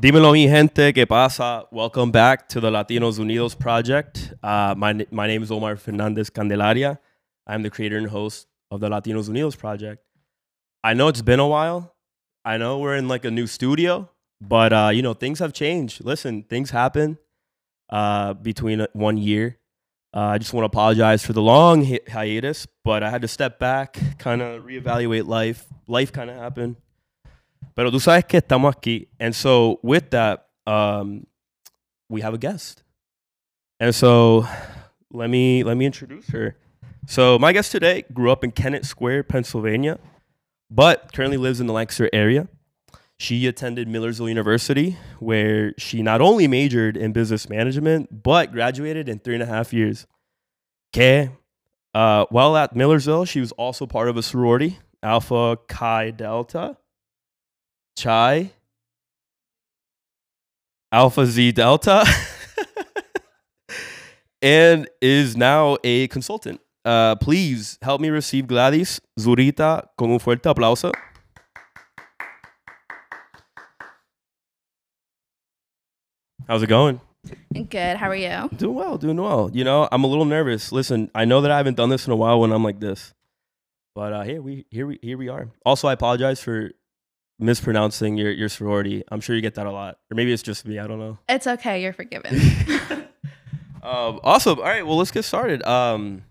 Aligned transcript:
Dímelo, 0.00 0.32
mi 0.32 0.48
gente, 0.48 0.94
¿qué 0.94 1.06
pasa? 1.06 1.66
Welcome 1.70 2.10
back 2.10 2.48
to 2.48 2.58
the 2.58 2.70
Latinos 2.70 3.18
Unidos 3.18 3.54
project. 3.54 4.32
Uh, 4.42 4.74
my, 4.74 5.06
my 5.10 5.26
name 5.26 5.42
is 5.42 5.50
Omar 5.50 5.76
Fernandez 5.76 6.30
Candelaria. 6.30 6.98
I'm 7.46 7.62
the 7.62 7.68
creator 7.68 7.98
and 7.98 8.06
host 8.06 8.46
of 8.70 8.80
the 8.80 8.88
Latinos 8.88 9.28
Unidos 9.28 9.58
project. 9.58 10.02
I 10.82 10.94
know 10.94 11.08
it's 11.08 11.20
been 11.20 11.38
a 11.38 11.46
while. 11.46 11.94
I 12.46 12.56
know 12.56 12.78
we're 12.78 12.96
in 12.96 13.08
like 13.08 13.26
a 13.26 13.30
new 13.30 13.46
studio, 13.46 14.08
but 14.40 14.72
uh, 14.72 14.90
you 14.90 15.02
know 15.02 15.12
things 15.12 15.38
have 15.38 15.52
changed. 15.52 16.02
Listen, 16.02 16.44
things 16.44 16.70
happen 16.70 17.18
uh, 17.90 18.32
between 18.32 18.86
one 18.94 19.18
year. 19.18 19.58
Uh, 20.16 20.20
I 20.20 20.38
just 20.38 20.54
want 20.54 20.62
to 20.62 20.66
apologize 20.68 21.26
for 21.26 21.34
the 21.34 21.42
long 21.42 21.84
hi- 21.84 22.00
hiatus, 22.10 22.66
but 22.86 23.02
I 23.02 23.10
had 23.10 23.20
to 23.20 23.28
step 23.28 23.58
back, 23.58 23.98
kind 24.16 24.40
of 24.40 24.62
reevaluate 24.62 25.26
life. 25.26 25.66
Life 25.86 26.10
kind 26.10 26.30
of 26.30 26.36
happened. 26.38 26.76
Pero 27.74 27.90
tú 27.90 28.00
sabes 28.00 28.24
que 28.26 28.40
estamos 28.40 28.74
aquí. 28.74 29.08
And 29.18 29.34
so 29.34 29.78
with 29.82 30.10
that, 30.10 30.46
um, 30.66 31.26
we 32.08 32.20
have 32.22 32.34
a 32.34 32.38
guest. 32.38 32.82
And 33.78 33.94
so 33.94 34.46
let 35.12 35.30
me 35.30 35.62
let 35.64 35.76
me 35.76 35.86
introduce 35.86 36.28
her. 36.28 36.56
So 37.06 37.38
my 37.38 37.52
guest 37.52 37.72
today 37.72 38.04
grew 38.12 38.30
up 38.30 38.44
in 38.44 38.52
Kennett 38.52 38.84
Square, 38.84 39.24
Pennsylvania, 39.24 39.98
but 40.70 41.12
currently 41.12 41.38
lives 41.38 41.60
in 41.60 41.66
the 41.66 41.72
Lancaster 41.72 42.10
area. 42.12 42.48
She 43.18 43.46
attended 43.46 43.86
Millersville 43.88 44.28
University, 44.28 44.96
where 45.18 45.74
she 45.76 46.02
not 46.02 46.20
only 46.20 46.46
majored 46.48 46.96
in 46.96 47.12
business 47.12 47.48
management, 47.48 48.22
but 48.22 48.50
graduated 48.52 49.08
in 49.08 49.18
three 49.18 49.34
and 49.34 49.42
a 49.42 49.46
half 49.46 49.72
years. 49.72 50.06
Okay. 50.94 51.30
uh, 51.94 52.26
while 52.30 52.56
at 52.56 52.74
Millersville, 52.74 53.24
she 53.24 53.40
was 53.40 53.52
also 53.52 53.86
part 53.86 54.08
of 54.08 54.16
a 54.16 54.22
sorority, 54.22 54.78
Alpha 55.02 55.58
Chi 55.68 56.10
Delta. 56.12 56.76
Chi. 57.96 58.52
Alpha 60.92 61.26
Xi 61.26 61.52
Delta. 61.52 62.04
and 64.42 64.88
is 65.00 65.36
now 65.36 65.76
a 65.84 66.08
consultant. 66.08 66.60
Uh, 66.84 67.14
please 67.16 67.78
help 67.82 68.00
me 68.00 68.08
receive 68.08 68.46
Gladys 68.46 69.00
Zurita 69.18 69.86
con 69.98 70.10
un 70.10 70.18
fuerte 70.18 70.48
aplauso. 70.48 70.92
How's 76.48 76.62
it 76.62 76.68
going? 76.68 77.00
Good. 77.52 77.96
How 77.96 78.08
are 78.08 78.16
you? 78.16 78.48
Doing 78.56 78.74
well, 78.74 78.98
doing 78.98 79.20
well. 79.20 79.50
You 79.52 79.62
know, 79.62 79.88
I'm 79.92 80.04
a 80.04 80.06
little 80.06 80.24
nervous. 80.24 80.72
Listen, 80.72 81.10
I 81.14 81.24
know 81.24 81.42
that 81.42 81.50
I 81.50 81.58
haven't 81.58 81.76
done 81.76 81.90
this 81.90 82.06
in 82.06 82.12
a 82.12 82.16
while 82.16 82.40
when 82.40 82.50
I'm 82.50 82.64
like 82.64 82.80
this, 82.80 83.12
but 83.94 84.12
uh, 84.12 84.22
here 84.22 84.40
we 84.40 84.64
here 84.70 84.86
we 84.86 84.98
here 85.02 85.18
we 85.18 85.28
are. 85.28 85.50
Also, 85.64 85.86
I 85.86 85.92
apologize 85.92 86.40
for 86.40 86.70
mispronouncing 87.40 88.16
your 88.16 88.30
your 88.30 88.48
sorority. 88.48 89.02
I'm 89.10 89.20
sure 89.20 89.34
you 89.34 89.42
get 89.42 89.54
that 89.56 89.66
a 89.66 89.72
lot, 89.72 89.98
or 90.10 90.14
maybe 90.14 90.32
it's 90.32 90.42
just 90.42 90.66
me. 90.66 90.78
I 90.78 90.86
don't 90.86 90.98
know. 90.98 91.18
It's 91.28 91.46
okay. 91.46 91.82
You're 91.82 91.92
forgiven. 91.92 92.38
Um, 93.82 94.20
awesome. 94.22 94.58
All 94.58 94.64
right, 94.64 94.86
well, 94.86 94.98
let's 94.98 95.10
get 95.10 95.24
started. 95.24 95.62
Um, 95.62 96.22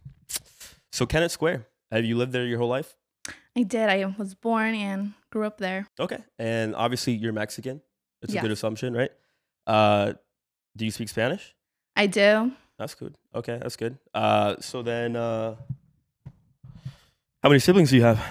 so 0.91 1.07
Kennett 1.07 1.31
Square, 1.31 1.65
have 1.91 2.05
you 2.05 2.15
lived 2.15 2.31
there 2.31 2.45
your 2.45 2.59
whole 2.59 2.67
life? 2.67 2.95
I 3.57 3.63
did. 3.63 3.89
I 3.89 4.05
was 4.17 4.35
born 4.35 4.75
and 4.75 5.13
grew 5.31 5.45
up 5.45 5.57
there. 5.57 5.87
Okay, 5.99 6.19
and 6.37 6.75
obviously 6.75 7.13
you're 7.13 7.33
Mexican. 7.33 7.81
It's 8.21 8.35
a 8.35 8.39
good 8.39 8.51
assumption, 8.51 8.93
right? 8.93 9.11
Uh, 9.65 10.13
do 10.77 10.85
you 10.85 10.91
speak 10.91 11.09
Spanish? 11.09 11.55
I 11.95 12.05
do. 12.05 12.51
That's 12.77 12.93
good. 12.93 13.15
Okay, 13.33 13.57
that's 13.59 13.75
good. 13.75 13.97
Uh, 14.13 14.55
so 14.59 14.83
then, 14.83 15.15
uh, 15.15 15.55
how 17.41 17.49
many 17.49 17.59
siblings 17.59 17.89
do 17.89 17.95
you 17.97 18.03
have? 18.03 18.23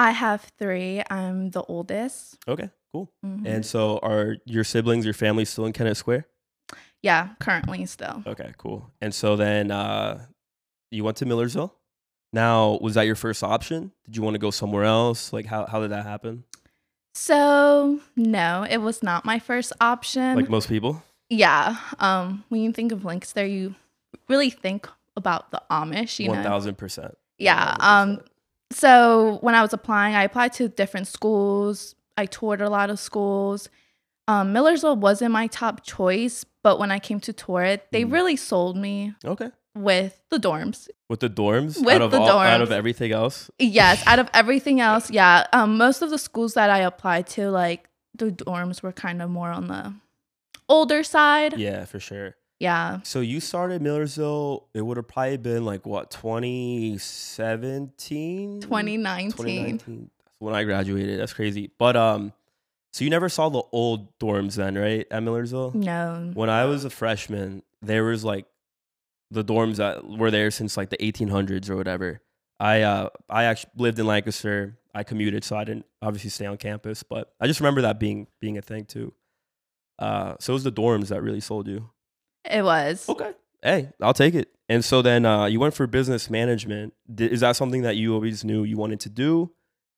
I 0.00 0.10
have 0.12 0.50
three. 0.58 1.02
I'm 1.10 1.50
the 1.50 1.62
oldest. 1.62 2.38
Okay, 2.48 2.70
cool. 2.92 3.12
Mhm. 3.24 3.46
And 3.46 3.66
so, 3.66 3.98
are 4.02 4.36
your 4.46 4.64
siblings, 4.64 5.04
your 5.04 5.14
family, 5.14 5.44
still 5.44 5.66
in 5.66 5.72
Kennett 5.72 5.96
Square? 5.96 6.26
yeah, 7.02 7.30
currently 7.40 7.86
still. 7.86 8.22
Okay, 8.26 8.52
cool. 8.58 8.90
And 9.00 9.14
so 9.14 9.36
then, 9.36 9.70
uh, 9.70 10.26
you 10.90 11.02
went 11.04 11.16
to 11.18 11.26
Millersville. 11.26 11.74
Now, 12.32 12.78
was 12.80 12.94
that 12.94 13.06
your 13.06 13.16
first 13.16 13.42
option? 13.42 13.90
Did 14.04 14.16
you 14.16 14.22
want 14.22 14.34
to 14.34 14.38
go 14.38 14.50
somewhere 14.50 14.84
else? 14.84 15.32
Like, 15.32 15.46
how 15.46 15.66
how 15.66 15.80
did 15.80 15.90
that 15.90 16.04
happen? 16.06 16.44
So 17.14 18.00
no, 18.16 18.66
it 18.68 18.78
was 18.78 19.02
not 19.02 19.24
my 19.24 19.38
first 19.38 19.72
option. 19.80 20.36
Like 20.36 20.48
most 20.48 20.68
people. 20.68 21.02
yeah. 21.28 21.76
Um, 21.98 22.44
when 22.48 22.60
you 22.62 22.72
think 22.72 22.92
of 22.92 23.04
Lancaster, 23.04 23.44
you 23.46 23.74
really 24.28 24.50
think 24.50 24.88
about 25.16 25.50
the 25.50 25.60
Amish. 25.70 26.18
You 26.18 26.28
One 26.30 26.38
know. 26.38 26.44
thousand 26.44 26.76
percent. 26.78 27.16
Yeah. 27.38 27.76
Um. 27.80 28.20
So 28.72 29.38
when 29.40 29.54
I 29.54 29.62
was 29.62 29.72
applying, 29.72 30.14
I 30.14 30.22
applied 30.24 30.52
to 30.54 30.68
different 30.68 31.06
schools. 31.08 31.94
I 32.16 32.26
toured 32.26 32.60
a 32.60 32.70
lot 32.70 32.90
of 32.90 32.98
schools. 32.98 33.68
Um, 34.28 34.52
Millersville 34.52 34.96
wasn't 34.96 35.32
my 35.32 35.48
top 35.48 35.82
choice, 35.84 36.44
but 36.62 36.78
when 36.78 36.90
I 36.92 36.98
came 36.98 37.18
to 37.20 37.32
tour 37.32 37.62
it, 37.62 37.86
they 37.90 38.04
Mm. 38.04 38.12
really 38.12 38.36
sold 38.36 38.76
me 38.76 39.14
Okay. 39.24 39.50
with 39.74 40.22
the 40.30 40.38
dorms. 40.38 40.88
With 41.08 41.20
the 41.20 41.30
dorms, 41.30 41.84
With 41.84 41.96
out 41.96 42.02
of 42.02 42.10
the 42.12 42.20
all, 42.20 42.28
out 42.38 42.60
of 42.60 42.70
everything 42.70 43.10
else. 43.10 43.50
Yes, 43.58 44.02
out 44.06 44.20
of 44.20 44.28
everything 44.34 44.80
else, 44.80 45.10
yeah. 45.10 45.46
Um, 45.52 45.76
most 45.76 46.00
of 46.02 46.10
the 46.10 46.18
schools 46.18 46.54
that 46.54 46.70
I 46.70 46.78
applied 46.78 47.26
to, 47.28 47.50
like 47.50 47.88
the 48.14 48.30
dorms 48.30 48.82
were 48.82 48.92
kind 48.92 49.20
of 49.20 49.30
more 49.30 49.50
on 49.50 49.66
the 49.66 49.94
older 50.68 51.02
side. 51.02 51.58
Yeah, 51.58 51.84
for 51.86 51.98
sure. 51.98 52.36
Yeah. 52.60 53.00
So 53.02 53.20
you 53.20 53.40
started 53.40 53.82
Millersville. 53.82 54.68
It 54.74 54.82
would 54.82 54.98
have 54.98 55.08
probably 55.08 55.38
been 55.38 55.64
like 55.64 55.86
what 55.86 56.10
2017, 56.10 58.60
2019. 58.60 59.30
2019. 59.32 60.10
That's 60.18 60.34
when 60.38 60.54
I 60.54 60.64
graduated. 60.64 61.18
That's 61.18 61.32
crazy. 61.32 61.70
But 61.78 61.96
um, 61.96 62.34
so 62.92 63.04
you 63.04 63.10
never 63.10 63.28
saw 63.28 63.48
the 63.48 63.62
old 63.72 64.18
dorms 64.18 64.56
then, 64.56 64.76
right? 64.76 65.06
At 65.10 65.22
Millersville. 65.22 65.72
No. 65.74 66.30
When 66.34 66.50
I 66.50 66.66
was 66.66 66.84
a 66.84 66.90
freshman, 66.90 67.62
there 67.82 68.04
was 68.04 68.24
like 68.24 68.46
the 69.30 69.42
dorms 69.42 69.76
that 69.76 70.06
were 70.06 70.30
there 70.30 70.50
since 70.50 70.76
like 70.76 70.90
the 70.90 70.98
1800s 70.98 71.70
or 71.70 71.76
whatever. 71.76 72.20
I 72.58 72.82
uh 72.82 73.08
I 73.28 73.44
actually 73.44 73.70
lived 73.76 73.98
in 73.98 74.06
Lancaster. 74.06 74.76
I 74.94 75.02
commuted, 75.04 75.44
so 75.44 75.56
I 75.56 75.64
didn't 75.64 75.86
obviously 76.02 76.30
stay 76.30 76.46
on 76.46 76.56
campus. 76.58 77.02
But 77.04 77.32
I 77.40 77.46
just 77.46 77.60
remember 77.60 77.80
that 77.82 78.00
being 78.00 78.26
being 78.40 78.58
a 78.58 78.62
thing 78.62 78.84
too. 78.84 79.14
Uh, 79.98 80.34
so 80.40 80.52
it 80.52 80.54
was 80.54 80.64
the 80.64 80.72
dorms 80.72 81.08
that 81.08 81.22
really 81.22 81.40
sold 81.40 81.68
you. 81.68 81.88
It 82.44 82.62
was. 82.64 83.08
Okay. 83.08 83.32
Hey, 83.62 83.90
I'll 84.00 84.14
take 84.14 84.34
it. 84.34 84.48
And 84.68 84.84
so 84.84 85.02
then 85.02 85.26
uh, 85.26 85.44
you 85.46 85.60
went 85.60 85.74
for 85.74 85.86
business 85.86 86.30
management. 86.30 86.94
Di- 87.12 87.26
Is 87.30 87.40
that 87.40 87.56
something 87.56 87.82
that 87.82 87.96
you 87.96 88.14
always 88.14 88.44
knew 88.44 88.64
you 88.64 88.76
wanted 88.76 89.00
to 89.00 89.08
do? 89.08 89.50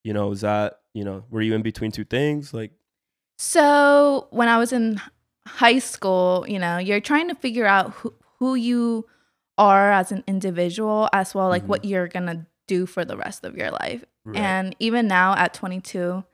You 0.02 0.12
know, 0.12 0.32
is 0.32 0.40
that, 0.40 0.80
you 0.94 1.04
know, 1.04 1.24
were 1.30 1.42
you 1.42 1.54
in 1.54 1.62
between 1.62 1.92
two 1.92 2.04
things? 2.04 2.52
Like, 2.52 2.72
So 3.38 4.28
when 4.30 4.48
I 4.48 4.58
was 4.58 4.72
in 4.72 5.00
high 5.46 5.78
school, 5.78 6.44
you 6.48 6.58
know, 6.58 6.78
you're 6.78 7.00
trying 7.00 7.28
to 7.28 7.34
figure 7.34 7.66
out 7.66 7.90
who, 7.92 8.14
who 8.38 8.54
you 8.54 9.06
are 9.58 9.92
as 9.92 10.12
an 10.12 10.24
individual, 10.26 11.08
as 11.12 11.34
well 11.34 11.48
like 11.48 11.64
Mhm. 11.64 11.68
what 11.68 11.84
you're 11.84 12.08
gonna 12.08 12.46
do 12.66 12.86
for 12.86 13.04
the 13.04 13.16
rest 13.16 13.44
of 13.44 13.56
your 13.56 13.70
life. 13.70 14.04
right. 14.24 14.38
And 14.38 14.76
even 14.78 15.08
now 15.08 15.34
at 15.36 15.52
22, 15.54 16.24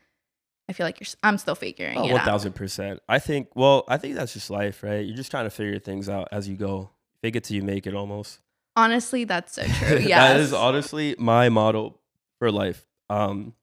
I 0.68 0.72
feel 0.74 0.86
like 0.86 1.00
you're. 1.00 1.06
I'm 1.22 1.38
still 1.38 1.54
figuring 1.54 1.96
oh, 1.98 2.04
it 2.08 2.12
out. 2.14 2.40
1000%. 2.42 2.98
I 3.08 3.18
think, 3.18 3.48
well, 3.54 3.84
I 3.88 3.96
think 3.96 4.16
that's 4.16 4.32
just 4.34 4.50
life, 4.50 4.82
right? 4.82 5.04
You're 5.04 5.16
just 5.16 5.30
trying 5.30 5.44
to 5.46 5.50
figure 5.50 5.78
things 5.78 6.08
out 6.08 6.28
as 6.30 6.48
you 6.48 6.56
go. 6.56 6.90
Fake 7.22 7.36
it 7.36 7.44
till 7.44 7.56
you 7.56 7.62
make 7.62 7.86
it 7.86 7.94
almost. 7.94 8.40
Honestly, 8.76 9.24
that's 9.24 9.54
so 9.54 9.62
true. 9.62 9.98
that 9.98 10.02
Yes. 10.06 10.40
is 10.40 10.52
honestly 10.52 11.16
my 11.18 11.48
model 11.48 11.98
for 12.38 12.52
life. 12.52 12.86
Um, 13.10 13.54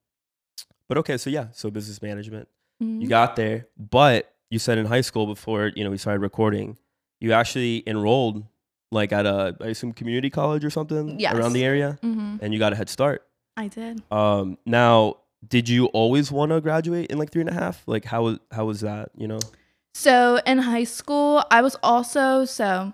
but 0.89 0.97
okay, 0.99 1.17
so 1.17 1.29
yeah, 1.29 1.47
so 1.51 1.69
business 1.71 2.01
management. 2.01 2.47
Mhm. 2.83 3.01
you 3.01 3.07
got 3.07 3.37
there, 3.37 3.67
but 3.77 4.33
you 4.49 4.59
said 4.59 4.77
in 4.77 4.85
high 4.85 4.99
school 5.01 5.27
before 5.27 5.71
you 5.75 5.83
know 5.85 5.89
we 5.91 5.97
started 5.97 6.19
recording, 6.19 6.77
you 7.21 7.31
actually 7.31 7.81
enrolled 7.87 8.43
like 8.91 9.13
at 9.13 9.25
a 9.25 9.55
I 9.61 9.67
assume 9.67 9.93
community 9.93 10.29
college 10.29 10.65
or 10.65 10.69
something 10.69 11.17
Yes. 11.19 11.33
around 11.35 11.53
the 11.53 11.63
area, 11.63 11.97
Mhm. 12.03 12.39
and 12.41 12.53
you 12.53 12.59
got 12.59 12.73
a 12.73 12.75
head 12.75 12.89
start. 12.89 13.25
I 13.55 13.69
did. 13.69 14.03
Um, 14.11 14.57
now, 14.65 15.17
did 15.49 15.67
you 15.69 15.85
always 15.87 16.31
want 16.31 16.51
to 16.51 16.61
graduate 16.61 17.07
in 17.11 17.17
like 17.17 17.31
three 17.31 17.41
and 17.41 17.49
a 17.49 17.53
half? 17.53 17.83
Like 17.87 18.05
how 18.05 18.23
was 18.23 18.39
how 18.51 18.65
was 18.65 18.81
that? 18.81 19.09
You 19.17 19.27
know? 19.27 19.39
So 19.93 20.39
in 20.45 20.57
high 20.59 20.83
school, 20.83 21.43
I 21.51 21.61
was 21.61 21.75
also 21.83 22.45
so 22.45 22.93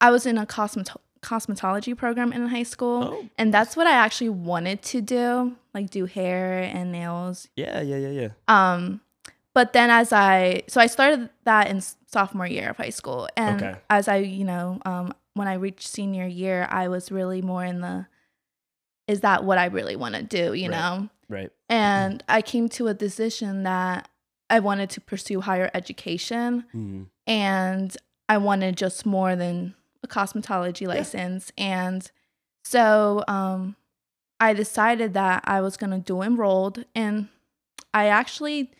I 0.00 0.10
was 0.10 0.26
in 0.26 0.36
a 0.38 0.46
cosmeto- 0.46 1.00
cosmetology 1.22 1.96
program 1.96 2.32
in 2.32 2.46
high 2.48 2.62
school, 2.64 3.04
Oh, 3.04 3.28
and 3.38 3.52
that's 3.54 3.76
what 3.76 3.86
I 3.86 3.92
actually 3.92 4.28
wanted 4.30 4.82
to 4.82 5.00
do, 5.00 5.56
like 5.72 5.90
do 5.90 6.04
hair 6.06 6.62
and 6.62 6.92
nails. 6.92 7.48
yeah, 7.56 7.80
yeah, 7.80 7.96
yeah, 7.96 8.08
yeah. 8.08 8.28
Um, 8.48 9.00
but 9.54 9.72
then 9.72 9.88
as 9.90 10.12
I 10.12 10.62
so 10.66 10.80
I 10.80 10.86
started 10.86 11.30
that 11.44 11.68
in 11.68 11.80
sophomore 12.06 12.46
year 12.46 12.70
of 12.70 12.76
high 12.76 12.90
school, 12.90 13.28
and 13.36 13.62
Okay. 13.62 13.78
as 13.88 14.08
I 14.08 14.16
you 14.16 14.44
know 14.44 14.80
um 14.84 15.14
when 15.34 15.48
I 15.48 15.54
reached 15.54 15.86
senior 15.88 16.26
year, 16.26 16.66
I 16.70 16.88
was 16.88 17.10
really 17.10 17.40
more 17.42 17.64
in 17.64 17.80
the 17.80 18.06
is 19.08 19.20
that 19.20 19.44
what 19.44 19.58
I 19.58 19.66
really 19.66 19.96
want 19.96 20.14
to 20.14 20.22
do, 20.22 20.54
you 20.54 20.68
Right. 20.70 20.76
know? 20.76 21.08
Right. 21.28 21.50
And 21.68 22.22
I 22.28 22.42
came 22.42 22.68
to 22.70 22.88
a 22.88 22.94
decision 22.94 23.62
that 23.64 24.08
I 24.50 24.60
wanted 24.60 24.90
to 24.90 25.00
pursue 25.00 25.40
higher 25.40 25.70
education 25.74 26.64
Mhm. 26.74 27.06
and 27.26 27.96
I 28.28 28.36
wanted 28.38 28.76
just 28.76 29.04
more 29.06 29.34
than 29.36 29.74
a 30.02 30.06
cosmetology 30.08 30.86
license. 30.86 31.50
And 31.58 32.10
so 32.64 33.24
um, 33.28 33.76
I 34.40 34.52
decided 34.52 35.14
that 35.14 35.42
I 35.46 35.60
was 35.60 35.76
going 35.76 35.90
to 35.90 35.98
do 35.98 36.22
enrolled. 36.22 36.84
And 36.94 37.28
I 37.92 38.06
actually 38.08 38.70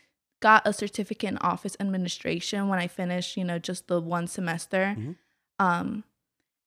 got 0.40 0.66
a 0.66 0.72
certificate 0.72 1.30
in 1.30 1.38
office 1.38 1.76
administration 1.80 2.68
when 2.68 2.78
I 2.78 2.86
finished, 2.86 3.36
you 3.36 3.44
know, 3.44 3.58
just 3.58 3.86
the 3.88 4.00
one 4.00 4.26
semester. 4.26 4.94
Mhm. 4.98 5.16
Um, 5.58 6.04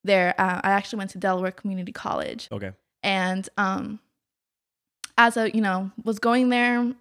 there, 0.04 0.34
uh, 0.40 0.62
I 0.64 0.72
actually 0.72 0.98
went 1.00 1.12
to 1.12 1.18
Delaware 1.20 1.52
Community 1.52 1.92
College, 1.92 2.48
Okay. 2.52 2.72
and 3.04 3.48
um, 3.58 4.00
as 5.18 5.38
a 5.38 5.50
you 5.54 5.62
know 5.62 5.92
was 6.04 6.20
going 6.20 6.50
there, 6.50 6.94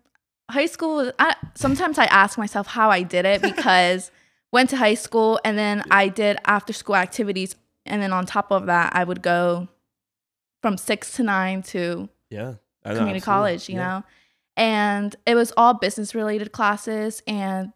high 0.51 0.67
school. 0.67 1.13
I, 1.19 1.35
sometimes 1.55 1.99
I 1.99 2.07
ask 2.07 2.39
myself 2.39 2.67
how 2.67 2.91
I 2.91 3.03
did 3.03 3.25
it 3.25 3.43
because 3.51 4.11
went 4.53 4.71
to 4.71 4.77
high 4.77 4.95
school 4.95 5.39
and 5.45 5.59
then 5.59 5.83
I 5.91 6.09
did 6.09 6.39
after 6.47 6.73
school 6.73 6.97
activities, 6.97 7.57
and 7.85 8.01
then 8.03 8.13
on 8.13 8.27
top 8.27 8.51
of 8.51 8.67
that, 8.67 8.95
I 8.95 9.05
would 9.05 9.23
go 9.23 9.69
from 10.63 10.77
six 10.79 11.13
to 11.13 11.23
nine 11.23 11.63
to 11.63 12.09
Yeah. 12.31 12.55
I 12.85 12.91
know, 12.91 12.99
community 12.99 13.17
absolutely. 13.19 13.21
college, 13.21 13.69
you 13.69 13.75
Yeah. 13.77 13.87
know. 13.87 14.05
And 14.57 15.15
it 15.27 15.35
was 15.35 15.53
all 15.57 15.75
business 15.75 16.15
related 16.15 16.53
classes 16.53 17.23
and 17.27 17.73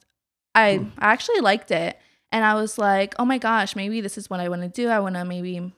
I 0.55 0.79
Hmm. 0.79 0.89
I 0.99 1.13
actually 1.13 1.41
liked 1.41 1.71
it. 1.71 1.99
And 2.33 2.45
I 2.45 2.55
was 2.55 2.79
like, 2.79 3.15
"Oh 3.19 3.25
my 3.25 3.39
gosh, 3.39 3.75
maybe 3.77 4.01
this 4.01 4.17
is 4.17 4.31
what 4.31 4.41
I 4.41 4.49
want 4.49 4.63
to 4.63 4.69
do. 4.69 4.89
I 4.89 4.99
want 5.01 5.17
to 5.17 5.25
maybe 5.25 5.73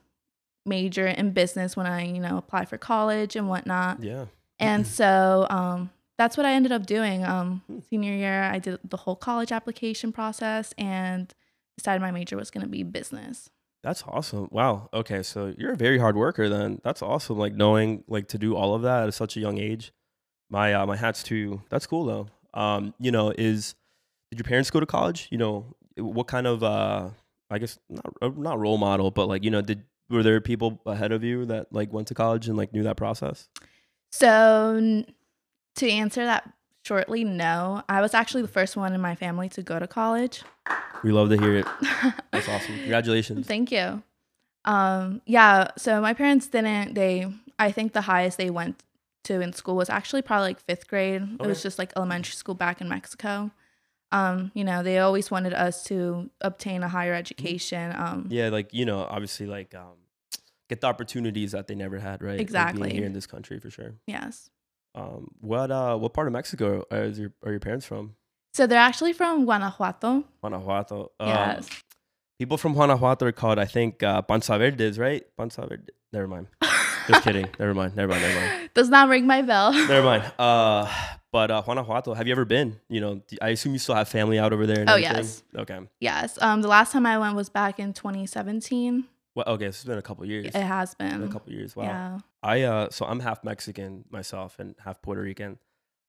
major 0.64 1.06
in 1.06 1.32
business 1.32 1.76
when 1.76 1.86
I, 1.86 2.04
you 2.04 2.20
know, 2.20 2.36
apply 2.38 2.66
for 2.66 2.78
college 2.78 3.34
and 3.36 3.48
whatnot." 3.48 4.02
Yeah. 4.02 4.26
And 4.62 4.86
so 4.86 5.46
um 5.50 5.90
that's 6.18 6.36
what 6.36 6.46
I 6.46 6.52
ended 6.52 6.72
up 6.72 6.86
doing. 6.86 7.24
Um 7.24 7.62
senior 7.90 8.14
year, 8.14 8.42
I 8.44 8.58
did 8.58 8.78
the 8.84 8.96
whole 8.96 9.16
college 9.16 9.52
application 9.52 10.12
process 10.12 10.72
and 10.78 11.32
decided 11.76 12.00
my 12.00 12.10
major 12.10 12.36
was 12.36 12.50
going 12.50 12.62
to 12.62 12.68
be 12.68 12.82
business. 12.82 13.50
That's 13.82 14.04
awesome. 14.06 14.48
Wow. 14.52 14.88
Okay, 14.94 15.22
so 15.22 15.52
you're 15.58 15.72
a 15.72 15.76
very 15.76 15.98
hard 15.98 16.16
worker 16.16 16.48
then. 16.48 16.80
That's 16.84 17.02
awesome. 17.02 17.38
Like 17.38 17.54
knowing 17.54 18.04
like 18.06 18.28
to 18.28 18.38
do 18.38 18.54
all 18.54 18.74
of 18.74 18.82
that 18.82 19.08
at 19.08 19.14
such 19.14 19.36
a 19.36 19.40
young 19.40 19.58
age. 19.58 19.92
My 20.48 20.72
uh, 20.74 20.86
my 20.86 20.96
hats 20.96 21.22
to 21.24 21.34
you. 21.34 21.62
That's 21.70 21.86
cool 21.86 22.04
though. 22.04 22.28
Um, 22.54 22.94
you 23.00 23.10
know, 23.10 23.32
is 23.36 23.74
did 24.30 24.38
your 24.38 24.44
parents 24.44 24.70
go 24.70 24.78
to 24.80 24.86
college? 24.86 25.28
You 25.30 25.38
know, 25.38 25.74
what 25.96 26.28
kind 26.28 26.46
of 26.46 26.62
uh 26.62 27.10
I 27.50 27.58
guess 27.58 27.78
not 27.88 28.14
uh, 28.22 28.30
not 28.36 28.58
role 28.60 28.78
model, 28.78 29.10
but 29.10 29.26
like, 29.26 29.42
you 29.42 29.50
know, 29.50 29.62
did 29.62 29.82
were 30.08 30.22
there 30.22 30.40
people 30.40 30.80
ahead 30.86 31.10
of 31.10 31.24
you 31.24 31.46
that 31.46 31.72
like 31.72 31.92
went 31.92 32.06
to 32.08 32.14
college 32.14 32.46
and 32.46 32.56
like 32.56 32.72
knew 32.72 32.84
that 32.84 32.96
process? 32.96 33.48
So, 34.12 34.74
n- 34.76 35.06
to 35.76 35.88
answer 35.90 36.24
that 36.24 36.52
shortly, 36.84 37.24
no. 37.24 37.82
I 37.88 38.00
was 38.00 38.14
actually 38.14 38.42
the 38.42 38.48
first 38.48 38.76
one 38.76 38.92
in 38.92 39.00
my 39.00 39.14
family 39.14 39.48
to 39.50 39.62
go 39.62 39.78
to 39.78 39.86
college. 39.86 40.42
We 41.02 41.10
love 41.12 41.30
to 41.30 41.38
hear 41.40 41.56
it. 41.56 41.66
That's 42.32 42.48
awesome. 42.48 42.76
Congratulations. 42.76 43.46
Thank 43.46 43.72
you. 43.72 44.02
Um, 44.64 45.22
yeah, 45.26 45.68
so 45.76 46.00
my 46.00 46.14
parents 46.14 46.46
didn't, 46.46 46.94
they, 46.94 47.26
I 47.58 47.72
think 47.72 47.94
the 47.94 48.02
highest 48.02 48.38
they 48.38 48.50
went 48.50 48.82
to 49.24 49.40
in 49.40 49.52
school 49.52 49.74
was 49.76 49.90
actually 49.90 50.22
probably 50.22 50.48
like 50.48 50.60
fifth 50.60 50.86
grade. 50.86 51.22
It 51.40 51.46
was 51.46 51.62
just 51.62 51.78
like 51.78 51.92
elementary 51.96 52.34
school 52.34 52.54
back 52.54 52.80
in 52.80 52.88
Mexico. 52.88 53.50
Um, 54.12 54.52
you 54.54 54.62
know, 54.62 54.82
they 54.82 54.98
always 54.98 55.30
wanted 55.30 55.54
us 55.54 55.82
to 55.84 56.28
obtain 56.42 56.82
a 56.82 56.88
higher 56.88 57.14
education. 57.14 57.92
Um, 57.96 58.26
Yeah, 58.30 58.50
like, 58.50 58.72
you 58.74 58.84
know, 58.84 59.00
obviously 59.08 59.46
like 59.46 59.74
um 59.74 59.94
get 60.72 60.80
the 60.80 60.86
opportunities 60.94 61.52
that 61.52 61.64
they 61.68 61.74
never 61.84 61.98
had, 61.98 62.22
right? 62.22 62.38
Like, 62.38 62.40
Exactly. 62.48 62.90
here 62.98 63.04
in 63.10 63.12
this 63.18 63.26
country 63.34 63.58
for 63.62 63.70
sure. 63.70 63.92
Yes. 64.06 64.48
Um, 64.94 65.28
what 65.40 65.70
uh, 65.70 65.96
what 66.02 66.12
part 66.16 66.26
of 66.28 66.32
Mexico 66.32 66.84
are 66.90 67.06
your 67.06 67.30
are 67.44 67.50
your 67.56 67.60
parents 67.68 67.86
from? 67.86 68.14
So 68.56 68.66
they're 68.66 68.86
actually 68.90 69.14
from 69.20 69.44
Guanajuato. 69.46 70.24
Guanajuato. 70.42 70.98
Um, 71.20 71.28
Yes. 71.28 71.68
People 72.38 72.58
from 72.58 72.72
Guanajuato 72.74 73.24
are 73.26 73.32
called, 73.32 73.58
I 73.58 73.66
think, 73.76 74.02
uh, 74.02 74.20
Panza 74.22 74.58
Verdes, 74.58 74.98
right? 74.98 75.22
Panza 75.38 75.62
Verde. 75.68 75.92
Never 76.12 76.26
mind. 76.26 76.48
Just 77.08 77.22
kidding. 77.26 77.46
Never 77.58 77.72
mind. 77.72 77.94
Never 77.96 78.10
mind. 78.12 78.22
Never 78.22 78.40
mind. 78.40 78.70
Does 78.74 78.88
not 78.90 79.08
ring 79.08 79.26
my 79.26 79.40
bell. 79.42 79.72
Never 79.94 80.02
mind. 80.02 80.24
Uh, 80.38 80.84
but 81.30 81.50
uh, 81.50 81.62
Guanajuato, 81.62 82.14
have 82.14 82.26
you 82.26 82.32
ever 82.32 82.44
been? 82.44 82.80
You 82.88 83.00
know, 83.00 83.12
I 83.40 83.50
assume 83.50 83.72
you 83.72 83.78
still 83.78 83.94
have 83.94 84.08
family 84.08 84.38
out 84.42 84.52
over 84.52 84.66
there. 84.66 84.80
And 84.80 84.90
Oh, 84.90 84.94
everything? 84.94 85.16
yes. 85.24 85.42
Okay. 85.56 85.80
Yes. 86.00 86.36
Um, 86.42 86.60
the 86.62 86.68
last 86.68 86.90
time 86.92 87.06
I 87.06 87.16
went 87.16 87.36
was 87.36 87.48
back 87.48 87.78
in 87.78 87.92
2017. 87.94 89.04
Well, 89.34 89.46
okay. 89.48 89.66
It's 89.66 89.84
been 89.84 89.98
a 89.98 90.02
couple 90.02 90.24
years. 90.26 90.46
It 90.46 90.54
has 90.54 90.90
It's 90.90 90.94
been 90.96 91.20
been. 91.20 91.28
a 91.28 91.32
couple 91.32 91.52
years. 91.52 91.74
Wow. 91.74 91.84
Yeah. 91.84 92.18
I 92.42 92.62
uh 92.62 92.90
so 92.90 93.06
I'm 93.06 93.20
half 93.20 93.42
Mexican 93.44 94.04
myself 94.10 94.58
and 94.58 94.74
half 94.84 95.00
Puerto 95.02 95.22
Rican. 95.22 95.58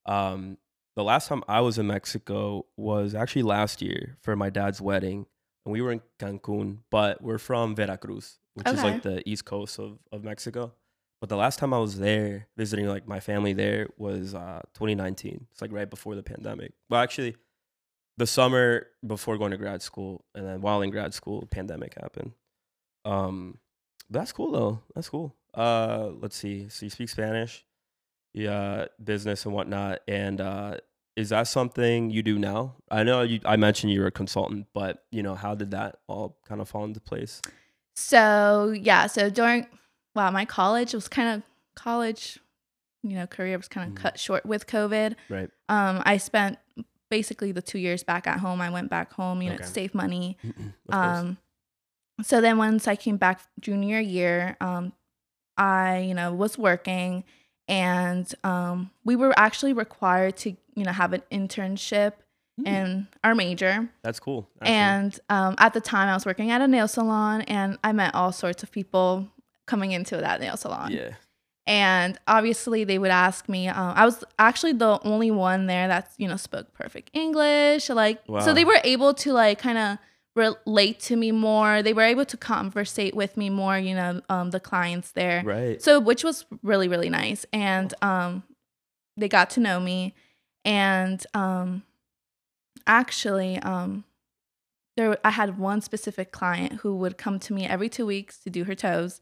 Um 0.06 0.58
the 0.96 1.02
last 1.04 1.28
time 1.28 1.42
I 1.48 1.60
was 1.60 1.78
in 1.78 1.86
Mexico 1.88 2.66
was 2.76 3.14
actually 3.14 3.42
last 3.42 3.82
year 3.82 4.16
for 4.20 4.36
my 4.36 4.50
dad's 4.50 4.80
wedding. 4.80 5.26
And 5.64 5.72
we 5.72 5.80
were 5.80 5.92
in 5.92 6.02
Cancun, 6.18 6.78
but 6.90 7.22
we're 7.22 7.38
from 7.38 7.74
Veracruz, 7.74 8.38
which 8.52 8.68
is 8.68 8.82
like 8.82 9.02
the 9.02 9.26
east 9.28 9.46
coast 9.46 9.78
of, 9.78 9.98
of 10.12 10.22
Mexico. 10.22 10.74
But 11.20 11.30
the 11.30 11.36
last 11.36 11.58
time 11.58 11.72
I 11.72 11.78
was 11.78 11.98
there 11.98 12.48
visiting 12.58 12.86
like 12.86 13.08
my 13.08 13.18
family 13.20 13.54
there 13.54 13.88
was 13.96 14.34
uh 14.34 14.60
2019. 14.74 15.46
It's 15.50 15.62
like 15.62 15.72
right 15.72 15.88
before 15.88 16.14
the 16.14 16.22
pandemic. 16.22 16.72
Well 16.90 17.00
actually 17.00 17.36
the 18.18 18.26
summer 18.26 18.86
before 19.04 19.38
going 19.38 19.50
to 19.52 19.56
grad 19.56 19.80
school 19.82 20.24
and 20.34 20.46
then 20.46 20.60
while 20.60 20.82
in 20.82 20.90
grad 20.90 21.14
school 21.14 21.40
the 21.40 21.46
pandemic 21.46 21.94
happened. 21.94 22.32
Um 23.04 23.58
that's 24.10 24.32
cool 24.32 24.52
though. 24.52 24.80
That's 24.94 25.08
cool. 25.08 25.34
Uh, 25.54 26.10
let's 26.20 26.36
see. 26.36 26.68
So 26.68 26.84
you 26.86 26.90
speak 26.90 27.08
Spanish, 27.08 27.64
yeah, 28.32 28.86
business 29.02 29.44
and 29.46 29.54
whatnot. 29.54 30.00
And 30.08 30.40
uh, 30.40 30.76
is 31.16 31.30
that 31.30 31.48
something 31.48 32.10
you 32.10 32.22
do 32.22 32.38
now? 32.38 32.74
I 32.90 33.02
know 33.02 33.22
you. 33.22 33.40
I 33.44 33.56
mentioned 33.56 33.92
you 33.92 34.00
were 34.00 34.08
a 34.08 34.12
consultant, 34.12 34.66
but 34.74 35.04
you 35.10 35.22
know, 35.22 35.34
how 35.34 35.54
did 35.54 35.70
that 35.70 36.00
all 36.08 36.38
kind 36.46 36.60
of 36.60 36.68
fall 36.68 36.84
into 36.84 37.00
place? 37.00 37.40
So 37.96 38.74
yeah. 38.76 39.06
So 39.06 39.30
during 39.30 39.66
wow, 40.14 40.30
my 40.30 40.44
college 40.44 40.92
was 40.94 41.08
kind 41.08 41.28
of 41.36 41.42
college, 41.76 42.38
you 43.02 43.14
know, 43.16 43.26
career 43.26 43.56
was 43.56 43.68
kind 43.68 43.88
of 43.88 43.94
Mhm. 43.94 44.02
cut 44.02 44.18
short 44.20 44.44
with 44.46 44.66
COVID. 44.66 45.14
Right. 45.28 45.50
Um, 45.68 46.02
I 46.04 46.18
spent 46.18 46.58
basically 47.10 47.52
the 47.52 47.62
two 47.62 47.78
years 47.78 48.02
back 48.02 48.26
at 48.26 48.40
home. 48.40 48.60
I 48.60 48.70
went 48.70 48.90
back 48.90 49.12
home, 49.12 49.42
you 49.42 49.48
know, 49.50 49.54
Okay. 49.56 49.64
to 49.64 49.70
save 49.70 49.94
money. 49.94 50.36
Um, 50.90 51.38
so 52.22 52.40
then 52.40 52.58
once 52.58 52.86
I 52.88 52.96
came 52.96 53.16
back 53.16 53.40
junior 53.60 54.00
year, 54.00 54.56
um, 54.60 54.92
I, 55.56 55.98
you 55.98 56.14
know, 56.14 56.32
was 56.32 56.56
working 56.58 57.24
and 57.68 58.32
um, 58.44 58.90
we 59.04 59.16
were 59.16 59.32
actually 59.38 59.72
required 59.72 60.36
to, 60.38 60.50
you 60.74 60.84
know, 60.84 60.92
have 60.92 61.12
an 61.12 61.22
internship 61.30 62.12
Hmm, 62.56 62.66
in 62.68 63.08
our 63.24 63.34
major. 63.34 63.88
that's 64.04 64.20
cool. 64.20 64.48
And 64.60 65.18
um, 65.28 65.56
at 65.58 65.74
the 65.74 65.80
time, 65.80 66.08
I 66.08 66.14
was 66.14 66.24
working 66.24 66.52
at 66.52 66.60
a 66.60 66.68
nail 66.68 66.86
salon 66.86 67.42
and 67.42 67.78
I 67.82 67.90
met 67.90 68.14
all 68.14 68.30
sorts 68.30 68.62
of 68.62 68.70
people 68.70 69.28
coming 69.66 69.90
into 69.90 70.16
that 70.18 70.40
nail 70.40 70.56
salon. 70.56 70.92
yeah, 70.92 71.14
And 71.66 72.16
obviously, 72.28 72.84
they 72.84 72.96
would 72.96 73.10
ask 73.10 73.48
me. 73.48 73.66
Um, 73.66 73.94
I 73.96 74.04
was 74.04 74.22
actually 74.38 74.74
the 74.74 75.00
only 75.02 75.32
one 75.32 75.66
there 75.66 75.88
that 75.88 76.12
you 76.16 76.28
know 76.28 76.36
spoke 76.36 76.72
perfect 76.74 77.10
English. 77.12 77.88
Like, 77.88 78.22
so 78.44 78.54
they 78.54 78.64
were 78.64 78.78
able 78.84 79.14
to 79.14 79.32
like 79.32 79.58
kind 79.58 79.76
of 79.78 79.98
relate 80.34 80.98
to 81.00 81.16
me 81.16 81.30
more. 81.32 81.82
They 81.82 81.92
were 81.92 82.02
able 82.02 82.24
to 82.26 82.36
conversate 82.36 83.14
with 83.14 83.36
me 83.36 83.50
more. 83.50 83.78
You 83.78 83.94
know, 83.94 84.20
um, 84.28 84.50
the 84.50 84.60
clients 84.60 85.12
there. 85.12 85.42
right. 85.44 85.80
So, 85.82 86.00
which 86.00 86.24
was 86.24 86.44
really 86.62 86.88
really 86.88 87.10
nice. 87.10 87.46
And 87.52 87.92
um, 88.02 88.42
they 89.16 89.28
got 89.28 89.50
to 89.50 89.60
know 89.60 89.78
me. 89.80 90.14
And 90.64 91.24
um, 91.34 91.82
actually, 92.86 93.58
um, 93.58 94.04
there 94.96 95.18
I 95.24 95.30
had 95.30 95.58
one 95.58 95.80
specific 95.80 96.32
client 96.32 96.80
who 96.80 96.96
would 96.96 97.18
come 97.18 97.38
to 97.40 97.52
me 97.52 97.66
every 97.66 97.88
two 97.88 98.06
weeks 98.06 98.38
to 98.40 98.50
do 98.50 98.64
her 98.64 98.74
toes, 98.74 99.20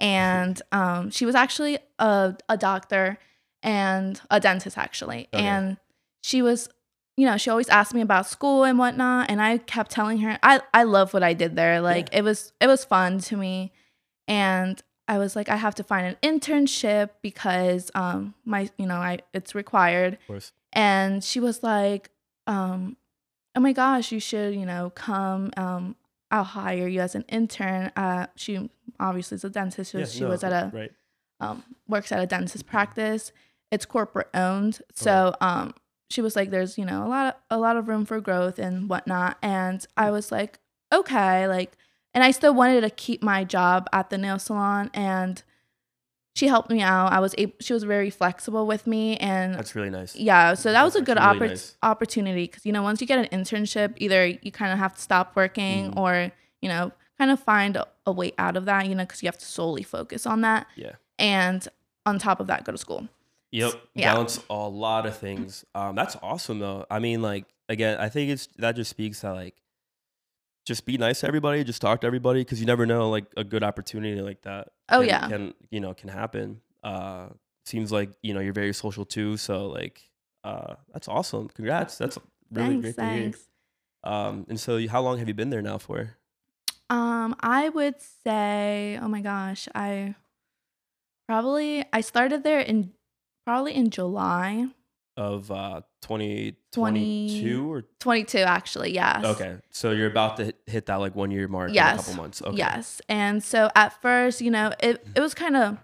and 0.00 0.60
um, 0.72 1.10
she 1.10 1.26
was 1.26 1.34
actually 1.34 1.78
a 1.98 2.34
a 2.48 2.56
doctor 2.56 3.18
and 3.62 4.20
a 4.30 4.38
dentist 4.40 4.78
actually, 4.78 5.28
Okay. 5.34 5.44
and 5.44 5.76
she 6.22 6.42
was. 6.42 6.68
You 7.18 7.26
know, 7.26 7.36
she 7.36 7.50
always 7.50 7.68
asked 7.68 7.94
me 7.94 8.00
about 8.00 8.26
school 8.26 8.62
and 8.62 8.78
whatnot, 8.78 9.28
and 9.28 9.42
I 9.42 9.58
kept 9.58 9.90
telling 9.90 10.18
her 10.18 10.38
I 10.40 10.60
I 10.72 10.84
love 10.84 11.12
what 11.12 11.24
I 11.24 11.34
did 11.34 11.56
there. 11.56 11.80
Like 11.80 12.08
it 12.12 12.22
was 12.22 12.52
it 12.60 12.68
was 12.68 12.84
fun 12.84 13.18
to 13.28 13.36
me, 13.36 13.72
and 14.28 14.80
I 15.08 15.18
was 15.18 15.34
like 15.34 15.48
I 15.48 15.56
have 15.56 15.74
to 15.76 15.82
find 15.82 16.06
an 16.06 16.16
internship 16.22 17.10
because 17.20 17.90
um 17.96 18.34
my 18.44 18.70
you 18.78 18.86
know 18.86 18.94
I 18.96 19.18
it's 19.34 19.52
required, 19.54 20.14
of 20.14 20.26
course. 20.28 20.52
and 20.72 21.24
she 21.24 21.40
was 21.40 21.62
like 21.64 22.10
um 22.46 22.96
oh 23.56 23.60
my 23.60 23.72
gosh 23.72 24.12
you 24.12 24.20
should 24.20 24.54
you 24.54 24.64
know 24.64 24.92
come 24.94 25.50
um 25.56 25.96
i'll 26.30 26.44
hire 26.44 26.86
you 26.86 27.00
as 27.00 27.16
an 27.16 27.24
intern. 27.28 27.90
Uh 27.96 28.26
she 28.36 28.70
obviously 29.00 29.34
is 29.34 29.44
a 29.44 29.50
dentist 29.50 29.90
so 29.90 29.98
Yeah, 29.98 30.04
she 30.04 30.20
no, 30.20 30.28
was 30.28 30.44
at 30.44 30.52
a 30.52 30.70
right. 30.72 30.92
um 31.40 31.64
works 31.88 32.12
at 32.12 32.20
a 32.20 32.26
dentist 32.26 32.64
practice. 32.66 33.32
It's 33.72 33.86
corporate 33.86 34.28
owned. 34.34 34.80
So 34.94 35.34
um 35.40 35.74
she 36.10 36.20
was 36.20 36.34
like 36.36 36.50
there's 36.50 36.78
you 36.78 36.84
know 36.84 37.04
a 37.06 37.08
lot 37.08 37.26
of 37.26 37.34
a 37.50 37.58
lot 37.58 37.76
of 37.76 37.88
room 37.88 38.04
for 38.04 38.20
growth 38.20 38.58
and 38.58 38.88
whatnot 38.88 39.36
and 39.42 39.86
i 39.96 40.10
was 40.10 40.32
like 40.32 40.58
okay 40.92 41.46
like 41.46 41.72
and 42.14 42.24
i 42.24 42.30
still 42.30 42.54
wanted 42.54 42.80
to 42.80 42.90
keep 42.90 43.22
my 43.22 43.44
job 43.44 43.86
at 43.92 44.08
the 44.10 44.16
nail 44.18 44.38
salon 44.38 44.90
and 44.94 45.42
she 46.34 46.46
helped 46.46 46.70
me 46.70 46.80
out 46.80 47.12
i 47.12 47.18
was 47.20 47.34
able 47.36 47.52
she 47.60 47.72
was 47.72 47.82
very 47.84 48.10
flexible 48.10 48.66
with 48.66 48.86
me 48.86 49.16
and 49.18 49.54
That's 49.54 49.74
really 49.74 49.90
nice. 49.90 50.14
yeah, 50.16 50.54
so 50.54 50.70
that 50.72 50.82
was 50.84 50.94
a 50.96 51.02
good 51.02 51.18
actually 51.18 51.46
oppor- 51.48 51.50
nice. 51.50 51.76
opportunity 51.82 52.44
because 52.44 52.64
you 52.64 52.72
know 52.72 52.82
once 52.82 53.00
you 53.00 53.06
get 53.06 53.18
an 53.18 53.26
internship, 53.40 53.94
either 53.96 54.24
you 54.26 54.52
kind 54.52 54.72
of 54.72 54.78
have 54.78 54.94
to 54.94 55.00
stop 55.00 55.34
working 55.36 55.92
Mhm. 55.92 55.96
or 55.98 56.30
you 56.62 56.68
know 56.68 56.92
kind 57.18 57.30
of 57.32 57.40
find 57.40 57.74
a, 57.76 57.86
a 58.06 58.12
way 58.12 58.32
out 58.38 58.56
of 58.56 58.64
that. 58.66 58.86
You 58.86 58.94
know 58.94 59.02
because 59.04 59.20
you 59.22 59.26
have 59.26 59.38
to 59.38 59.44
solely 59.44 59.82
focus 59.82 60.26
on 60.26 60.42
that, 60.42 60.68
Yeah. 60.76 60.92
and 61.18 61.66
on 62.06 62.18
top 62.20 62.38
of 62.38 62.46
that, 62.46 62.62
go 62.64 62.70
to 62.70 62.78
school. 62.78 63.08
Yep. 63.50 63.72
Yeah. 63.94 64.12
Balance 64.12 64.40
a 64.50 64.54
lot 64.54 65.06
of 65.06 65.16
things. 65.16 65.64
Um, 65.74 65.94
that's 65.94 66.16
awesome 66.22 66.58
though. 66.58 66.84
I 66.90 66.98
mean, 66.98 67.22
like 67.22 67.46
again, 67.68 67.98
I 67.98 68.08
think 68.08 68.30
it's 68.30 68.48
that 68.58 68.76
just 68.76 68.90
speaks 68.90 69.20
to 69.22 69.32
like 69.32 69.54
just 70.66 70.84
be 70.84 70.98
nice 70.98 71.20
to 71.20 71.26
everybody, 71.26 71.64
just 71.64 71.80
talk 71.80 72.02
to 72.02 72.06
everybody 72.06 72.40
because 72.42 72.60
you 72.60 72.66
never 72.66 72.84
know 72.84 73.08
like 73.08 73.24
a 73.36 73.44
good 73.44 73.62
opportunity 73.62 74.20
like 74.20 74.42
that. 74.42 74.68
Oh, 74.90 74.98
can- 75.00 75.08
yeah. 75.08 75.28
can 75.28 75.54
you 75.70 75.80
know 75.80 75.94
can 75.94 76.10
happen. 76.10 76.60
Uh, 76.84 77.28
seems 77.64 77.90
like 77.90 78.10
you 78.22 78.34
know 78.34 78.40
you're 78.40 78.52
very 78.52 78.74
social 78.74 79.04
too, 79.04 79.36
so 79.36 79.66
like 79.66 80.02
uh, 80.44 80.74
that's 80.92 81.08
awesome. 81.08 81.48
Congrats. 81.48 81.96
That's 81.96 82.18
really 82.52 82.80
thanks, 82.80 82.82
great 82.82 82.96
to 82.96 83.12
hear. 83.12 83.22
thanks. 83.22 83.48
Um, 84.04 84.46
and 84.48 84.60
so 84.60 84.86
how 84.88 85.00
long 85.02 85.18
have 85.18 85.28
you 85.28 85.34
been 85.34 85.50
there 85.50 85.62
now 85.62 85.78
for? 85.78 86.16
Um, 86.90 87.34
I 87.40 87.68
would 87.68 87.96
say, 88.24 88.98
oh 89.02 89.08
my 89.08 89.20
gosh, 89.20 89.68
I 89.74 90.14
probably 91.26 91.84
I 91.92 92.00
started 92.00 92.44
there 92.44 92.60
in 92.60 92.92
probably 93.48 93.74
in 93.74 93.88
July 93.90 94.66
Of 95.16 95.50
uh, 95.50 95.80
2022 96.02 97.72
or 97.72 97.82
22 97.98 98.38
actually, 98.38 98.92
yes. 98.92 99.24
okay, 99.24 99.56
so 99.70 99.90
you're 99.90 100.10
about 100.10 100.36
to 100.36 100.44
hit, 100.46 100.56
hit 100.66 100.86
that 100.86 100.96
like 100.96 101.14
one 101.16 101.30
year 101.30 101.48
mark 101.48 101.70
in 101.70 101.76
a 101.76 101.96
couple 101.96 102.14
months. 102.14 102.42
Okay. 102.42 102.56
Yes. 102.56 103.00
And 103.08 103.42
so 103.42 103.70
at 103.74 104.00
first, 104.02 104.40
you 104.40 104.50
know, 104.50 104.72
it, 104.80 105.04
it 105.16 105.20
was 105.20 105.34
kind 105.34 105.56
of 105.56 105.78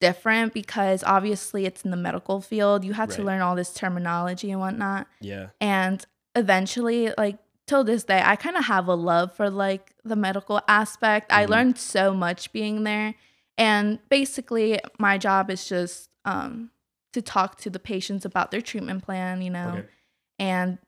different 0.00 0.52
because 0.54 1.04
obviously 1.04 1.66
it's 1.66 1.82
in 1.82 1.90
the 1.90 1.96
medical 1.96 2.40
field. 2.40 2.84
You 2.84 2.92
had 2.94 3.10
to 3.10 3.22
learn 3.22 3.40
all 3.40 3.54
this 3.54 3.72
terminology 3.74 4.50
and 4.50 4.60
whatnot. 4.60 5.06
Yeah. 5.20 5.48
And 5.60 6.04
eventually, 6.34 7.12
like 7.16 7.38
till 7.66 7.84
this 7.84 8.02
day, 8.04 8.20
I 8.24 8.34
kind 8.36 8.56
of 8.56 8.64
have 8.64 8.88
a 8.88 8.94
love 8.94 9.36
for 9.36 9.48
like 9.50 9.94
the 10.04 10.16
medical 10.16 10.60
aspect. 10.66 11.32
I 11.32 11.44
Mhm. 11.46 11.48
learned 11.50 11.78
so 11.78 12.12
much 12.14 12.50
being 12.52 12.82
there. 12.84 13.14
And 13.58 13.98
basically, 14.08 14.80
my 14.98 15.18
job 15.18 15.50
is 15.50 15.68
just 15.68 16.08
um, 16.24 16.70
to 17.12 17.20
talk 17.22 17.56
to 17.58 17.70
the 17.70 17.78
patients 17.78 18.24
about 18.24 18.50
their 18.50 18.60
treatment 18.60 19.02
plan, 19.04 19.42
you 19.42 19.50
know, 19.50 19.68
Okay. 19.78 19.86
and 20.38 20.78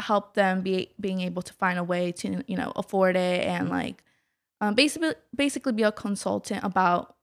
help 0.00 0.34
them 0.34 0.62
be 0.62 0.90
being 1.00 1.20
able 1.20 1.42
to 1.42 1.52
find 1.54 1.78
a 1.78 1.82
way 1.84 2.12
to 2.12 2.42
you 2.46 2.56
know 2.56 2.72
afford 2.76 3.16
it 3.16 3.44
and 3.44 3.68
like 3.68 4.04
um, 4.60 4.74
basically 4.74 5.12
basically 5.34 5.72
be 5.72 5.82
a 5.82 5.90
consultant 5.90 6.62
about 6.62 7.16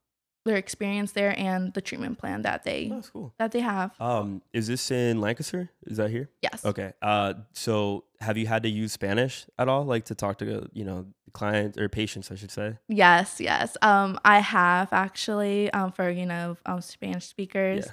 their 0.46 0.58
experience 0.58 1.12
there 1.12 1.38
and 1.38 1.74
the 1.74 1.82
treatment 1.82 2.18
plan 2.20 2.44
that 2.44 2.64
they 2.64 2.90
Oh, 2.92 2.96
that's 2.96 3.10
cool. 3.10 3.34
that 3.40 3.52
they 3.52 3.60
have. 3.62 4.00
Um, 4.00 4.42
is 4.54 4.68
this 4.68 4.92
in 4.92 5.20
Lancaster? 5.20 5.70
Is 5.86 5.98
that 5.98 6.12
here? 6.12 6.30
Yes. 6.42 6.64
Okay. 6.64 6.94
Uh, 7.02 7.34
so 7.54 8.06
have 8.22 8.38
you 8.38 8.48
had 8.48 8.64
to 8.64 8.70
use 8.70 8.92
Spanish 8.94 9.46
at 9.58 9.68
all, 9.68 9.84
like 9.86 10.06
to 10.06 10.16
talk 10.16 10.38
to 10.40 10.70
you 10.74 10.86
know 10.86 11.08
clients 11.34 11.78
or 11.78 11.90
patients, 11.90 12.32
I 12.32 12.36
should 12.36 12.52
say? 12.52 12.78
Yes, 12.88 13.42
yes. 13.42 13.76
Um, 13.82 14.20
I 14.24 14.40
have 14.40 14.94
actually 14.94 15.72
um, 15.74 15.92
for 15.92 16.10
you 16.10 16.26
know 16.26 16.58
um, 16.66 16.80
Spanish 16.82 17.26
speakers, 17.26 17.88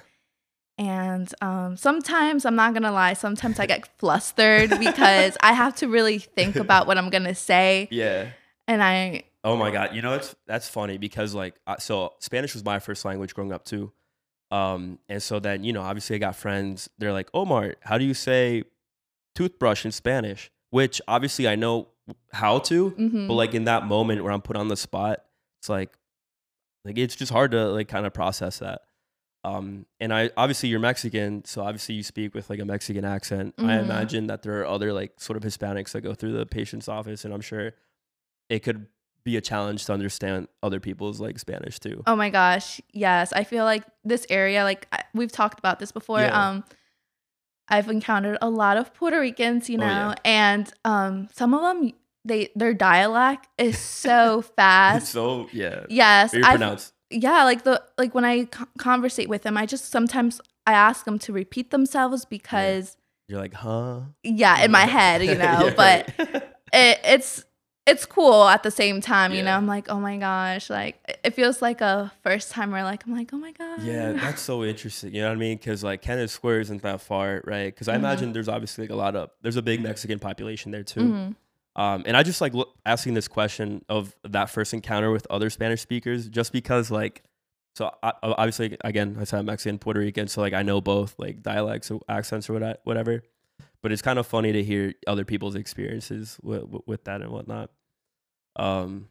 and 0.77 1.31
um, 1.41 1.77
sometimes 1.77 2.45
I'm 2.45 2.55
not 2.55 2.73
gonna 2.73 2.91
lie. 2.91 3.13
Sometimes 3.13 3.59
I 3.59 3.65
get 3.65 3.87
flustered 3.97 4.69
because 4.79 5.37
I 5.41 5.53
have 5.53 5.75
to 5.77 5.87
really 5.87 6.19
think 6.19 6.55
about 6.65 6.87
what 6.87 6.97
I'm 6.97 7.09
gonna 7.09 7.35
say, 7.35 7.87
Yeah. 7.91 8.27
and 8.67 8.81
I 8.83 9.23
Oh 9.43 9.57
my 9.57 9.71
god, 9.71 9.93
you 9.95 10.01
know 10.01 10.13
it's 10.13 10.35
that's 10.47 10.67
funny 10.69 10.97
because 10.97 11.33
like 11.35 11.55
so 11.79 12.13
Spanish 12.19 12.53
was 12.53 12.63
my 12.63 12.79
first 12.79 13.03
language 13.05 13.33
growing 13.33 13.51
up 13.51 13.65
too, 13.65 13.91
um, 14.51 14.99
and 15.09 15.21
so 15.21 15.39
then 15.39 15.63
you 15.63 15.73
know 15.73 15.81
obviously 15.81 16.15
I 16.15 16.19
got 16.19 16.35
friends. 16.35 16.89
They're 16.97 17.11
like, 17.13 17.29
Omar, 17.33 17.75
how 17.81 17.97
do 17.97 18.05
you 18.05 18.13
say 18.13 18.63
toothbrush 19.35 19.85
in 19.85 19.91
Spanish? 19.91 20.49
Which 20.69 21.01
obviously 21.07 21.47
I 21.47 21.55
know 21.55 21.89
how 22.31 22.59
to, 22.59 22.91
mhm. 22.91 23.27
but 23.27 23.33
like 23.33 23.53
in 23.53 23.65
that 23.65 23.85
moment 23.85 24.23
where 24.23 24.31
I'm 24.31 24.41
put 24.41 24.55
on 24.55 24.67
the 24.69 24.77
spot, 24.77 25.23
it's 25.59 25.69
like 25.69 25.91
like 26.85 26.97
it's 26.97 27.15
just 27.15 27.31
hard 27.31 27.51
to 27.51 27.67
like 27.69 27.87
kind 27.87 28.05
of 28.05 28.13
process 28.13 28.59
that. 28.59 28.81
Um, 29.45 29.85
and 29.99 30.13
I 30.13 30.31
obviously 30.37 30.69
you're 30.69 30.79
Mexican, 30.79 31.43
so 31.45 31.61
obviously 31.63 31.95
you 31.95 32.03
speak 32.03 32.33
with 32.33 32.49
like 32.49 32.59
a 32.59 32.65
Mexican 32.65 33.03
accent. 33.03 33.55
I 33.57 33.61
Mhm. 33.75 33.83
imagine 33.83 34.27
that 34.27 34.41
there 34.41 34.61
are 34.61 34.65
other 34.65 34.93
like 34.93 35.19
sort 35.19 35.35
of 35.35 35.43
Hispanics 35.43 35.91
that 35.91 36.01
go 36.01 36.13
through 36.13 36.31
the 36.31 36.45
patient's 36.45 36.87
office, 36.87 37.25
and 37.25 37.33
I'm 37.33 37.41
sure 37.41 37.73
it 38.49 38.59
could 38.63 38.87
be 39.23 39.37
a 39.37 39.41
challenge 39.41 39.85
to 39.85 39.93
understand 39.93 40.47
other 40.61 40.79
people's 40.79 41.19
like 41.19 41.39
Spanish 41.39 41.79
too. 41.79 42.03
Oh 42.05 42.15
my 42.15 42.29
gosh, 42.29 42.81
yes. 42.91 43.31
I 43.33 43.43
feel 43.43 43.63
like 43.65 43.83
this 44.03 44.25
area, 44.29 44.63
like 44.63 44.87
I- 44.91 45.03
we've 45.13 45.31
talked 45.31 45.59
about 45.59 45.79
this 45.79 45.91
before. 45.91 46.19
Yeah. 46.21 46.49
Um, 46.49 46.63
I've 47.69 47.89
encountered 47.89 48.37
a 48.41 48.49
lot 48.49 48.77
of 48.77 48.93
Puerto 48.93 49.19
Ricans, 49.19 49.69
you 49.69 49.77
Oh, 49.77 49.81
know, 49.81 49.87
yeah. 49.87 50.15
and 50.25 50.73
um, 50.83 51.29
some 51.33 51.53
of 51.53 51.61
them, 51.61 51.93
they 52.25 52.49
their 52.55 52.73
dialect 52.73 53.47
is 53.57 53.77
so 53.77 54.41
fast. 54.57 55.07
so 55.11 55.47
yeah, 55.53 55.85
yes, 55.89 56.31
very 56.31 56.43
pronounced. 56.43 56.93
yeah, 57.09 57.43
like 57.45 57.63
the 57.63 57.81
like 57.97 58.13
when 58.13 58.25
I 58.25 58.45
co- 58.45 58.67
conversate 58.77 59.29
with 59.29 59.43
them, 59.43 59.57
I 59.57 59.65
just 59.65 59.85
sometimes 59.89 60.41
I 60.67 60.73
ask 60.73 61.05
them 61.05 61.17
to 61.19 61.33
repeat 61.33 61.71
themselves 61.71 62.25
because 62.25 62.97
You're 63.29 63.39
like, 63.39 63.53
huh? 63.53 64.01
yeah, 64.23 64.63
in 64.63 64.71
my 64.71 64.85
head, 64.97 65.23
you 65.23 65.35
know, 65.43 65.67
Yeah, 65.67 65.73
but 65.75 66.11
right. 66.19 66.43
it, 66.73 66.99
it's 67.05 67.45
it's 67.85 68.05
cool 68.05 68.47
at 68.47 68.63
the 68.63 68.71
same 68.71 69.01
time, 69.01 69.33
you 69.33 69.43
know. 69.43 69.51
I'm 69.51 69.67
like, 69.67 69.89
oh 69.89 69.99
my 69.99 70.17
gosh, 70.17 70.69
like 70.69 70.95
it- 71.23 71.33
feels 71.35 71.61
like 71.61 71.81
a 71.81 72.11
first 72.23 72.51
time 72.51 72.71
where 72.71 72.83
like 72.83 73.05
I'm 73.05 73.13
like, 73.15 73.31
oh 73.33 73.37
my 73.37 73.51
god. 73.51 73.81
Yeah, 73.83 74.13
that's 74.13 74.41
so 74.41 74.63
interesting. 74.71 75.13
You 75.13 75.21
know 75.21 75.27
what 75.29 75.35
I 75.35 75.39
mean? 75.39 75.57
Because 75.57 75.83
like 75.83 76.01
Kennett 76.01 76.29
Square 76.29 76.61
isn't 76.61 76.81
that 76.83 77.01
far, 77.01 77.41
right? 77.45 77.65
Because 77.73 77.87
I 77.89 77.95
Mhm. 77.95 77.99
imagine 77.99 78.33
there's 78.33 78.47
obviously 78.49 78.85
like 78.85 78.91
a 78.91 78.95
lot 78.95 79.15
of 79.15 79.31
there's 79.41 79.57
a 79.57 79.61
big 79.61 79.81
Mexican 79.81 80.19
population 80.19 80.71
there 80.71 80.83
too. 80.83 80.99
Mhm. 81.01 81.35
Um, 81.75 82.03
and 82.05 82.15
I 82.15 82.23
just 82.23 82.39
like 82.39 82.53
look, 82.53 82.73
asking 82.85 83.15
this 83.15 83.27
question 83.27 83.83
of 83.89 84.15
that 84.23 84.49
first 84.49 84.73
encounter 84.73 85.11
with 85.11 85.25
other 85.29 85.49
Spanish 85.49 85.81
speakers, 85.81 86.29
just 86.29 86.53
because 86.53 86.89
like, 86.91 87.23
so 87.75 87.91
I, 88.03 88.13
obviously 88.21 88.77
again 88.85 89.17
I 89.19 89.23
said 89.25 89.39
I'm 89.39 89.45
Mexican, 89.47 89.79
Puerto 89.79 89.99
Rican, 89.99 90.27
so 90.27 90.39
like 90.41 90.53
I 90.53 90.61
know 90.61 90.79
both 90.81 91.15
like 91.17 91.41
dialects 91.41 91.89
or 91.91 91.99
accents 92.07 92.49
or 92.49 92.53
what- 92.59 92.79
whatever. 92.85 93.23
But 93.83 93.91
it's 93.91 94.01
kind 94.01 94.17
of 94.17 94.25
funny 94.25 94.51
to 94.53 94.63
hear 94.63 94.93
other 95.05 95.25
people's 95.25 95.53
experiences 95.55 96.39
with, 96.41 96.63
with 96.87 97.03
that 97.03 97.21
and 97.21 97.29
whatnot. 97.31 97.69
Um, 98.55 99.09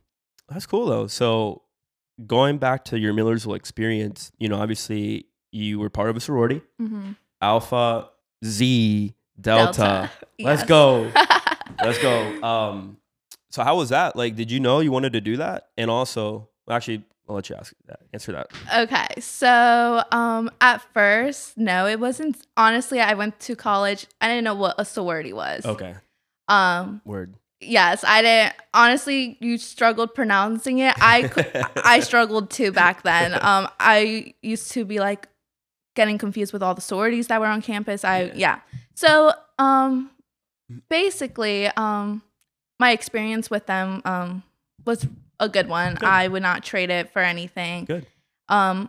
that's 0.49 0.67
cool 0.67 0.87
though. 0.87 1.07
So 1.07 1.63
going 2.27 2.59
back 2.59 2.85
to 2.87 2.99
your 2.99 3.13
Millersville 3.13 3.55
experience, 3.55 4.33
you 4.39 4.49
know, 4.49 4.57
obviously 4.61 5.27
you 5.53 5.79
were 5.79 5.91
part 5.91 6.09
of 6.11 6.17
a 6.17 6.21
sorority, 6.21 6.63
Mhm. 6.81 7.17
Alpha 7.41 8.09
Xi 8.45 9.15
Delta. 9.41 10.11
Let's 10.41 10.63
Yes. 10.63 10.65
go. 10.69 11.13
Let's 11.83 12.01
go. 12.01 12.43
Um, 12.43 12.97
so 13.51 13.63
how 13.65 13.77
was 13.77 13.91
that? 13.91 14.17
Like, 14.17 14.37
did 14.37 14.51
you 14.51 14.59
know 14.61 14.81
you 14.81 14.91
wanted 14.93 15.13
to 15.13 15.21
do 15.21 15.37
that? 15.37 15.69
And 15.77 15.91
also, 15.91 16.49
actually, 16.71 17.05
I'll 17.29 17.37
let 17.37 17.49
you 17.49 17.57
ask 17.57 17.73
that. 17.87 18.01
Answer 18.13 18.33
that. 18.33 18.51
okay, 18.77 19.21
so 19.21 20.03
um, 20.11 20.51
at 20.61 20.83
first, 20.93 21.57
no, 21.57 21.87
it 21.87 22.01
wasn't. 22.01 22.37
Honestly, 22.57 23.01
I 23.01 23.15
went 23.15 23.39
to 23.41 23.57
college. 23.57 24.07
I 24.21 24.29
didn't 24.29 24.45
know 24.45 24.55
what 24.55 24.75
a 24.79 24.85
sorority 24.85 25.33
was. 25.33 25.65
Okay. 25.65 25.95
Um, 26.49 27.01
Word. 27.05 27.35
yes, 27.61 28.05
I 28.05 28.23
didn't. 28.23 28.55
Honestly, 28.75 29.39
you 29.41 29.57
struggled 29.59 30.15
pronouncing 30.15 30.81
it. 30.81 30.95
I 30.99 31.31
I 31.85 32.01
struggled 32.01 32.51
too 32.51 32.73
back 32.73 33.03
then. 33.03 33.35
Um, 33.35 33.69
I 33.79 34.35
used 34.43 34.73
to 34.73 34.85
be 34.85 34.99
like 34.99 35.29
getting 35.95 36.19
confused 36.19 36.53
with 36.53 36.63
all 36.63 36.75
the 36.75 36.81
sororities 36.81 37.29
that 37.29 37.41
were 37.41 37.47
on 37.47 37.63
campus. 37.63 38.05
I 38.05 38.23
Yeah. 38.25 38.33
yeah. 38.35 38.59
So 38.95 39.33
um, 39.59 40.11
basically, 40.89 41.69
um, 41.69 42.23
my 42.81 42.91
experience 42.91 43.49
with 43.49 43.67
them 43.67 44.03
um 44.05 44.43
was 44.85 45.07
a 45.43 45.49
good 45.49 45.69
one. 45.69 45.95
Good. 45.95 46.09
I 46.09 46.29
would 46.29 46.43
not 46.43 46.63
trade 46.65 46.89
it 46.91 47.11
for 47.13 47.21
anything. 47.21 47.85
Good. 47.85 48.07
Um, 48.49 48.89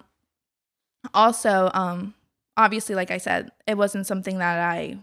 also, 1.14 1.70
um, 1.74 2.14
obviously, 2.58 2.96
like 2.96 3.12
I 3.12 3.18
said, 3.18 3.52
it 3.68 3.76
wasn't 3.78 4.08
something 4.08 4.38
that 4.38 4.60
I 4.60 4.98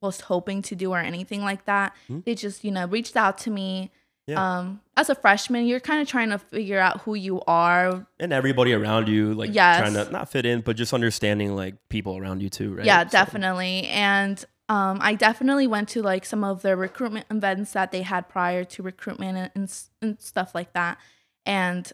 was 0.00 0.20
hoping 0.22 0.62
to 0.62 0.74
do 0.74 0.90
or 0.92 0.98
anything 0.98 1.42
like 1.42 1.64
that. 1.66 1.94
Mhm. 2.10 2.24
They 2.24 2.34
just, 2.34 2.64
you 2.64 2.70
know, 2.72 2.86
reached 2.86 3.16
out 3.16 3.38
to 3.38 3.50
me. 3.50 3.92
Yeah. 4.26 4.58
Um, 4.58 4.80
as 4.96 5.10
a 5.10 5.14
freshman, 5.14 5.66
you're 5.66 5.80
kind 5.80 6.00
of 6.00 6.08
trying 6.08 6.30
to 6.30 6.38
figure 6.38 6.78
out 6.78 7.02
who 7.02 7.14
you 7.14 7.40
are. 7.46 8.06
And 8.18 8.32
everybody 8.32 8.72
around 8.72 9.08
you, 9.08 9.34
like, 9.34 9.52
Yes. 9.52 9.78
trying 9.80 9.94
to 9.94 10.10
not 10.10 10.28
fit 10.28 10.46
in, 10.46 10.60
but 10.60 10.76
just 10.76 10.92
understanding 10.92 11.54
like 11.56 11.74
people 11.88 12.16
around 12.16 12.40
you 12.42 12.48
too, 12.48 12.74
right? 12.74 12.86
Yeah, 12.86 13.04
So- 13.04 13.10
definitely. 13.10 13.86
And 13.88 14.44
um, 14.72 14.98
I 15.02 15.14
definitely 15.14 15.66
went 15.66 15.88
to 15.90 16.02
like 16.02 16.24
some 16.24 16.42
of 16.44 16.62
the 16.62 16.76
recruitment 16.76 17.26
events 17.30 17.72
that 17.72 17.92
they 17.92 18.02
had 18.02 18.28
prior 18.28 18.64
to 18.64 18.82
recruitment 18.82 19.36
and, 19.36 19.50
and, 19.54 19.82
and 20.00 20.20
stuff 20.20 20.54
like 20.54 20.72
that. 20.72 20.96
And 21.44 21.92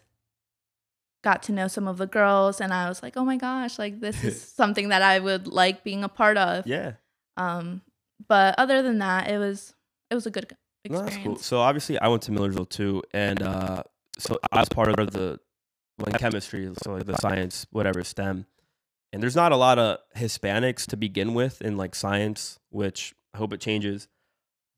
got 1.21 1.43
to 1.43 1.51
know 1.51 1.67
some 1.67 1.87
of 1.87 1.97
the 1.97 2.07
girls 2.07 2.61
and 2.61 2.71
I 2.73 2.87
was 2.87 3.03
like, 3.03 3.17
"Oh 3.17 3.25
my 3.25 3.35
gosh, 3.35 3.77
like 3.77 3.99
this 3.99 4.23
is 4.23 4.41
something 4.61 4.89
that 4.89 5.01
I 5.01 5.19
would 5.19 5.47
like 5.47 5.83
being 5.83 6.03
a 6.03 6.09
part 6.09 6.37
of." 6.37 6.65
Yeah. 6.65 6.93
Um 7.35 7.81
but 8.27 8.55
other 8.57 8.81
than 8.81 8.99
that, 8.99 9.29
it 9.29 9.37
was 9.37 9.73
it 10.09 10.15
was 10.15 10.25
a 10.25 10.31
good 10.31 10.47
No, 10.49 10.55
experience. 11.01 11.11
that's 11.15 11.23
cool. 11.23 11.35
So 11.37 11.59
obviously, 11.59 11.99
I 11.99 12.07
went 12.07 12.21
to 12.23 12.31
Millersville 12.31 12.65
too, 12.65 13.03
and 13.13 13.41
uh, 13.41 13.83
so 14.17 14.39
I 14.51 14.59
was 14.59 14.69
part 14.69 14.87
of 14.99 15.11
the 15.11 15.39
like 15.97 16.17
chemistry, 16.19 16.71
so 16.83 16.93
like 16.93 17.05
the 17.05 17.17
science, 17.17 17.65
whatever 17.71 18.03
STEM. 18.03 18.45
And 19.11 19.23
there's 19.23 19.35
not 19.35 19.51
a 19.51 19.55
lot 19.55 19.79
of 19.79 19.97
Hispanics 20.15 20.85
to 20.87 20.97
begin 20.97 21.33
with 21.33 21.61
in 21.61 21.77
like 21.77 21.95
science, 21.95 22.59
which 22.69 23.13
I 23.33 23.37
hope 23.37 23.53
it 23.53 23.59
changes. 23.59 24.07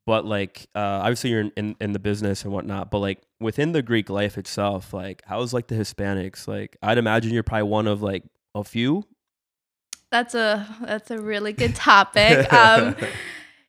But 0.06 0.24
like, 0.24 0.66
uh, 0.74 0.78
obviously, 1.02 1.30
you're 1.30 1.40
in, 1.42 1.52
in, 1.56 1.76
in 1.80 1.92
the 1.92 1.98
business 1.98 2.42
and 2.44 2.52
whatnot. 2.52 2.90
But 2.90 2.98
like 2.98 3.20
within 3.40 3.72
the 3.72 3.82
Greek 3.82 4.10
life 4.10 4.36
itself, 4.38 4.92
like 4.92 5.22
how's 5.26 5.52
like 5.52 5.68
the 5.68 5.74
Hispanics? 5.76 6.48
Like, 6.48 6.76
I'd 6.82 6.98
imagine 6.98 7.32
you're 7.32 7.42
probably 7.42 7.68
one 7.68 7.86
of 7.86 8.02
like 8.02 8.24
a 8.54 8.64
few 8.64 9.04
that's 10.10 10.34
a 10.34 10.66
that's 10.82 11.10
a 11.10 11.18
really 11.18 11.52
good 11.54 11.74
topic. 11.74 12.46
Um, 12.52 12.96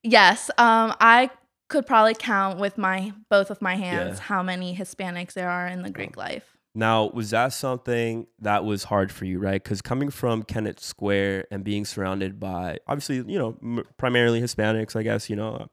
yes, 0.02 0.50
um, 0.58 0.94
I 1.00 1.30
could 1.70 1.86
probably 1.88 2.16
count 2.16 2.60
with 2.60 2.78
my 2.78 3.14
both 3.30 3.50
of 3.50 3.62
my 3.62 3.76
hands 3.76 4.18
Yeah. 4.18 4.24
how 4.26 4.44
many 4.44 4.76
Hispanics 4.76 5.34
there 5.34 5.50
are 5.50 5.68
in 5.68 5.84
the 5.84 5.90
Greek 5.90 6.18
life. 6.18 6.53
Now, 6.76 7.10
was 7.14 7.30
that 7.30 7.54
something 7.54 8.26
that 8.40 8.66
was 8.66 8.86
hard 8.86 9.12
for 9.12 9.26
you, 9.26 9.38
right? 9.38 9.62
Because 9.62 9.82
coming 9.82 10.10
from 10.10 10.42
Kennett 10.42 10.80
Square 10.80 11.46
and 11.52 11.64
being 11.64 11.86
surrounded 11.86 12.40
by 12.40 12.80
obviously, 12.88 13.18
you 13.18 13.38
know, 13.38 13.58
m- 13.62 13.84
primarily 13.98 14.42
Hispanics, 14.42 14.96
I 14.96 15.04
guess, 15.04 15.30
you 15.30 15.36
know, 15.36 15.68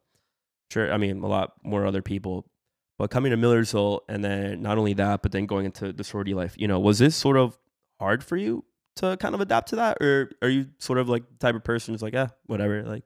sure, 0.70 0.92
I 0.92 0.98
mean, 0.98 1.22
a 1.22 1.26
lot 1.26 1.52
more 1.64 1.86
other 1.86 2.02
people, 2.02 2.50
but 2.98 3.10
coming 3.10 3.30
to 3.30 3.38
Millersville 3.38 4.02
and 4.10 4.22
then 4.22 4.60
not 4.60 4.76
only 4.76 4.92
that, 4.94 5.22
but 5.22 5.32
then 5.32 5.46
going 5.46 5.64
into 5.64 5.90
the 5.90 6.04
sorority 6.04 6.34
life, 6.34 6.54
you 6.58 6.68
know, 6.68 6.78
was 6.78 6.98
this 6.98 7.16
sort 7.16 7.38
of 7.38 7.58
hard 7.98 8.22
for 8.22 8.36
you 8.36 8.64
to 8.96 9.16
kind 9.16 9.34
of 9.34 9.40
adapt 9.40 9.70
to 9.70 9.76
that? 9.76 9.96
Or 10.02 10.30
are 10.42 10.50
you 10.50 10.66
sort 10.78 10.98
of 10.98 11.08
like 11.08 11.22
the 11.30 11.38
type 11.38 11.54
of 11.54 11.64
person 11.64 11.94
who's 11.94 12.02
like, 12.02 12.12
yeah, 12.12 12.28
whatever, 12.44 12.82
like, 12.82 13.04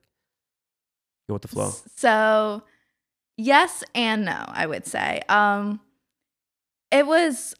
go 1.29 1.35
with 1.35 1.43
the 1.43 1.47
flow? 1.47 1.71
So, 1.95 2.63
yes 3.37 3.85
and 3.93 4.25
no, 4.25 4.43
I 4.47 4.65
would 4.65 4.85
say. 4.85 5.21
Um 5.29 5.79
it 6.91 7.07
was 7.07 7.55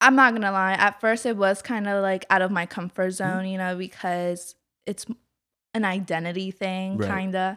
I'm 0.00 0.14
not 0.14 0.32
going 0.32 0.42
to 0.42 0.50
lie, 0.52 0.74
at 0.74 1.00
first 1.00 1.24
it 1.26 1.36
was 1.36 1.62
kind 1.62 1.88
of 1.88 2.02
like 2.02 2.24
out 2.30 2.42
of 2.42 2.50
my 2.50 2.66
comfort 2.66 3.12
zone, 3.12 3.46
you 3.46 3.58
know, 3.58 3.76
because 3.76 4.54
it's 4.86 5.06
an 5.74 5.84
identity 5.84 6.50
thing 6.50 6.96
Right. 6.96 7.08
kind 7.08 7.36
of 7.36 7.56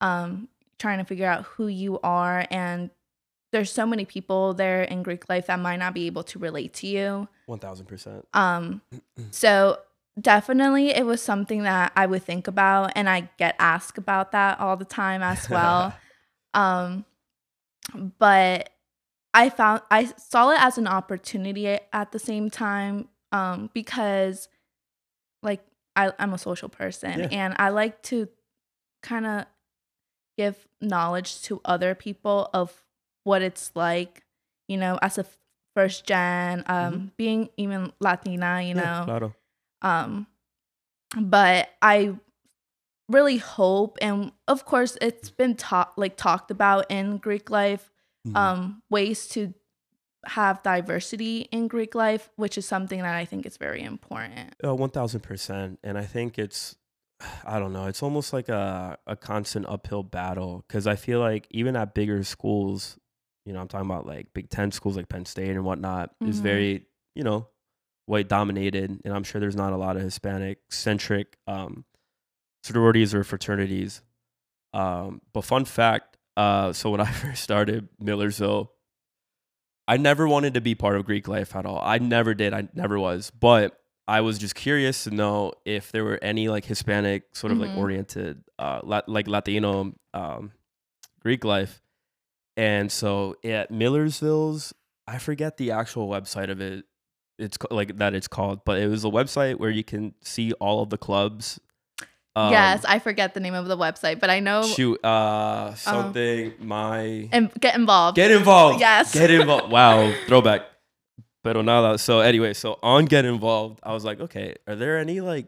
um 0.00 0.48
trying 0.78 0.98
to 0.98 1.04
figure 1.04 1.26
out 1.26 1.44
who 1.44 1.68
you 1.68 1.98
are 2.00 2.46
and 2.50 2.90
there's 3.52 3.72
so 3.72 3.86
many 3.86 4.04
people 4.04 4.52
there 4.54 4.82
in 4.82 5.02
Greek 5.02 5.28
life 5.28 5.46
that 5.46 5.58
might 5.58 5.78
not 5.78 5.94
be 5.94 6.06
able 6.06 6.22
to 6.24 6.38
relate 6.38 6.74
to 6.74 6.86
you. 6.86 7.26
1000%. 7.48 8.24
Um, 8.34 8.82
so 9.30 9.78
definitely 10.20 10.90
it 10.90 11.06
was 11.06 11.22
something 11.22 11.62
that 11.62 11.92
I 11.96 12.06
would 12.06 12.22
think 12.22 12.48
about, 12.48 12.92
and 12.94 13.08
I 13.08 13.30
get 13.38 13.54
asked 13.58 13.96
about 13.98 14.32
that 14.32 14.60
all 14.60 14.76
the 14.76 14.84
time 14.84 15.22
as 15.22 15.48
well. 15.48 15.94
um, 16.54 17.04
but 18.18 18.70
I 19.36 19.50
found 19.50 19.82
I 19.90 20.06
saw 20.16 20.50
it 20.50 20.58
as 20.60 20.78
an 20.78 20.86
opportunity 20.86 21.66
at 21.92 22.10
the 22.12 22.18
same 22.18 22.50
time, 22.50 23.08
um, 23.32 23.70
because 23.74 24.48
like 25.42 25.60
I, 25.94 26.12
I'm 26.18 26.32
a 26.32 26.38
social 26.38 26.68
person 26.68 27.20
Yeah. 27.20 27.28
and 27.30 27.54
I 27.58 27.68
like 27.68 28.02
to 28.04 28.28
kind 29.02 29.26
of 29.26 29.44
give 30.38 30.66
knowledge 30.80 31.42
to 31.42 31.60
other 31.64 31.94
people 31.94 32.50
of 32.52 32.72
what 33.24 33.42
it's 33.42 33.70
like, 33.74 34.22
you 34.68 34.76
know, 34.76 34.98
as 35.02 35.18
a 35.18 35.26
first 35.74 36.06
gen, 36.06 36.64
um, 36.66 37.12
being 37.16 37.50
even 37.56 37.92
Latina, 38.00 38.62
you 38.62 38.74
Mm-hmm. 38.74 38.78
Yeah, 38.78 38.98
know. 39.00 39.04
claro. 39.04 39.34
Um, 39.82 40.26
but 41.20 41.68
I 41.82 42.14
really 43.08 43.38
hope, 43.38 43.98
and 44.00 44.32
of 44.48 44.64
course, 44.64 44.96
it's 45.00 45.30
been 45.30 45.54
taught 45.54 45.96
like 45.98 46.16
talked 46.16 46.50
about 46.50 46.90
in 46.90 47.18
Greek 47.18 47.50
life, 47.50 47.92
Mhm. 48.26 48.36
um, 48.36 48.82
ways 48.90 49.26
to 49.28 49.54
have 50.26 50.62
diversity 50.62 51.42
in 51.52 51.68
Greek 51.68 51.94
life, 51.94 52.30
which 52.36 52.58
is 52.58 52.66
something 52.66 53.00
that 53.00 53.14
I 53.14 53.24
think 53.24 53.46
is 53.46 53.56
very 53.56 53.82
important. 53.82 54.54
Uh, 54.64 54.74
one 54.74 54.90
thousand 54.90 55.20
percent, 55.20 55.78
and 55.84 55.96
I 55.96 56.04
think 56.04 56.38
it's, 56.38 56.76
I 57.44 57.58
don't 57.60 57.72
know, 57.72 57.86
it's 57.86 58.02
almost 58.02 58.32
like 58.32 58.48
a 58.48 58.98
a 59.06 59.14
constant 59.16 59.66
uphill 59.68 60.02
battle 60.02 60.64
because 60.66 60.86
I 60.86 60.96
feel 60.96 61.20
like 61.20 61.46
even 61.50 61.76
at 61.76 61.94
bigger 61.94 62.24
schools, 62.24 62.98
you 63.44 63.52
know, 63.52 63.60
I'm 63.60 63.68
talking 63.68 63.88
about 63.88 64.06
like 64.06 64.32
Big 64.34 64.50
Ten 64.50 64.72
schools 64.72 64.96
like 64.96 65.08
Penn 65.08 65.26
State 65.26 65.50
and 65.50 65.64
whatnot, 65.64 66.14
is 66.22 66.40
Mhm. 66.40 66.42
very, 66.42 66.86
you 67.14 67.22
know, 67.22 67.46
white 68.06 68.28
dominated, 68.28 69.00
and 69.04 69.14
I'm 69.14 69.22
sure 69.24 69.40
there's 69.40 69.54
not 69.56 69.72
a 69.72 69.76
lot 69.76 69.96
of 69.96 70.02
Hispanic 70.02 70.58
centric 70.70 71.36
um, 71.46 71.84
sororities 72.64 73.14
or 73.14 73.22
fraternities. 73.22 74.02
Um, 74.72 75.22
but 75.32 75.42
fun 75.42 75.64
fact, 75.64 76.15
uh, 76.36 76.72
so 76.72 76.90
when 76.90 77.00
I 77.00 77.10
first 77.22 77.42
started 77.42 77.88
Millersville, 77.98 78.70
I 79.88 79.96
never 79.98 80.26
wanted 80.26 80.54
to 80.54 80.60
be 80.60 80.74
part 80.74 80.96
of 80.96 81.04
Greek 81.04 81.28
life 81.28 81.54
at 81.54 81.64
all. 81.66 81.80
I 81.82 81.98
never 81.98 82.34
did. 82.34 82.52
I 82.52 82.68
never 82.74 82.98
was. 82.98 83.30
But 83.30 83.78
I 84.08 84.20
was 84.20 84.38
just 84.38 84.54
curious 84.54 85.04
to 85.04 85.10
know 85.10 85.52
if 85.64 85.92
there 85.92 86.04
were 86.04 86.18
any 86.22 86.48
like 86.48 86.64
Hispanic 86.64 87.24
sort 87.34 87.52
of 87.52 87.58
like 87.58 87.70
Mhm. 87.70 87.78
oriented, 87.78 88.42
uh, 88.58 88.80
la- 88.82 89.02
like 89.06 89.28
Latino 89.28 89.94
um, 90.14 90.52
Greek 91.20 91.44
life. 91.44 91.82
And 92.56 92.90
so 92.90 93.36
at 93.44 93.70
Millersville's, 93.70 94.72
I 95.06 95.18
forget 95.18 95.56
the 95.56 95.70
actual 95.72 96.08
website 96.08 96.50
of 96.50 96.60
it. 96.60 96.84
It's 97.38 97.56
ca- 97.58 97.72
like 97.74 97.98
that 97.98 98.14
it's 98.14 98.28
called, 98.28 98.64
but 98.64 98.80
it 98.80 98.88
was 98.88 99.04
a 99.04 99.08
website 99.08 99.56
where 99.58 99.70
you 99.70 99.84
can 99.84 100.14
see 100.22 100.52
all 100.54 100.82
of 100.82 100.90
the 100.90 100.98
clubs. 100.98 101.60
Um, 102.36 102.52
yes, 102.52 102.84
I 102.84 102.98
forget 102.98 103.32
the 103.32 103.40
name 103.40 103.54
of 103.54 103.66
the 103.66 103.76
website, 103.78 104.20
but 104.20 104.28
I 104.28 104.40
know 104.40 104.62
Shoot, 104.62 105.02
uh, 105.02 105.74
something. 105.74 106.52
my 106.60 107.28
and 107.32 107.50
get 107.58 107.74
involved. 107.74 108.16
Get 108.16 108.30
involved. 108.30 108.78
Yes. 108.80 109.12
Get 109.14 109.30
involved. 109.30 109.72
Wow. 109.72 110.12
Throwback. 110.26 110.62
Pero 111.42 111.62
nada. 111.62 111.96
So 111.96 112.20
anyway, 112.20 112.52
so 112.54 112.78
on 112.82 113.06
Get 113.06 113.24
Involved, 113.24 113.78
I 113.82 113.92
was 113.94 114.04
like, 114.04 114.20
okay, 114.20 114.54
are 114.66 114.74
there 114.74 114.98
any 114.98 115.20
like 115.20 115.46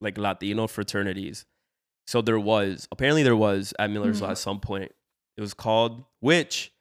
like 0.00 0.16
Latino 0.16 0.66
fraternities? 0.68 1.44
So 2.06 2.22
there 2.22 2.38
was. 2.40 2.88
Apparently 2.90 3.22
there 3.22 3.36
was 3.36 3.74
at 3.78 3.90
Miller's 3.90 4.20
Mhm. 4.22 4.30
at 4.30 4.38
some 4.38 4.58
point. 4.60 4.92
It 5.36 5.40
was 5.40 5.52
called 5.52 6.04
which 6.20 6.72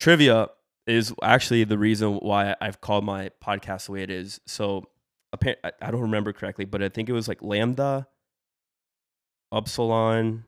trivia 0.00 0.48
is 0.86 1.12
actually 1.22 1.64
the 1.64 1.78
reason 1.78 2.16
why 2.16 2.54
I've 2.60 2.80
called 2.80 3.04
my 3.04 3.30
podcast 3.42 3.86
the 3.86 3.92
way 3.92 4.02
it 4.02 4.10
is. 4.10 4.40
So 4.46 4.84
appa- 5.32 5.56
I 5.66 5.72
I 5.82 5.90
don't 5.90 6.02
remember 6.02 6.32
correctly, 6.32 6.64
but 6.64 6.82
I 6.82 6.88
think 6.90 7.08
it 7.08 7.12
was 7.12 7.26
like 7.26 7.42
Lambda, 7.42 8.06
Upsilon. 9.52 10.44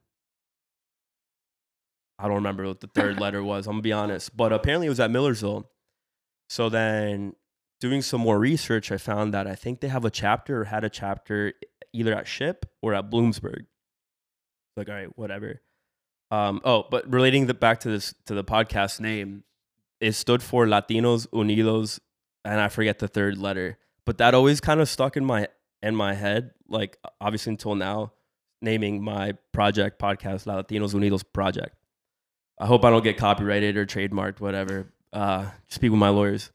I 2.19 2.25
don't 2.25 2.37
remember 2.37 2.67
what 2.67 2.81
the 2.81 2.89
third 2.89 3.21
letter 3.21 3.43
was. 3.43 3.67
I'm 3.67 3.75
gonna 3.75 3.83
be 3.83 3.93
honest, 3.93 4.37
but 4.37 4.53
apparently 4.53 4.87
it 4.87 4.91
was 4.91 5.01
at 5.01 5.11
Millersville. 5.11 5.71
So 6.49 6.69
then, 6.69 7.35
doing 7.81 8.03
some 8.03 8.21
more 8.21 8.39
research, 8.39 8.91
I 8.91 8.97
found 8.97 9.35
that 9.35 9.47
I 9.47 9.55
think 9.55 9.81
they 9.81 9.89
have 9.89 10.05
a 10.05 10.11
chapter 10.11 10.63
or 10.63 10.65
had 10.65 10.85
a 10.85 10.91
chapter 10.91 11.53
either 11.93 12.15
at 12.15 12.27
Ship 12.27 12.67
or 12.83 12.95
at 12.95 13.11
Bloomsburg. 13.11 13.67
Like, 14.77 14.89
all 14.89 14.95
right, 14.95 15.19
whatever. 15.19 15.61
Um, 16.31 16.61
oh, 16.65 16.85
but 16.91 17.11
relating 17.11 17.47
the, 17.47 17.55
back 17.55 17.81
to 17.81 17.89
this 17.89 18.15
to 18.27 18.35
the 18.35 18.45
podcast 18.45 19.01
name, 19.01 19.45
it 20.01 20.13
stood 20.13 20.43
for 20.43 20.67
Latinos 20.67 21.27
Unidos, 21.29 22.01
and 22.45 22.61
I 22.61 22.69
forget 22.69 22.99
the 22.99 23.09
third 23.09 23.39
letter. 23.39 23.79
But 24.05 24.19
that 24.19 24.35
always 24.35 24.61
kind 24.61 24.81
of 24.81 24.89
stuck 24.89 25.17
in 25.17 25.25
my 25.25 25.49
in 25.83 25.95
my 25.95 26.15
head, 26.15 26.53
like 26.69 26.99
obviously 27.21 27.51
until 27.51 27.75
now, 27.75 28.13
naming 28.61 29.03
my 29.03 29.33
project 29.53 30.01
podcast 30.01 30.47
Latinos 30.47 30.95
Unidos 30.95 31.23
Project. 31.33 31.75
I 32.61 32.67
hope 32.67 32.85
I 32.85 32.91
don't 32.91 33.05
get 33.05 33.17
copyrighted 33.17 33.77
or 33.77 33.87
trademarked, 33.87 34.41
whatever. 34.41 34.93
Uh, 35.13 35.51
speak 35.69 35.91
with 35.91 36.01
my 36.01 36.09
lawyers. 36.09 36.51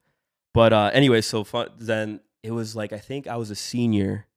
But 0.54 0.74
uh, 0.74 0.92
anyway, 0.94 1.22
so 1.22 1.44
fun, 1.44 1.70
then 1.78 2.20
it 2.44 2.52
was 2.52 2.76
like 2.76 2.92
I 2.94 3.00
think 3.00 3.28
I 3.28 3.38
was 3.38 3.50
a 3.50 3.56
senior. 3.56 4.28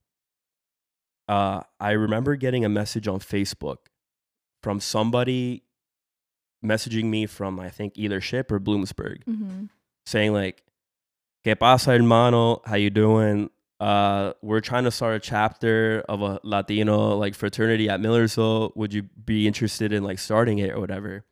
Uh, 1.29 1.63
I 1.81 1.91
remember 1.93 2.37
getting 2.37 2.65
a 2.65 2.69
message 2.69 3.09
on 3.09 3.19
Facebook 3.19 3.79
from 4.63 4.79
somebody 4.81 5.65
messaging 6.65 7.05
me 7.07 7.27
from 7.27 7.59
I 7.61 7.69
think 7.69 7.95
either 7.97 8.21
Ship 8.21 8.51
or 8.51 8.59
Bloomsburg 8.61 9.25
Mhm. 9.25 9.69
saying 10.07 10.33
like, 10.33 10.63
"Que 11.45 11.55
pasa, 11.57 11.93
hermano? 11.93 12.63
How 12.65 12.77
you 12.77 12.91
doing? 12.91 13.51
Uh, 13.79 14.33
we're 14.43 14.61
trying 14.61 14.85
to 14.85 14.91
start 14.91 15.17
a 15.17 15.21
chapter 15.21 16.03
of 16.09 16.23
a 16.23 16.41
Latino 16.43 17.17
like 17.17 17.35
fraternity 17.35 17.89
at 17.89 18.01
Millersville. 18.01 18.73
Would 18.75 18.95
you 18.95 19.03
be 19.03 19.47
interested 19.47 19.93
in 19.93 20.03
like 20.03 20.19
starting 20.19 20.59
it 20.59 20.73
or 20.73 20.81
whatever?" 20.81 21.25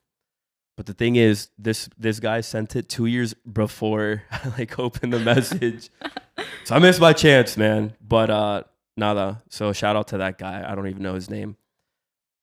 But 0.76 0.86
the 0.86 0.94
thing 0.94 1.16
is, 1.16 1.48
this 1.58 1.88
this 1.96 2.20
guy 2.20 2.40
sent 2.40 2.76
it 2.76 2.88
two 2.88 3.06
years 3.06 3.34
before 3.50 4.24
I 4.30 4.48
like 4.58 4.78
opened 4.78 5.12
the 5.12 5.20
message, 5.20 5.88
so 6.64 6.74
I 6.74 6.78
missed 6.78 7.00
my 7.00 7.12
chance, 7.12 7.56
man. 7.56 7.94
But 8.00 8.30
uh, 8.30 8.64
nada. 8.96 9.42
So 9.48 9.72
shout 9.72 9.96
out 9.96 10.08
to 10.08 10.18
that 10.18 10.38
guy. 10.38 10.64
I 10.66 10.74
don't 10.74 10.88
even 10.88 11.02
know 11.02 11.14
his 11.14 11.30
name. 11.30 11.56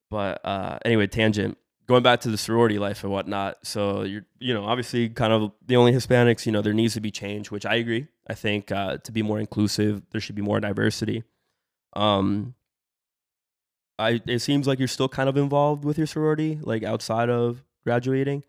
But 0.10 0.42
uh, 0.44 0.80
anyway, 0.84 1.08
tangent. 1.08 1.58
Going 1.92 2.04
back 2.04 2.22
to 2.22 2.30
the 2.32 2.38
sorority 2.38 2.80
life 2.80 3.04
and 3.04 3.12
whatnot. 3.12 3.58
So 3.68 4.04
you're, 4.04 4.26
you 4.40 4.54
know, 4.54 4.64
obviously 4.64 5.10
kind 5.10 5.34
of 5.34 5.52
the 5.68 5.76
only 5.76 5.92
Hispanics. 5.92 6.46
You 6.46 6.54
know, 6.54 6.62
there 6.62 6.72
needs 6.72 6.94
to 6.94 7.02
be 7.02 7.12
change, 7.12 7.52
which 7.52 7.66
I 7.66 7.76
agree. 7.76 8.08
I 8.30 8.34
think 8.34 8.72
uh, 8.72 9.00
to 9.00 9.12
be 9.12 9.22
more 9.22 9.42
inclusive, 9.42 10.02
there 10.12 10.22
should 10.22 10.36
be 10.38 10.42
more 10.42 10.62
diversity. 10.62 11.26
Um, 11.94 12.56
I 14.00 14.22
it 14.26 14.40
seems 14.40 14.68
like 14.68 14.80
you're 14.80 14.88
still 14.88 15.10
kind 15.10 15.28
of 15.28 15.36
involved 15.36 15.84
with 15.84 15.98
your 15.98 16.08
sorority, 16.08 16.60
like 16.62 16.84
outside 16.84 17.30
of 17.30 17.62
graduating. 17.84 18.44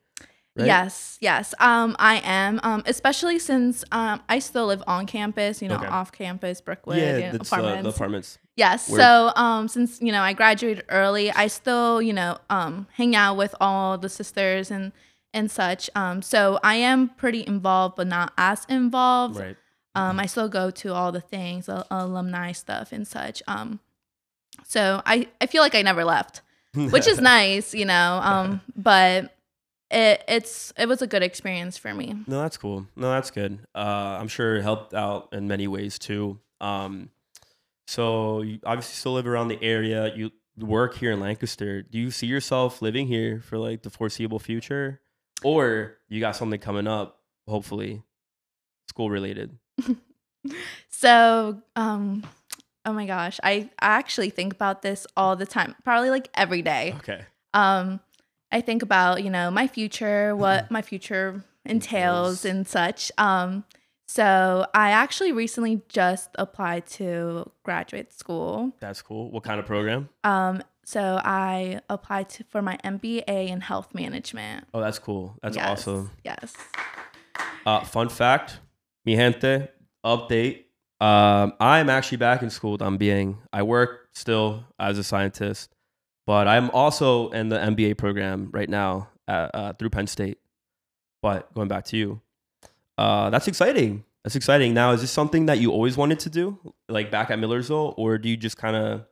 right? 0.54 0.66
Yes, 0.66 1.18
yes. 1.20 1.52
Um, 1.58 1.96
I 1.98 2.20
am. 2.22 2.60
Um, 2.62 2.84
especially 2.86 3.40
since 3.40 3.82
um, 3.90 4.22
I 4.28 4.38
still 4.38 4.66
live 4.66 4.84
on 4.86 5.06
campus. 5.06 5.60
You 5.60 5.66
know, 5.66 5.78
Okay. 5.78 5.88
off 5.88 6.12
campus, 6.12 6.60
Brookwood, 6.60 6.98
Yeah, 6.98 7.16
you 7.16 7.22
know, 7.24 7.32
that's 7.32 7.52
uh, 7.52 7.82
the 7.82 7.88
apartments. 7.88 8.38
Yes. 8.56 8.88
Word. 8.88 8.98
So, 8.98 9.32
um, 9.36 9.68
since 9.68 10.00
you 10.00 10.12
know 10.12 10.20
I 10.22 10.32
graduated 10.32 10.84
early, 10.88 11.30
I 11.30 11.46
still 11.46 12.02
you 12.02 12.12
know 12.12 12.38
um 12.50 12.86
hang 12.94 13.16
out 13.16 13.36
with 13.36 13.54
all 13.60 13.98
the 13.98 14.08
sisters 14.08 14.70
and 14.70 14.92
and 15.34 15.50
such. 15.50 15.88
Um, 15.94 16.22
so 16.22 16.58
I 16.62 16.76
am 16.76 17.08
pretty 17.08 17.46
involved, 17.46 17.96
but 17.96 18.06
not 18.06 18.32
as 18.36 18.64
involved. 18.68 19.38
Right. 19.38 19.56
Um, 19.94 20.18
I 20.18 20.26
still 20.26 20.48
go 20.48 20.70
to 20.70 20.94
all 20.94 21.12
the 21.12 21.20
things, 21.20 21.68
uh, 21.68 21.84
alumni 21.90 22.52
stuff 22.52 22.92
and 22.92 23.06
such. 23.06 23.42
Um, 23.46 23.80
so 24.64 25.02
I, 25.04 25.28
I 25.40 25.46
feel 25.46 25.62
like 25.62 25.74
I 25.74 25.82
never 25.82 26.04
left, 26.04 26.40
which 26.74 27.06
is 27.06 27.20
nice, 27.20 27.74
you 27.74 27.84
know. 27.84 28.20
Um, 28.22 28.60
but 28.74 29.36
it 29.90 30.24
it's 30.28 30.72
it 30.78 30.88
was 30.88 31.02
a 31.02 31.06
good 31.06 31.22
experience 31.22 31.76
for 31.76 31.92
me. 31.92 32.14
No, 32.26 32.40
that's 32.40 32.56
cool. 32.56 32.86
No, 32.96 33.10
that's 33.10 33.30
good. 33.30 33.58
Uh, 33.74 34.16
I'm 34.18 34.28
sure 34.28 34.56
it 34.56 34.62
helped 34.62 34.94
out 34.94 35.28
in 35.32 35.46
many 35.46 35.68
ways 35.68 35.98
too. 35.98 36.38
Um, 36.60 37.10
so 37.92 38.40
you 38.40 38.58
obviously 38.64 38.94
still 38.94 39.12
live 39.12 39.26
around 39.26 39.48
the 39.48 39.62
area. 39.62 40.10
You 40.16 40.30
work 40.58 40.96
here 40.96 41.12
in 41.12 41.20
Lancaster. 41.20 41.82
Do 41.82 41.98
you 41.98 42.10
see 42.10 42.26
yourself 42.26 42.80
living 42.80 43.06
here 43.06 43.40
for 43.40 43.58
like 43.58 43.82
the 43.82 43.90
foreseeable 43.90 44.38
future, 44.38 45.02
or 45.44 45.98
you 46.08 46.18
got 46.18 46.34
something 46.34 46.58
coming 46.58 46.86
up? 46.86 47.18
Hopefully, 47.46 48.02
school 48.88 49.10
related. 49.10 49.58
so, 50.88 51.60
um, 51.76 52.24
oh 52.86 52.94
my 52.94 53.04
gosh, 53.04 53.38
I, 53.42 53.68
I 53.78 53.98
actually 53.98 54.30
think 54.30 54.54
about 54.54 54.80
this 54.80 55.06
all 55.14 55.36
the 55.36 55.44
time, 55.44 55.74
probably 55.84 56.08
like 56.08 56.30
every 56.34 56.62
day. 56.62 56.94
Okay. 56.96 57.26
Um, 57.52 58.00
I 58.50 58.62
think 58.62 58.82
about, 58.82 59.22
you 59.22 59.28
know, 59.28 59.50
my 59.50 59.66
future, 59.66 60.34
what 60.34 60.70
my 60.70 60.80
future 60.80 61.44
entails 61.66 62.46
and 62.46 62.66
such. 62.66 63.12
Um, 63.18 63.64
so 64.12 64.66
I 64.74 64.90
actually 64.90 65.32
recently 65.32 65.80
just 65.88 66.28
applied 66.34 66.86
to 66.98 67.50
graduate 67.62 68.12
school. 68.12 68.72
That's 68.78 69.00
cool. 69.00 69.30
What 69.30 69.42
kind 69.42 69.58
of 69.58 69.64
program? 69.64 70.10
Um, 70.22 70.62
so 70.84 71.18
I 71.24 71.80
applied 71.88 72.28
to, 72.30 72.44
for 72.44 72.60
my 72.60 72.76
MBA 72.84 73.48
in 73.48 73.62
health 73.62 73.94
management. 73.94 74.66
Oh, 74.74 74.82
that's 74.82 74.98
cool. 74.98 75.38
That's 75.42 75.56
Yes, 75.56 75.66
awesome. 75.66 76.10
Yes. 76.26 76.54
Uh, 77.64 77.84
fun 77.84 78.10
fact, 78.10 78.58
mi 79.06 79.16
gente, 79.16 79.68
update. 80.04 80.64
Um, 81.00 81.54
I'm 81.58 81.88
actually 81.88 82.18
back 82.18 82.42
in 82.42 82.50
school 82.50 82.76
I'm 82.82 82.98
being. 82.98 83.38
I 83.50 83.62
work 83.62 84.10
still 84.12 84.66
as 84.78 84.98
a 84.98 85.04
scientist, 85.04 85.74
but 86.26 86.46
I'm 86.46 86.68
also 86.72 87.30
in 87.30 87.48
the 87.48 87.56
MBA 87.56 87.96
program 87.96 88.50
right 88.52 88.68
now 88.68 89.08
at, 89.26 89.50
uh, 89.54 89.72
through 89.72 89.88
Penn 89.88 90.06
State. 90.06 90.36
But 91.22 91.54
going 91.54 91.68
back 91.68 91.86
to 91.86 91.96
you, 91.96 92.20
uh, 92.98 93.30
that's 93.30 93.48
exciting. 93.48 94.04
That's 94.24 94.36
exciting. 94.36 94.72
Now, 94.74 94.92
is 94.92 95.00
this 95.00 95.10
something 95.10 95.46
that 95.46 95.58
you 95.58 95.72
always 95.72 95.96
wanted 95.96 96.20
to 96.20 96.30
do, 96.30 96.58
like 96.88 97.10
back 97.10 97.30
at 97.30 97.38
Millersville, 97.38 97.94
or 97.96 98.18
do 98.18 98.28
you 98.28 98.36
just 98.36 98.56
kind 98.56 98.76
of, 98.76 99.04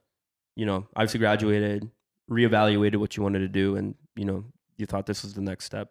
you 0.57 0.66
know, 0.66 0.87
obviously 0.95 1.19
graduated, 1.19 1.90
reevaluated 2.31 2.97
what 2.97 3.16
you 3.16 3.23
wanted 3.23 3.40
to 3.40 3.49
do, 3.49 3.77
and 3.77 3.95
you 4.14 4.25
know, 4.25 4.45
you 4.77 4.87
thought 4.87 5.07
this 5.07 5.23
was 5.23 5.35
the 5.35 5.40
next 5.40 5.64
step? 5.64 5.90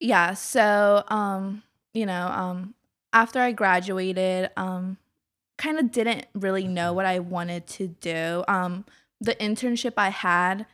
Yeah. 0.00 0.34
So, 0.34 1.04
um, 1.08 1.62
you 1.94 2.06
know, 2.06 2.26
um, 2.26 2.74
after 3.12 3.40
I 3.40 3.52
graduated, 3.52 4.50
um, 4.56 4.96
kind 5.58 5.78
of 5.78 5.92
didn't 5.92 6.26
really 6.34 6.66
know 6.66 6.92
what 6.92 7.06
I 7.06 7.20
wanted 7.20 7.66
to 7.68 7.86
do. 7.88 8.42
Um, 8.48 8.84
the 9.20 9.36
internship 9.36 9.92
I 9.96 10.08
had, 10.08 10.66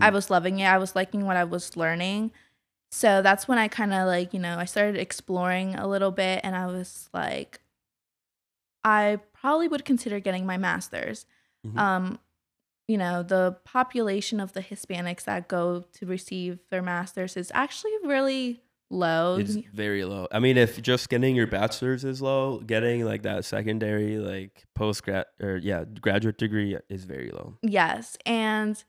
I 0.00 0.08
Mm. 0.08 0.12
was 0.14 0.30
loving 0.30 0.60
it. 0.60 0.66
I 0.66 0.78
was 0.78 0.94
liking 0.96 1.26
what 1.26 1.36
I 1.36 1.44
was 1.44 1.76
learning. 1.76 2.30
So 2.90 3.22
that's 3.22 3.46
when 3.46 3.58
I 3.58 3.68
kind 3.68 3.92
of 3.94 4.06
like, 4.06 4.34
you 4.34 4.40
know, 4.40 4.58
I 4.58 4.64
started 4.64 4.96
exploring 4.96 5.74
a 5.76 5.86
little 5.86 6.10
bit 6.10 6.40
and 6.42 6.56
I 6.56 6.66
was 6.66 7.08
like, 7.14 7.60
I 8.82 9.18
probably 9.32 9.68
would 9.68 9.84
consider 9.84 10.20
getting 10.20 10.46
my 10.46 10.56
master's. 10.56 11.26
Mhm. 11.66 11.78
Um, 11.78 12.18
you 12.88 12.98
know, 12.98 13.22
the 13.22 13.56
population 13.64 14.40
of 14.40 14.52
the 14.52 14.62
Hispanics 14.62 15.24
that 15.24 15.46
go 15.46 15.84
to 15.92 16.06
receive 16.06 16.58
their 16.70 16.82
master's 16.82 17.36
is 17.36 17.52
actually 17.54 17.92
really 18.02 18.62
low. 18.90 19.36
It's 19.38 19.54
very 19.72 20.04
low. 20.04 20.26
I 20.32 20.40
mean, 20.40 20.56
if 20.56 20.82
just 20.82 21.08
getting 21.08 21.36
your 21.36 21.46
bachelor's 21.46 22.04
is 22.04 22.20
low, 22.20 22.58
getting 22.58 23.04
like 23.04 23.22
that 23.22 23.44
secondary, 23.44 24.18
like 24.18 24.64
post 24.74 25.04
grad 25.04 25.26
or 25.40 25.58
yeah, 25.58 25.84
graduate 26.00 26.38
degree 26.38 26.76
is 26.88 27.04
very 27.04 27.30
low. 27.30 27.56
Yes. 27.62 28.16
And 28.26 28.82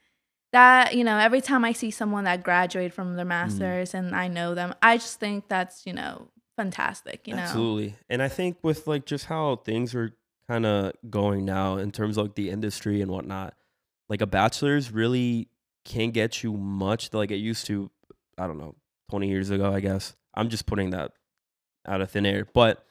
that, 0.52 0.96
you 0.96 1.04
know, 1.04 1.18
every 1.18 1.42
time 1.42 1.64
I 1.64 1.72
see 1.74 1.92
someone 1.92 2.26
that 2.26 2.44
graduated 2.44 2.94
from 2.94 3.14
Mm. 3.14 3.16
their 3.16 3.26
master's 3.26 3.94
and 3.94 4.16
I 4.16 4.28
know 4.28 4.54
them, 4.56 4.74
I 4.82 4.98
just 4.98 5.20
think 5.20 5.48
that's, 5.48 5.86
you 5.86 5.94
know, 5.94 6.28
fantastic, 6.58 7.28
you 7.28 7.36
know. 7.36 7.42
Absolutely. 7.44 7.96
And 8.10 8.22
I 8.22 8.28
think 8.28 8.58
with 8.62 8.88
like 8.88 9.06
just 9.06 9.26
how 9.26 9.58
things 9.58 9.96
are 9.96 10.12
kind 10.48 10.66
of 10.66 10.94
going 11.10 11.46
now 11.46 11.78
in 11.78 11.92
terms 11.92 12.18
of 12.18 12.26
like 12.26 12.36
the 12.36 12.50
industry 12.50 13.02
and 13.02 13.10
whatnot, 13.10 13.54
like 14.10 14.22
a 14.22 14.28
bachelor's 14.28 14.92
really 14.92 15.48
can't 15.86 16.14
get 16.14 16.44
you 16.44 16.54
much 16.54 17.14
like 17.14 17.32
it 17.32 17.38
used 17.38 17.66
to, 17.68 17.90
I 18.38 18.48
don't 18.48 18.58
know, 18.58 18.76
20 19.10 19.30
years 19.30 19.50
ago, 19.50 19.74
I 19.74 19.80
guess. 19.80 20.16
I'm 20.34 20.50
just 20.50 20.66
putting 20.66 20.92
that 20.92 21.14
out 21.88 22.02
of 22.02 22.12
thin 22.12 22.26
air. 22.26 22.48
But 22.54 22.86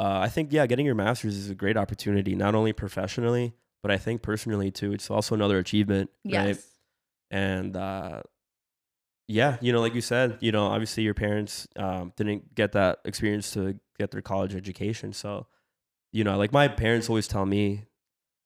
uh, 0.00 0.18
I 0.20 0.28
think, 0.28 0.52
yeah, 0.52 0.66
getting 0.66 0.86
your 0.86 0.94
master's 0.94 1.36
is 1.36 1.50
a 1.50 1.54
great 1.54 1.76
opportunity, 1.76 2.34
not 2.34 2.54
only 2.54 2.72
professionally, 2.72 3.52
but 3.82 3.90
I 3.90 3.98
think 3.98 4.22
personally 4.22 4.70
too. 4.70 4.92
It's 4.92 5.10
also 5.10 5.34
another 5.34 5.58
achievement. 5.58 6.10
Right? 6.24 6.58
And 7.30 7.76
uh 7.76 8.22
yeah 9.26 9.56
you 9.62 9.72
know 9.72 9.80
like 9.80 9.94
you 9.94 10.02
said 10.02 10.36
you 10.40 10.52
know 10.52 10.66
obviously 10.66 11.02
your 11.02 11.14
parents 11.14 11.66
um 11.76 12.12
didn't 12.14 12.54
get 12.54 12.72
that 12.72 12.98
experience 13.06 13.52
to 13.52 13.78
get 13.98 14.10
their 14.10 14.22
college 14.22 14.54
education. 14.54 15.12
So 15.12 15.46
you 16.12 16.24
know 16.24 16.36
like 16.36 16.52
my 16.52 16.68
parents 16.68 17.08
always 17.08 17.26
tell 17.26 17.46
me 17.46 17.86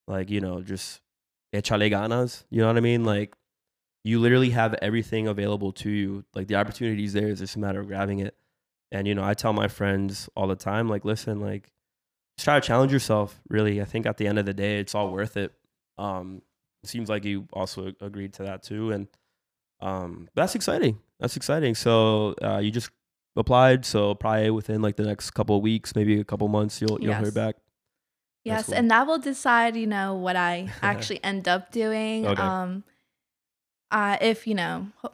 like 0.07 0.29
you 0.29 0.41
know 0.41 0.61
just 0.61 1.01
echale 1.53 1.89
ganas 1.91 2.43
you 2.49 2.61
know 2.61 2.67
what 2.67 2.77
i 2.77 2.81
mean? 2.81 3.03
Like 3.03 3.35
you 4.03 4.19
literally 4.19 4.51
have 4.51 4.75
everything 4.81 5.27
available 5.27 5.73
to 5.73 5.89
you. 5.89 6.23
Like 6.33 6.47
the 6.47 6.55
opportunities 6.55 7.11
there 7.13 7.27
is 7.27 7.39
just 7.39 7.57
a 7.57 7.59
matter 7.59 7.81
of 7.81 7.87
grabbing 7.87 8.19
it. 8.19 8.35
And 8.91 9.07
you 9.07 9.13
know 9.13 9.23
i 9.23 9.33
tell 9.33 9.53
my 9.53 9.67
friends 9.67 10.29
all 10.35 10.47
the 10.47 10.55
time 10.55 10.87
like 10.87 11.03
listen 11.05 11.39
like 11.41 11.71
just 12.37 12.45
try 12.45 12.59
to 12.59 12.65
challenge 12.65 12.93
yourself 12.93 13.41
really. 13.49 13.81
I 13.81 13.85
think 13.85 14.05
at 14.05 14.17
the 14.17 14.27
end 14.27 14.39
of 14.39 14.45
the 14.45 14.53
day 14.53 14.79
it's 14.79 14.95
all 14.95 15.11
worth 15.11 15.35
it. 15.35 15.51
Um 15.97 16.41
seems 16.83 17.09
like 17.09 17.25
you 17.25 17.47
also 17.53 17.91
agreed 18.01 18.33
to 18.33 18.43
that 18.43 18.63
too 18.63 18.91
and 18.91 19.07
um 19.81 20.27
that's 20.35 20.55
exciting 20.55 20.97
that's 21.19 21.35
exciting 21.37 21.75
so 21.75 22.33
uh 22.41 22.57
you 22.57 22.71
just 22.71 22.89
applied 23.35 23.85
so 23.85 24.13
probably 24.15 24.49
within 24.49 24.81
like 24.81 24.95
the 24.95 25.03
next 25.03 25.31
couple 25.31 25.55
of 25.57 25.61
weeks 25.61 25.95
maybe 25.95 26.19
a 26.19 26.23
couple 26.23 26.47
months 26.47 26.81
you'll 26.81 26.99
you'll 27.01 27.13
hear 27.15 27.31
back 27.31 27.55
Yes, 28.45 28.67
cool. 28.67 28.75
and 28.75 28.89
that 28.89 29.05
will 29.05 29.19
decide, 29.19 29.75
you 29.75 29.85
know, 29.85 30.15
what 30.15 30.37
I 30.37 30.69
actually 30.81 31.21
end 31.23 31.47
up 31.49 31.71
doing. 31.71 32.25
Okay. 32.25 32.41
Um, 32.41 32.85
uh, 33.91 34.17
if 34.21 34.47
you 34.47 34.55
know, 34.55 34.87
ho- 35.01 35.13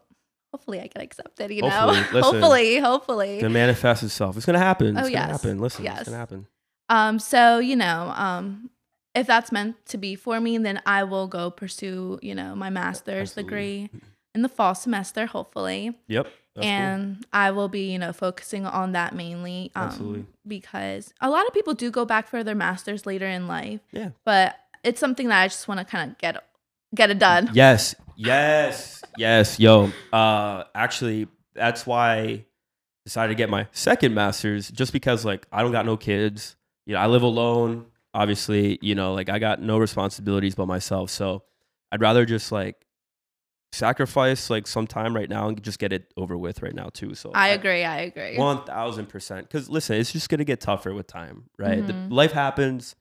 hopefully 0.53 0.79
I 0.79 0.87
get 0.87 1.01
accepted. 1.01 1.49
You 1.51 1.63
Hopefully. 1.67 1.95
know, 2.01 2.07
Listen. 2.13 2.21
hopefully, 2.21 2.77
hopefully. 2.77 3.41
gonna 3.41 3.49
manifest 3.53 4.03
itself 4.03 4.37
it's 4.37 4.45
gonna 4.45 4.59
happen 4.59 4.95
Oh, 4.95 4.99
it's 5.01 5.09
gonna 5.09 5.27
yes. 5.27 5.41
happen 5.41 5.59
listen 5.59 5.83
Yes. 5.85 6.01
it's 6.01 6.09
gonna 6.09 6.19
happen 6.19 6.47
Um, 6.87 7.17
so 7.19 7.57
you 7.57 7.75
know, 7.75 8.13
um, 8.15 8.69
if 9.15 9.25
that's 9.27 9.51
meant 9.51 9.83
to 9.87 9.97
be 9.97 10.15
for 10.15 10.39
me, 10.39 10.57
then 10.57 10.81
I 10.85 11.03
will 11.03 11.27
go 11.27 11.49
pursue, 11.49 12.19
you 12.21 12.35
know, 12.35 12.55
my 12.55 12.69
master's 12.69 13.31
Absolutely. 13.31 13.43
degree 13.43 13.89
in 14.33 14.41
the 14.41 14.49
fall 14.49 14.75
semester, 14.75 15.25
hopefully. 15.25 15.97
yep 16.07 16.27
that's 16.55 16.65
cool. 16.65 16.71
and 16.73 17.25
I 17.33 17.51
will 17.51 17.67
be, 17.67 17.91
you 17.91 17.99
know, 17.99 18.13
focusing 18.13 18.65
on 18.65 18.93
that 18.93 19.13
mainly. 19.13 19.71
Um, 19.75 19.83
Absolutely. 19.83 20.25
Because 20.47 21.13
a 21.19 21.29
lot 21.29 21.45
of 21.47 21.53
people 21.53 21.73
do 21.73 21.91
go 21.91 22.05
back 22.05 22.29
for 22.29 22.43
their 22.43 22.55
masters 22.55 23.05
later 23.05 23.27
in 23.27 23.47
life. 23.47 23.81
Yeah. 23.91 24.11
But 24.23 24.55
it's 24.83 24.99
something 24.99 25.27
that 25.27 25.41
I 25.41 25.47
just 25.47 25.67
want 25.67 25.79
to 25.79 25.85
kind 25.85 26.11
of 26.11 26.17
get 26.17 26.41
get 26.93 27.09
it 27.09 27.19
done. 27.19 27.49
Yes, 27.53 27.93
yes, 28.15 29.03
yes, 29.17 29.59
yo. 29.59 29.91
Uh, 30.13 30.63
actually, 30.73 31.27
that's 31.53 31.85
why 31.85 32.15
I 32.15 32.45
decided 33.03 33.33
to 33.33 33.35
get 33.35 33.49
my 33.49 33.67
second 33.73 34.13
master's, 34.13 34.71
just 34.71 34.93
because 34.93 35.25
like 35.25 35.45
I 35.51 35.61
don't 35.61 35.73
got 35.73 35.85
no 35.85 35.97
kids. 35.97 36.55
You 36.85 36.93
know, 36.93 37.01
I 37.01 37.07
live 37.07 37.23
alone. 37.23 37.87
Obviously, 38.15 38.79
you 38.81 38.95
know, 38.95 39.13
like 39.13 39.29
I 39.29 39.37
got 39.39 39.61
no 39.61 39.77
responsibilities 39.77 40.55
but 40.55 40.65
myself. 40.67 41.09
So 41.11 41.43
I'd 41.91 42.01
rather 42.01 42.25
just 42.25 42.51
like 42.51 42.77
sacrifice 43.71 44.49
like 44.49 44.67
some 44.67 44.87
time 44.87 45.13
right 45.15 45.29
now 45.29 45.49
and 45.49 45.61
just 45.61 45.79
get 45.79 45.91
it 45.91 46.13
over 46.15 46.37
with 46.37 46.61
right 46.61 46.73
now 46.73 46.89
too. 46.93 47.13
So 47.13 47.31
I 47.33 47.49
agree. 47.49 47.83
I 47.83 47.97
agree. 48.01 48.37
one 48.37 48.63
thousand 48.63 49.07
percent. 49.07 49.47
Because 49.47 49.69
listen, 49.69 49.97
it's 49.97 50.11
just 50.13 50.29
gonna 50.29 50.45
get 50.45 50.61
tougher 50.61 50.93
with 50.93 51.07
time, 51.07 51.49
right? 51.59 51.79
Mhm. 51.83 51.87
The, 52.09 52.15
life 52.15 52.31
happens, 52.31 52.95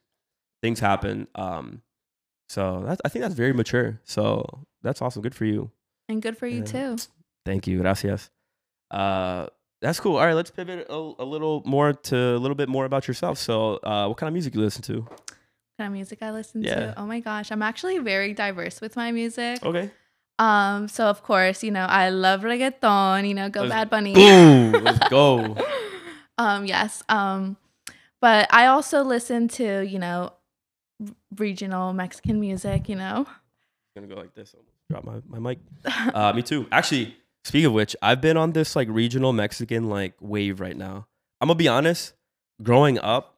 things 0.63 0.81
happen. 0.81 1.29
Um, 1.37 1.83
so 2.49 2.83
that's 2.85 3.01
I 3.05 3.09
think 3.09 3.23
that's 3.23 3.35
very 3.35 3.53
mature. 3.53 4.01
So 4.05 4.67
that's 4.83 5.01
awesome. 5.01 5.23
Good 5.23 5.35
for 5.35 5.45
you. 5.45 5.71
and 6.09 6.21
good 6.21 6.37
for 6.37 6.47
you 6.47 6.59
Yeah. 6.59 6.65
too. 6.65 6.97
Thank 7.47 7.67
you. 7.67 7.79
Gracias. 7.81 8.31
Uh, 8.91 9.47
that's 9.85 10.01
cool. 10.01 10.17
All 10.17 10.27
right, 10.27 10.35
let's 10.35 10.51
pivot 10.51 10.87
a, 10.89 10.95
a 11.19 11.25
little 11.25 11.63
more 11.65 11.93
to 11.93 12.17
a 12.17 12.39
little 12.39 12.55
bit 12.55 12.69
more 12.69 12.85
about 12.85 13.07
yourself. 13.07 13.39
So, 13.39 13.79
uh, 13.83 14.07
what 14.09 14.17
kind 14.17 14.29
of 14.29 14.33
music 14.33 14.55
you 14.55 14.61
listen 14.61 14.83
to? 14.83 15.01
What 15.03 15.21
kind 15.79 15.89
of 15.89 15.93
music 15.93 16.19
I 16.23 16.31
listen 16.33 16.63
Yeah. 16.63 16.75
to? 16.75 16.95
Oh 17.01 17.07
my 17.07 17.21
gosh, 17.21 17.51
I'm 17.53 17.63
actually 17.63 17.99
very 17.99 18.33
diverse 18.33 18.81
with 18.81 18.97
my 18.97 19.13
music. 19.13 19.63
Okay. 19.65 19.91
Um, 20.39 20.89
so 20.89 21.07
of 21.07 21.23
course, 21.23 21.63
you 21.63 21.71
know, 21.71 21.85
I 21.87 22.09
love 22.11 22.43
reggaeton. 22.43 23.29
You 23.29 23.35
know, 23.35 23.49
go 23.49 23.61
Let's 23.63 23.73
Bad 23.73 23.91
Bunny. 23.91 24.15
Boom. 24.15 24.73
Let's 24.85 25.09
go. 25.09 25.57
um, 26.39 26.67
yes. 26.67 27.03
Um, 27.09 27.57
but 28.21 28.47
I 28.53 28.67
also 28.67 29.03
listen 29.03 29.49
to, 29.61 29.83
you 29.87 29.99
know, 29.99 30.33
r- 31.01 31.15
regional 31.37 31.93
Mexican 31.93 32.41
music, 32.41 32.89
you 32.89 32.97
know. 32.97 33.27
I'm 33.97 34.03
gonna 34.03 34.09
go 34.15 34.21
like 34.21 34.35
this. 34.35 34.55
Drop 34.91 35.05
my, 35.05 35.21
my 35.29 35.39
mic. 35.39 35.59
Uh, 35.87 36.33
me 36.33 36.43
too. 36.43 36.67
Actually, 36.73 37.17
speaking 37.45 37.67
of 37.67 37.73
which, 37.73 37.95
I've 38.03 38.21
been 38.21 38.37
on 38.37 38.53
this 38.53 38.75
like 38.75 38.89
regional 38.91 39.33
Mexican 39.33 39.89
like 39.89 40.15
wave 40.21 40.61
right 40.61 40.77
now. 40.77 41.07
I'm 41.41 41.49
gonna 41.49 41.57
be 41.57 41.69
honest. 41.69 42.15
Growing 42.63 42.99
up, 43.01 43.37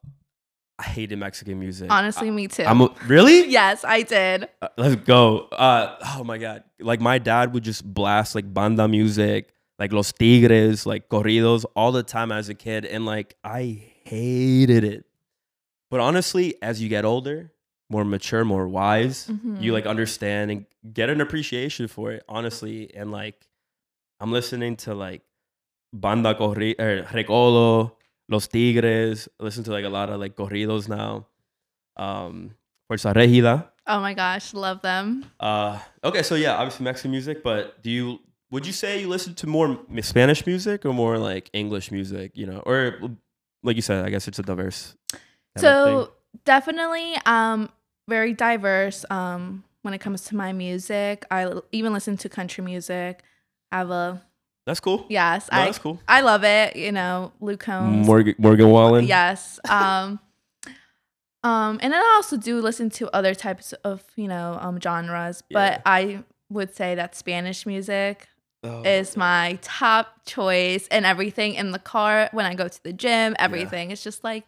I 0.79 0.85
hated 0.85 1.19
Mexican 1.19 1.59
music. 1.59 1.91
Honestly, 1.91 2.31
me 2.31 2.49
too. 2.49 2.65
I, 2.65 2.71
am 2.71 2.83
a, 2.83 2.95
really. 3.07 3.47
yes, 3.49 3.85
I 3.85 4.03
did. 4.03 4.49
Uh, 4.61 4.69
let's 4.77 4.97
go. 4.97 5.49
Uh, 5.53 5.97
oh 6.17 6.25
my 6.25 6.39
god! 6.39 6.65
Like 6.81 7.01
my 7.01 7.19
dad 7.19 7.55
would 7.55 7.65
just 7.65 7.83
blast 7.85 8.35
like 8.35 8.53
banda 8.53 8.87
music, 8.87 9.49
like 9.79 9.93
Los 9.93 10.13
Tigres, 10.13 10.85
like 10.87 11.09
corridos, 11.09 11.65
all 11.75 11.93
the 11.93 12.03
time 12.03 12.31
as 12.31 12.49
a 12.49 12.55
kid, 12.55 12.85
and 12.85 13.07
like 13.07 13.37
I 13.43 13.83
hated 14.05 14.85
it. 14.85 15.05
But 15.91 16.01
honestly, 16.01 16.57
as 16.61 16.83
you 16.83 16.89
get 16.89 17.05
older, 17.05 17.53
more 17.89 18.05
mature, 18.05 18.45
more 18.45 18.69
wise, 18.69 19.29
Mhm. 19.29 19.63
you 19.63 19.73
like 19.73 19.87
understand 19.87 20.51
and 20.51 20.67
get 20.93 21.09
an 21.09 21.21
appreciation 21.21 21.89
for 21.89 22.13
it. 22.13 22.23
Honestly, 22.29 22.95
and 22.95 23.11
like 23.11 23.46
I'm 24.21 24.33
listening 24.33 24.77
to 24.77 24.95
like 24.95 25.23
banda 25.93 26.35
corri 26.35 26.75
er, 26.79 27.07
recodo, 27.13 27.93
Los 28.29 28.49
Tigres. 28.49 29.29
I 29.41 29.45
listen 29.45 29.65
to 29.65 29.73
like 29.73 29.85
a 29.85 29.89
lot 29.89 30.11
of 30.11 30.21
like 30.21 30.37
corridos 30.37 30.89
now. 30.89 31.27
Um, 31.97 32.55
Fuerza 32.89 33.15
Regida. 33.15 33.69
Oh 33.87 34.01
my 34.01 34.15
gosh, 34.15 34.55
love 34.55 34.83
them. 34.83 35.25
Uh, 35.39 35.79
okay, 36.03 36.23
so 36.23 36.35
yeah, 36.35 36.57
obviously 36.57 36.85
Mexican 36.85 37.11
music, 37.11 37.43
but 37.43 37.83
do 37.83 37.91
you 37.91 38.19
would 38.51 38.67
you 38.67 38.73
say 38.73 39.01
you 39.01 39.09
listen 39.09 39.35
to 39.35 39.47
more 39.47 39.79
Spanish 40.03 40.47
music 40.47 40.85
or 40.85 40.93
more 40.93 41.19
like 41.19 41.51
English 41.53 41.91
music? 41.91 42.33
You 42.35 42.47
know, 42.47 42.61
or 42.61 42.99
like 43.63 43.77
you 43.77 43.83
said, 43.83 44.05
I 44.05 44.11
guess 44.11 44.29
it's 44.29 44.39
a 44.39 44.43
diverse. 44.43 44.95
So 45.57 46.13
definitely, 46.45 47.17
um, 47.27 47.71
very 48.09 48.33
diverse. 48.33 49.05
Um, 49.11 49.65
when 49.83 49.95
it 49.95 50.01
comes 50.01 50.25
to 50.25 50.37
my 50.37 50.53
music, 50.53 51.25
I 51.31 51.53
even 51.73 51.93
listen 51.93 52.17
to 52.19 52.29
country 52.29 52.65
music. 52.65 53.23
I 53.73 53.79
have 53.79 53.91
a 53.91 54.23
that's 54.67 54.81
cool. 54.81 55.07
yes, 55.09 55.49
No, 55.53 55.59
I 55.59 55.65
that's 55.67 55.79
cool. 55.79 56.01
I 56.09 56.21
love 56.23 56.43
it. 56.45 56.75
You 56.77 56.91
know, 56.93 57.33
Luke 57.41 57.61
Combs. 57.61 58.07
Morgan 58.07 58.35
Morgan 58.39 58.69
Wallen. 58.71 59.07
Yes. 59.07 59.61
Um, 59.69 60.19
um, 61.43 61.79
and 61.83 61.93
then 61.93 62.01
I 62.01 62.13
also 62.17 62.37
do 62.37 62.61
listen 62.61 62.91
to 62.91 63.09
other 63.15 63.35
types 63.35 63.73
of 63.85 64.03
you 64.17 64.29
know 64.29 64.59
um 64.61 64.81
genres, 64.81 65.43
but 65.51 65.73
Yeah. 65.75 65.83
I 65.87 66.25
would 66.51 66.75
say 66.75 66.95
that 66.95 67.15
Spanish 67.15 67.67
music 67.67 68.29
Oh, 68.65 68.83
is 68.83 69.17
my 69.17 69.59
top 69.63 70.25
choice 70.27 70.89
and 70.91 71.07
everything 71.07 71.55
in 71.55 71.71
the 71.71 71.79
car 71.79 72.29
when 72.33 72.47
I 72.47 72.55
go 72.55 72.67
to 72.67 72.83
the 72.83 72.93
gym. 72.93 73.37
Everything. 73.39 73.91
It's 73.93 74.03
just 74.03 74.25
like 74.25 74.45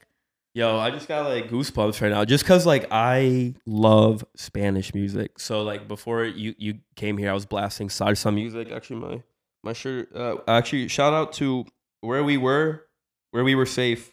Yo, 0.54 0.78
I 0.78 0.90
just 0.90 1.06
got 1.06 1.28
like 1.28 1.48
goosebumps 1.48 2.00
right 2.00 2.10
now, 2.10 2.24
just 2.24 2.44
cause 2.44 2.66
like 2.66 2.86
I 2.90 3.54
love 3.66 4.24
Spanish 4.34 4.94
music. 4.94 5.38
So 5.38 5.62
like 5.62 5.86
before 5.86 6.24
you 6.24 6.54
you 6.58 6.78
came 6.96 7.18
here, 7.18 7.30
I 7.30 7.34
was 7.34 7.46
blasting 7.46 7.88
salsa 7.88 8.34
music. 8.34 8.72
Actually, 8.72 9.00
my 9.00 9.22
my 9.62 9.72
shirt. 9.72 10.14
Uh, 10.14 10.36
actually, 10.48 10.88
shout 10.88 11.12
out 11.12 11.32
to 11.34 11.66
where 12.00 12.24
we 12.24 12.36
were, 12.36 12.86
where 13.30 13.44
we 13.44 13.54
were 13.54 13.66
safe 13.66 14.12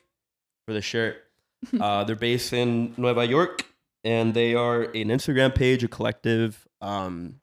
for 0.68 0.74
the 0.74 0.82
shirt. 0.82 1.18
uh, 1.80 2.04
they're 2.04 2.16
based 2.16 2.54
in 2.54 2.94
Nueva 2.98 3.26
York, 3.26 3.66
and 4.04 4.34
they 4.34 4.56
are 4.56 4.84
an 4.84 5.08
Instagram 5.08 5.56
page, 5.56 5.84
a 5.84 5.88
collective, 5.88 6.68
um, 6.82 7.40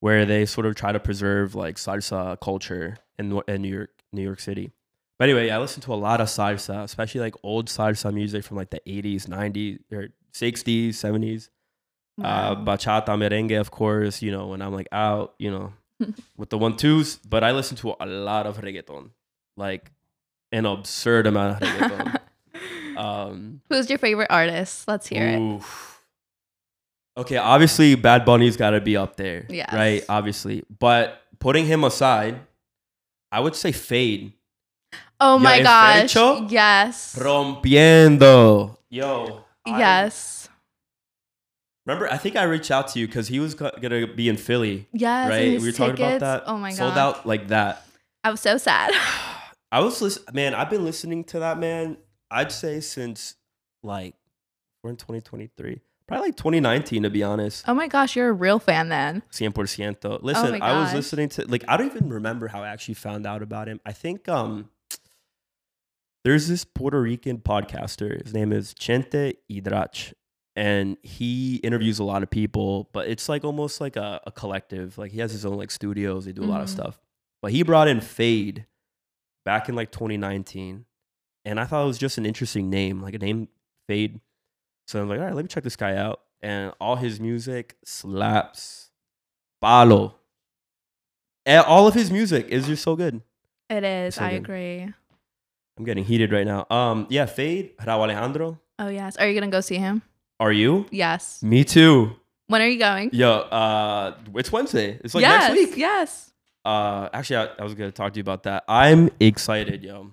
where 0.00 0.26
they 0.26 0.46
sort 0.46 0.66
of 0.66 0.74
try 0.74 0.92
to 0.92 1.00
preserve 1.00 1.54
like 1.54 1.76
salsa 1.76 2.38
culture 2.40 2.98
in 3.18 3.40
in 3.48 3.62
New 3.62 3.74
York, 3.74 3.90
New 4.12 4.22
York 4.22 4.40
City. 4.40 4.72
But 5.18 5.28
anyway, 5.28 5.50
I 5.50 5.58
listen 5.58 5.80
to 5.82 5.94
a 5.94 5.96
lot 5.96 6.20
of 6.20 6.26
salsa, 6.28 6.82
especially 6.82 7.20
like 7.20 7.34
old 7.42 7.66
salsa 7.68 8.12
music 8.12 8.44
from 8.44 8.56
like 8.56 8.70
the 8.70 8.80
80s, 8.86 9.26
90s, 9.28 9.78
or 9.92 10.08
60s, 10.34 10.88
70s. 10.90 11.48
Uh, 12.18 12.22
wow. 12.22 12.64
bachata, 12.64 13.08
merengue, 13.16 13.58
of 13.60 13.70
course, 13.70 14.22
you 14.22 14.30
know, 14.32 14.48
when 14.48 14.62
I'm 14.62 14.72
like 14.72 14.88
out, 14.92 15.34
you 15.38 15.50
know, 15.50 15.72
with 16.36 16.50
the 16.50 16.58
one 16.58 16.76
twos. 16.76 17.16
But 17.16 17.44
I 17.44 17.52
listen 17.52 17.76
to 17.78 17.94
a 18.00 18.06
lot 18.06 18.46
of 18.46 18.58
reggaeton, 18.58 19.10
like 19.56 19.90
an 20.52 20.66
absurd 20.66 21.26
amount 21.26 21.62
of 21.62 21.68
reggaeton. 21.68 22.20
um, 22.96 23.60
Who's 23.68 23.88
your 23.88 23.98
favorite 23.98 24.28
artist? 24.30 24.86
Let's 24.88 25.06
hear 25.08 25.26
it. 25.28 25.62
Okay, 27.16 27.36
obviously, 27.36 27.94
Bad 27.94 28.24
Bunny's 28.24 28.56
got 28.56 28.70
to 28.70 28.80
be 28.80 28.96
up 28.96 29.16
there, 29.16 29.46
Yes. 29.48 29.72
right? 29.72 30.04
Obviously. 30.08 30.64
But 30.80 31.20
putting 31.38 31.66
him 31.66 31.84
aside, 31.84 32.40
I 33.30 33.38
would 33.40 33.54
say 33.54 33.70
Fade. 33.70 34.32
Oh 35.26 35.38
my 35.38 35.62
gosh. 35.62 36.12
hecho? 36.12 36.46
Yes. 36.50 37.16
Rompiendo. 37.18 38.76
Yo. 38.90 39.40
I- 39.66 39.78
Yes. 39.78 40.48
Remember, 41.86 42.10
I 42.10 42.16
think 42.16 42.36
I 42.36 42.44
reached 42.44 42.70
out 42.70 42.88
to 42.88 42.98
you 42.98 43.06
because 43.06 43.28
he 43.28 43.40
was 43.40 43.54
go- 43.54 43.70
gonna 43.80 44.06
be 44.06 44.28
in 44.28 44.36
Philly, 44.36 44.86
Yes. 44.92 45.24
and 45.24 45.30
right? 45.30 45.44
his 45.52 45.62
We 45.62 45.68
were 45.68 45.72
talking 45.76 45.94
about 46.04 46.20
that. 46.20 46.42
Oh 46.46 46.56
my 46.58 46.70
Sold 46.72 46.94
god. 46.94 47.00
out 47.18 47.26
like 47.26 47.48
that. 47.48 47.84
I 48.22 48.30
was 48.30 48.40
so 48.40 48.56
sad. 48.56 48.90
I 49.72 49.80
was 49.80 50.00
listening, 50.00 50.26
man. 50.34 50.54
I've 50.54 50.70
been 50.70 50.84
listening 50.84 51.24
to 51.24 51.40
that 51.40 51.58
man. 51.58 51.96
I'd 52.30 52.52
say 52.52 52.80
since 52.80 53.34
like 53.82 54.14
we're 54.82 54.90
in 54.90 54.96
2023, 54.96 55.80
probably 56.06 56.28
like 56.28 56.36
2019 56.36 57.02
to 57.02 57.10
be 57.10 57.22
honest. 57.22 57.64
Oh 57.68 57.74
my 57.74 57.86
gosh, 57.88 58.16
you're 58.16 58.30
a 58.30 58.32
real 58.32 58.58
fan 58.58 58.88
then. 58.88 59.22
100%. 59.32 60.22
Listen, 60.22 60.46
Oh 60.54 60.58
my 60.58 60.66
I 60.66 60.78
was 60.80 60.94
listening 60.94 61.28
to 61.30 61.44
like 61.48 61.64
I 61.68 61.76
don't 61.76 61.86
even 61.86 62.08
remember 62.10 62.48
how 62.48 62.62
I 62.62 62.68
actually 62.68 62.94
found 62.94 63.26
out 63.26 63.42
about 63.42 63.68
him. 63.68 63.80
I 63.84 63.92
think 63.92 64.26
um 64.28 64.70
there's 66.24 66.48
this 66.48 66.64
Puerto 66.64 67.00
Rican 67.00 67.38
podcaster. 67.38 68.22
His 68.22 68.32
name 68.34 68.52
is 68.52 68.74
Chente 68.74 69.34
Ydrach. 69.50 70.12
And 70.56 70.96
he 71.02 71.56
interviews 71.56 71.98
a 71.98 72.04
lot 72.04 72.22
of 72.22 72.30
people, 72.30 72.88
but 72.92 73.08
it's 73.08 73.28
like 73.28 73.42
almost 73.44 73.80
like 73.80 73.96
a, 73.96 74.20
a 74.24 74.30
collective. 74.30 74.96
Like 74.96 75.10
he 75.10 75.18
has 75.18 75.32
his 75.32 75.44
own 75.44 75.56
like 75.56 75.70
studios. 75.72 76.24
They 76.26 76.32
do 76.32 76.44
a 76.44 76.46
lot 76.46 76.60
of 76.60 76.68
Mhm. 76.68 76.72
stuff. 76.72 77.00
But 77.42 77.50
he 77.50 77.62
brought 77.64 77.88
in 77.88 78.00
Fade 78.00 78.66
back 79.44 79.68
in 79.68 79.74
like 79.74 79.90
2019. 79.90 80.84
And 81.44 81.58
I 81.60 81.64
thought 81.64 81.82
it 81.82 81.86
was 81.88 81.98
just 81.98 82.18
an 82.18 82.24
interesting 82.24 82.70
name, 82.70 83.02
like 83.02 83.14
a 83.14 83.18
name 83.18 83.48
Fade. 83.88 84.20
So 84.86 85.02
I'm 85.02 85.08
like, 85.08 85.18
all 85.18 85.24
right, 85.26 85.34
let 85.34 85.44
me 85.44 85.48
check 85.48 85.64
this 85.64 85.76
guy 85.76 85.96
out. 85.96 86.20
And 86.40 86.72
all 86.80 86.96
his 86.96 87.18
music 87.20 87.76
slaps. 87.84 88.90
Palo. 89.60 90.14
And 91.46 91.64
all 91.66 91.86
of 91.88 91.94
his 91.94 92.10
music 92.10 92.46
is 92.48 92.66
just 92.66 92.82
so 92.82 92.94
good. 92.96 93.20
It 93.68 93.82
is. 93.82 94.14
So 94.14 94.24
I 94.24 94.30
good. 94.30 94.36
agree. 94.36 94.94
I'm 95.76 95.84
getting 95.84 96.04
heated 96.04 96.32
right 96.32 96.46
now. 96.46 96.66
Um, 96.70 97.06
yeah, 97.10 97.26
Fade, 97.26 97.76
Rauw 97.78 98.00
Alejandro. 98.00 98.60
Oh 98.78 98.88
yes. 98.88 99.16
Are 99.16 99.26
you 99.26 99.34
gonna 99.34 99.50
go 99.50 99.60
see 99.60 99.76
him? 99.76 100.02
Are 100.38 100.52
you? 100.52 100.86
Yes. 100.90 101.42
Me 101.42 101.64
too. 101.64 102.16
When 102.46 102.60
are 102.60 102.68
you 102.68 102.78
going? 102.78 103.10
Yo, 103.12 103.30
uh, 103.30 104.16
it's 104.34 104.52
Wednesday. 104.52 105.00
It's 105.02 105.14
like 105.14 105.22
yes. 105.22 105.48
next 105.48 105.54
week. 105.54 105.76
Yes. 105.76 106.32
Uh, 106.64 107.08
actually, 107.12 107.36
I, 107.36 107.48
I 107.58 107.64
was 107.64 107.74
gonna 107.74 107.90
talk 107.90 108.12
to 108.12 108.18
you 108.18 108.22
about 108.22 108.44
that. 108.44 108.64
I'm 108.68 109.10
excited, 109.18 109.82
yo. 109.82 110.12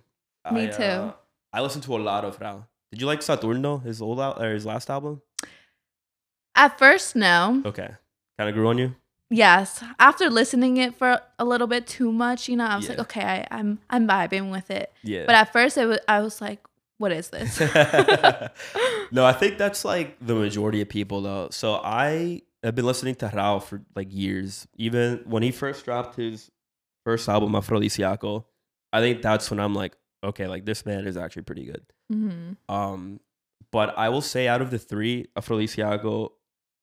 Me 0.51 0.63
I, 0.63 0.67
too. 0.67 0.83
Uh, 0.83 1.13
I 1.53 1.61
listened 1.61 1.83
to 1.83 1.95
a 1.95 1.99
lot 1.99 2.25
of 2.25 2.39
Rauw. 2.39 2.65
Did 2.91 3.01
you 3.01 3.07
like 3.07 3.19
Saturno, 3.19 3.83
his 3.83 4.01
old 4.01 4.19
al- 4.19 4.41
or 4.41 4.53
his 4.53 4.65
last 4.65 4.89
album? 4.89 5.21
At 6.55 6.77
first, 6.77 7.15
no. 7.15 7.61
Okay, 7.65 7.89
kind 8.37 8.49
of 8.49 8.55
grew 8.55 8.67
on 8.67 8.77
you. 8.77 8.95
Yes. 9.31 9.83
After 9.97 10.29
listening 10.29 10.77
it 10.77 10.95
for 10.95 11.19
a 11.39 11.45
little 11.45 11.67
bit 11.67 11.87
too 11.87 12.11
much, 12.11 12.49
you 12.49 12.57
know, 12.57 12.65
I 12.65 12.75
was 12.75 12.89
like, 12.89 12.99
okay, 12.99 13.21
I, 13.23 13.47
I'm 13.49 13.79
I'm 13.89 14.07
vibing 14.07 14.51
with 14.51 14.69
it. 14.69 14.91
Yeah. 15.03 15.25
But 15.25 15.35
at 15.35 15.53
first, 15.53 15.77
it 15.77 15.85
was 15.85 15.99
I 16.07 16.19
was 16.19 16.41
like, 16.41 16.59
what 16.97 17.11
is 17.13 17.29
this? 17.29 17.59
no, 19.11 19.25
I 19.25 19.33
think 19.33 19.57
that's 19.57 19.83
like 19.85 20.17
the 20.19 20.35
majority 20.45 20.81
of 20.81 20.89
people 20.89 21.21
though. 21.21 21.47
So 21.51 21.75
I 21.75 22.41
have 22.63 22.75
been 22.75 22.85
listening 22.85 23.15
to 23.15 23.27
Rauw 23.29 23.63
for 23.63 23.81
like 23.95 24.09
years. 24.11 24.67
Even 24.75 25.21
when 25.25 25.43
he 25.43 25.51
first 25.51 25.85
dropped 25.85 26.17
his 26.17 26.51
first 27.05 27.27
album, 27.29 27.53
Afrodisiaco, 27.53 28.43
I 28.93 28.99
think 28.99 29.21
that's 29.21 29.49
when 29.49 29.59
I'm 29.59 29.73
like, 29.73 29.95
okay, 30.23 30.47
like 30.47 30.65
this 30.65 30.85
man 30.85 31.07
is 31.07 31.17
actually 31.17 31.43
pretty 31.43 31.65
good. 31.65 31.85
hmm 32.11 32.51
Um, 32.69 33.19
but 33.71 33.97
I 33.97 34.09
will 34.09 34.21
say 34.21 34.47
out 34.49 34.61
of 34.61 34.69
the 34.71 34.77
three, 34.77 35.27
Afrodisiaco, 35.37 36.31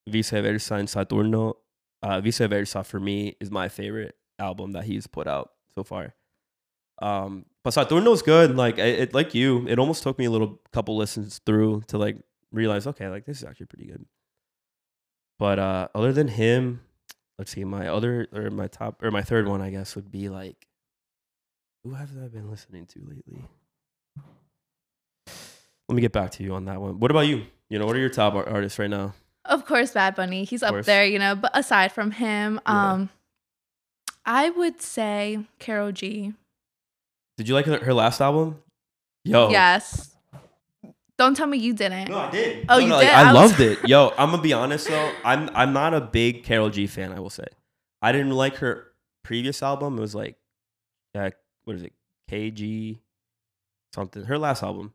Viceversa, 0.09 0.79
and 0.79 0.89
Saturno, 0.89 1.57
uh, 2.03 2.21
Viceversa 2.21 2.85
for 2.85 3.01
me 3.01 3.37
is 3.41 3.51
my 3.51 3.69
favorite 3.69 4.17
album 4.39 4.73
that 4.73 4.85
he's 4.85 5.07
put 5.07 5.27
out 5.27 5.53
so 5.75 5.83
far. 5.83 6.15
Um, 7.01 7.47
but 7.63 7.75
Saturno's 7.75 8.23
good. 8.23 8.57
Like 8.57 8.79
it, 8.79 9.01
it, 9.01 9.15
like 9.15 9.35
you, 9.35 9.67
it 9.69 9.79
almost 9.79 10.03
took 10.03 10.19
me 10.19 10.25
a 10.25 10.31
little 10.31 10.61
couple 10.73 10.97
listens 10.97 11.41
through 11.45 11.83
to 11.89 11.99
like 11.99 12.17
realize, 12.53 12.87
okay, 12.87 13.09
like 13.09 13.25
this 13.25 13.39
is 13.39 13.45
actually 13.45 13.67
pretty 13.67 13.87
good. 13.87 14.05
But 15.39 15.59
uh, 15.59 15.89
other 15.95 16.13
than 16.13 16.29
him, 16.29 16.81
let's 17.39 17.53
see, 17.53 17.65
my 17.65 17.89
other 17.89 18.27
or 18.33 18.51
my 18.51 18.67
top 18.67 19.03
or 19.03 19.11
my 19.11 19.23
third 19.23 19.47
one, 19.47 19.63
I 19.63 19.71
guess, 19.71 19.95
would 19.95 20.11
be 20.11 20.29
like, 20.29 20.67
who 21.85 21.95
have 21.95 22.11
I 22.23 22.29
been 22.29 22.51
listening 22.51 22.87
to 22.87 23.01
lately? 23.01 23.45
Let 25.89 25.95
me 25.95 26.03
get 26.03 26.13
back 26.13 26.33
to 26.33 26.43
you 26.43 26.55
on 26.55 26.67
that 26.67 26.81
one. 26.81 26.99
What 27.01 27.11
about 27.11 27.29
you? 27.29 27.45
You 27.71 27.79
know, 27.79 27.87
what 27.87 27.97
are 27.97 28.01
your 28.01 28.11
top 28.11 28.35
artists 28.35 28.79
right 28.79 28.91
now? 28.91 29.15
Of 29.49 29.65
course, 29.67 29.93
Bad 29.93 30.15
Bunny. 30.15 30.45
He's 30.45 30.63
up 30.63 30.85
there, 30.85 31.05
you 31.07 31.19
know. 31.19 31.35
But 31.35 31.51
aside 31.55 31.91
from 31.93 32.11
him, 32.13 32.61
Yeah. 32.67 32.93
um, 32.93 33.11
I 34.25 34.51
would 34.51 34.81
say 34.83 35.41
Karol 35.59 35.91
G. 35.93 36.35
Did 37.39 37.49
you 37.49 37.55
like 37.55 37.67
her, 37.67 37.79
her 37.79 37.95
last 37.95 38.21
album? 38.21 38.61
Yo, 39.25 39.49
Yes. 39.51 40.15
Don't 41.17 41.35
tell 41.37 41.49
me 41.49 41.59
you 41.59 41.73
didn't. 41.75 42.11
No, 42.11 42.19
I 42.19 42.31
did. 42.31 42.67
Oh, 42.69 42.75
No, 42.77 42.79
you 42.79 42.89
no, 42.91 42.95
like, 42.97 43.07
did? 43.09 43.15
I, 43.15 43.21
I 43.31 43.33
was- 43.33 43.51
loved 43.51 43.61
it. 43.61 43.79
Yo, 43.89 44.13
I'm 44.17 44.31
gonna 44.31 44.41
be 44.43 44.53
honest 44.53 44.87
though. 44.87 45.11
I'm 45.25 45.51
I'm 45.53 45.73
not 45.73 45.93
a 45.93 46.01
big 46.01 46.45
Karol 46.45 46.71
G 46.71 46.87
fan. 46.87 47.13
I 47.13 47.19
will 47.19 47.29
say, 47.31 47.47
I 48.01 48.13
didn't 48.13 48.31
like 48.31 48.57
her 48.59 48.87
previous 49.25 49.61
album. 49.63 49.99
It 49.99 50.01
was 50.01 50.15
like, 50.15 50.37
uh, 51.17 51.31
what 51.65 51.75
is 51.75 51.83
it? 51.83 51.93
KG 52.31 52.99
something. 53.95 54.23
Her 54.25 54.39
last 54.39 54.63
album, 54.63 54.93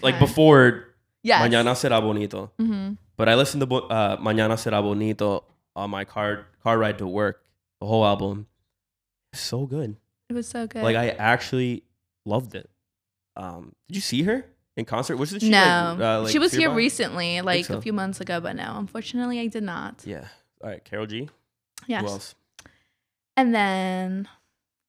like 0.00 0.20
before 0.20 0.84
Yeah. 1.24 1.40
Mañana 1.44 1.74
será 1.74 2.00
bonito. 2.00 2.52
hmm 2.58 2.92
But 3.16 3.28
I 3.28 3.34
listened 3.34 3.62
to 3.68 3.74
uh, 3.74 4.16
Mañana 4.18 4.56
será 4.56 4.82
bonito 4.82 5.44
on 5.76 5.90
my 5.90 6.04
car 6.04 6.46
car 6.62 6.78
ride 6.78 6.98
to 6.98 7.06
work. 7.06 7.42
The 7.80 7.86
whole 7.86 8.04
album, 8.04 8.46
so 9.32 9.66
good. 9.66 9.96
It 10.28 10.32
was 10.32 10.48
so 10.48 10.66
good. 10.66 10.82
Like 10.82 10.96
I 10.96 11.10
actually 11.10 11.84
loved 12.24 12.54
it. 12.54 12.70
Um, 13.36 13.74
did 13.88 13.96
you 13.96 14.00
see 14.00 14.22
her 14.22 14.46
in 14.76 14.84
concert? 14.84 15.16
Wasn't 15.16 15.42
she? 15.42 15.50
no, 15.50 15.96
like, 15.98 16.00
uh, 16.00 16.20
like 16.22 16.32
she 16.32 16.38
was 16.38 16.52
here 16.52 16.70
recently, 16.70 17.40
like 17.40 17.66
so. 17.66 17.76
a 17.76 17.80
few 17.80 17.92
months 17.92 18.20
ago, 18.20 18.40
but 18.40 18.56
no, 18.56 18.74
unfortunately, 18.76 19.40
I 19.40 19.48
did 19.48 19.62
not. 19.62 20.02
Yeah. 20.04 20.28
All 20.62 20.70
right, 20.70 20.84
Karol 20.84 21.06
G. 21.06 21.28
Yes. 21.86 22.02
Who 22.02 22.08
else? 22.08 22.34
And 23.36 23.54
then 23.54 24.28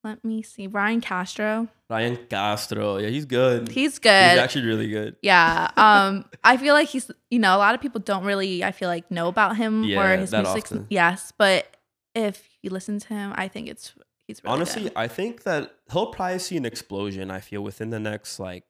let 0.04 0.24
me 0.24 0.42
see, 0.42 0.68
Ryan 0.68 1.02
Castro. 1.02 1.68
Ryan 1.90 2.18
Castro. 2.30 2.98
Yeah, 2.98 3.10
he's 3.10 3.26
good. 3.26 3.70
He's 3.70 4.00
good. 4.00 4.30
He's 4.32 4.40
actually 4.40 4.66
really 4.66 4.90
good. 4.90 5.16
yeah. 5.22 5.70
Um, 5.78 6.26
I 6.44 6.58
feel 6.58 6.74
like 6.74 6.88
he's, 6.90 7.12
you 7.30 7.40
know, 7.40 7.56
a 7.56 7.60
lot 7.60 7.76
of 7.76 7.82
people 7.82 8.02
don't 8.02 8.24
really, 8.24 8.64
I 8.64 8.72
feel 8.72 8.90
like, 8.90 9.12
know 9.12 9.28
about 9.28 9.56
him 9.58 9.84
Yeah, 9.84 10.02
or 10.02 10.18
his 10.18 10.32
music. 10.32 10.48
often. 10.66 10.88
Yes, 10.90 11.32
but 11.38 11.68
if 12.16 12.48
you 12.64 12.70
listen 12.72 13.00
to 13.00 13.08
him, 13.14 13.34
I 13.36 13.48
think 13.48 13.68
it's 13.68 13.94
he's 14.28 14.44
really 14.44 14.54
Honestly, 14.56 14.84
good. 14.84 14.94
I 14.96 15.08
think 15.08 15.44
that 15.44 15.76
he'll 15.92 16.08
probably 16.08 16.40
see 16.40 16.58
an 16.58 16.66
explosion. 16.66 17.30
I 17.30 17.40
feel 17.40 17.62
within 17.62 17.92
the 17.92 18.00
next 18.00 18.40
like, 18.40 18.64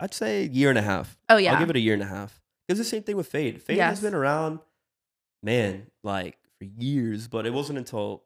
I'd 0.00 0.14
say 0.14 0.44
year 0.46 0.70
and 0.70 0.78
a 0.78 0.82
half. 0.82 1.18
Oh 1.28 1.36
yeah, 1.36 1.52
I'll 1.52 1.58
give 1.58 1.70
it 1.70 1.76
a 1.76 1.80
year 1.80 1.94
and 1.94 2.02
a 2.02 2.06
half. 2.06 2.40
It's 2.68 2.78
the 2.78 2.84
same 2.84 3.02
thing 3.02 3.16
with 3.16 3.28
Feid. 3.28 3.62
Feid 3.62 3.78
has 3.78 4.00
been 4.00 4.14
around, 4.14 4.58
man, 5.42 5.86
like 6.02 6.36
for 6.58 6.64
years, 6.64 7.28
but 7.28 7.46
it 7.46 7.52
wasn't 7.52 7.78
until 7.78 8.22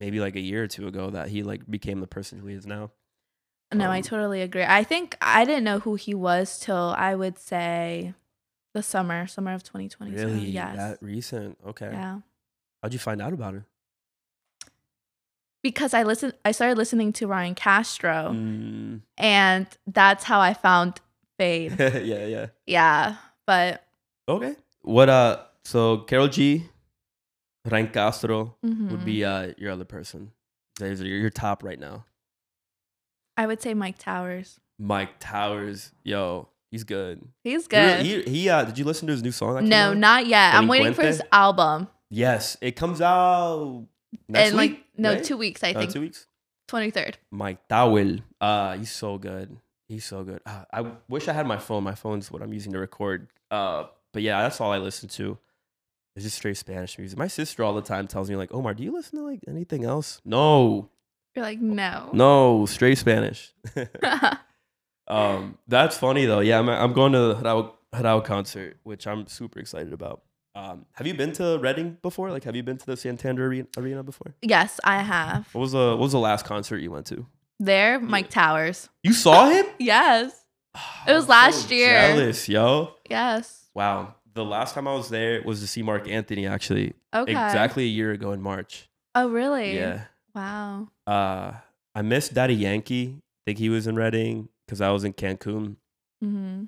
maybe 0.00 0.20
like 0.20 0.36
a 0.36 0.40
year 0.40 0.62
or 0.64 0.66
two 0.68 0.86
ago 0.86 1.10
that 1.10 1.28
he 1.28 1.42
like 1.42 1.68
became 1.68 2.00
the 2.00 2.06
person 2.06 2.38
who 2.38 2.46
he 2.46 2.54
is 2.54 2.66
now. 2.66 2.90
No, 3.74 3.90
I 3.90 3.98
um, 3.98 4.02
totally 4.02 4.42
agree. 4.42 4.64
I 4.64 4.84
think 4.84 5.16
I 5.20 5.44
didn't 5.44 5.64
know 5.64 5.80
who 5.80 5.96
he 5.96 6.14
was 6.14 6.58
till 6.58 6.94
I 6.96 7.14
would 7.14 7.38
say 7.38 8.14
the 8.74 8.82
summer, 8.82 9.26
summer 9.26 9.54
of 9.54 9.64
2020. 9.64 10.12
Really? 10.12 10.46
Yes. 10.46 10.76
That 10.76 10.98
recent? 11.00 11.58
Okay. 11.66 11.90
yeah. 11.92 12.20
How'd 12.82 12.92
you 12.92 12.98
find 12.98 13.20
out 13.20 13.32
about 13.32 13.54
her? 13.54 13.66
Because 15.62 15.94
I 15.94 16.04
listened, 16.04 16.34
I 16.44 16.52
started 16.52 16.78
listening 16.78 17.12
to 17.14 17.26
Ryan 17.26 17.56
Castro, 17.56 18.30
Mm. 18.32 19.00
and 19.18 19.66
that's 19.86 20.22
how 20.22 20.38
I 20.40 20.54
found 20.54 21.00
Feid. 21.38 21.74
yeah, 21.78 22.26
yeah. 22.26 22.46
yeah, 22.66 23.16
but 23.46 23.82
Okay. 24.28 24.54
What 24.82 25.08
uh 25.08 25.42
so 25.64 25.98
Karol 25.98 26.28
G, 26.28 26.68
Ryan 27.68 27.88
Castro 27.88 28.56
would 28.62 28.72
mhm. 29.00 29.04
be 29.04 29.24
uh 29.24 29.52
your 29.58 29.72
other 29.72 29.84
person. 29.84 30.30
Those 30.78 31.00
are 31.02 31.06
your 31.06 31.30
top 31.30 31.64
right 31.64 31.78
now. 31.80 32.04
I 33.36 33.46
would 33.46 33.60
say 33.62 33.74
Myke 33.74 33.98
Towers. 33.98 34.58
Myke 34.80 35.08
Towers, 35.20 35.92
yo, 36.04 36.48
he's 36.70 36.84
good. 36.84 37.26
He's 37.44 37.66
good. 37.66 38.04
really- 38.04 38.22
He, 38.24 38.30
he 38.42 38.48
uh 38.48 38.64
did 38.64 38.78
you 38.78 38.84
listen 38.84 39.06
to 39.08 39.12
his 39.12 39.22
new 39.22 39.32
song? 39.32 39.68
No, 39.68 39.92
not 39.94 40.26
yet. 40.26 40.54
I'm 40.54 40.68
waiting 40.68 40.94
for 40.94 41.02
his 41.02 41.22
album. 41.32 41.88
Yes, 42.10 42.56
it 42.60 42.76
comes 42.76 43.00
out 43.00 43.84
next 44.28 44.52
week. 44.52 44.56
like 44.72 44.84
no, 44.96 45.14
right? 45.14 45.24
two 45.24 45.36
weeks, 45.36 45.62
I 45.64 45.72
Uh, 45.72 45.80
think. 45.80 45.92
two 45.92 46.00
weeks. 46.00 46.26
23rd. 46.68 47.14
Mike 47.30 47.68
Towel, 47.68 48.18
uh, 48.40 48.76
he's 48.76 48.90
so 48.90 49.18
good. 49.18 49.56
He's 49.88 50.04
so 50.04 50.24
good. 50.24 50.40
Uh, 50.44 50.64
I 50.72 50.84
wish 51.08 51.28
I 51.28 51.32
had 51.32 51.46
my 51.46 51.58
phone. 51.58 51.84
My 51.84 51.94
phone's 51.94 52.30
what 52.32 52.42
I'm 52.42 52.52
using 52.52 52.72
to 52.72 52.78
record. 52.80 53.28
Uh, 53.52 53.84
but 54.12 54.22
yeah, 54.22 54.42
that's 54.42 54.60
all 54.60 54.72
I 54.72 54.78
listen 54.78 55.08
to. 55.10 55.38
It's 56.16 56.24
just 56.24 56.36
straight 56.36 56.56
Spanish 56.56 56.98
music. 56.98 57.18
My 57.18 57.28
sister 57.28 57.62
all 57.62 57.74
the 57.74 57.82
time 57.82 58.08
tells 58.08 58.28
me 58.28 58.34
like, 58.36 58.52
Omar, 58.52 58.74
do 58.74 58.82
you 58.82 58.90
listen 58.90 59.18
to 59.18 59.24
like 59.24 59.40
anything 59.46 59.84
else? 59.84 60.20
No, 60.24 60.88
You're 61.36 61.44
like, 61.44 61.60
no. 61.60 62.08
no, 62.14 62.64
straight 62.66 62.96
Spanish. 62.96 63.52
um, 65.08 65.58
that's 65.68 65.98
funny 65.98 66.24
though. 66.24 66.40
Yeah, 66.40 66.58
I'm, 66.58 66.68
I'm 66.68 66.92
going 66.94 67.12
to 67.12 67.18
the 67.18 67.34
Rauw, 67.36 67.72
Rauw 67.94 68.24
concert, 68.24 68.78
which 68.82 69.06
I'm 69.06 69.26
super 69.26 69.60
excited 69.60 69.92
about. 69.92 70.22
Um, 70.54 70.86
have 70.94 71.06
you 71.06 71.12
been 71.12 71.32
to 71.32 71.58
Reading 71.58 71.98
before? 72.00 72.30
Like, 72.30 72.44
have 72.44 72.56
you 72.56 72.62
been 72.62 72.78
to 72.78 72.86
the 72.86 72.96
Santander 72.96 73.66
Arena, 73.76 74.02
before? 74.02 74.34
yes, 74.40 74.80
I 74.82 75.02
have. 75.02 75.46
What 75.52 75.60
was 75.60 75.72
the 75.72 75.90
What 75.90 75.98
was 75.98 76.12
the 76.12 76.18
last 76.18 76.46
concert 76.46 76.78
you 76.78 76.90
went 76.90 77.04
to? 77.06 77.26
There, 77.60 78.00
Myke 78.00 78.30
Towers. 78.30 78.88
You 79.02 79.12
saw 79.12 79.50
him? 79.50 79.66
Yes. 79.78 80.32
It 81.06 81.12
was 81.12 81.24
I'm 81.24 81.30
last 81.30 81.70
year. 81.70 81.90
Jealous, 81.90 82.48
yo. 82.48 82.94
Yes. 83.08 83.66
Wow. 83.74 84.14
The 84.34 84.44
last 84.44 84.74
time 84.74 84.86
I 84.88 84.94
was 84.94 85.08
there 85.10 85.42
was 85.42 85.60
to 85.60 85.66
see 85.66 85.82
Marc 85.82 86.08
Anthony. 86.08 86.46
Actually, 86.46 86.94
Okay. 87.14 87.32
exactly 87.32 87.84
a 87.84 87.88
year 87.88 88.12
ago 88.12 88.32
in 88.32 88.40
March. 88.42 88.88
Oh, 89.14 89.28
really? 89.28 89.74
Yeah. 89.76 90.04
Wow. 90.36 90.88
Uh, 91.06 91.52
I 91.94 92.02
missed 92.02 92.34
Daddy 92.34 92.54
Yankee. 92.54 93.16
I 93.18 93.40
think 93.46 93.58
he 93.58 93.70
was 93.70 93.86
in 93.86 93.96
Reading 93.96 94.50
because 94.66 94.80
I 94.82 94.90
was 94.90 95.02
in 95.02 95.14
Cancun. 95.14 95.76
hmm 96.20 96.64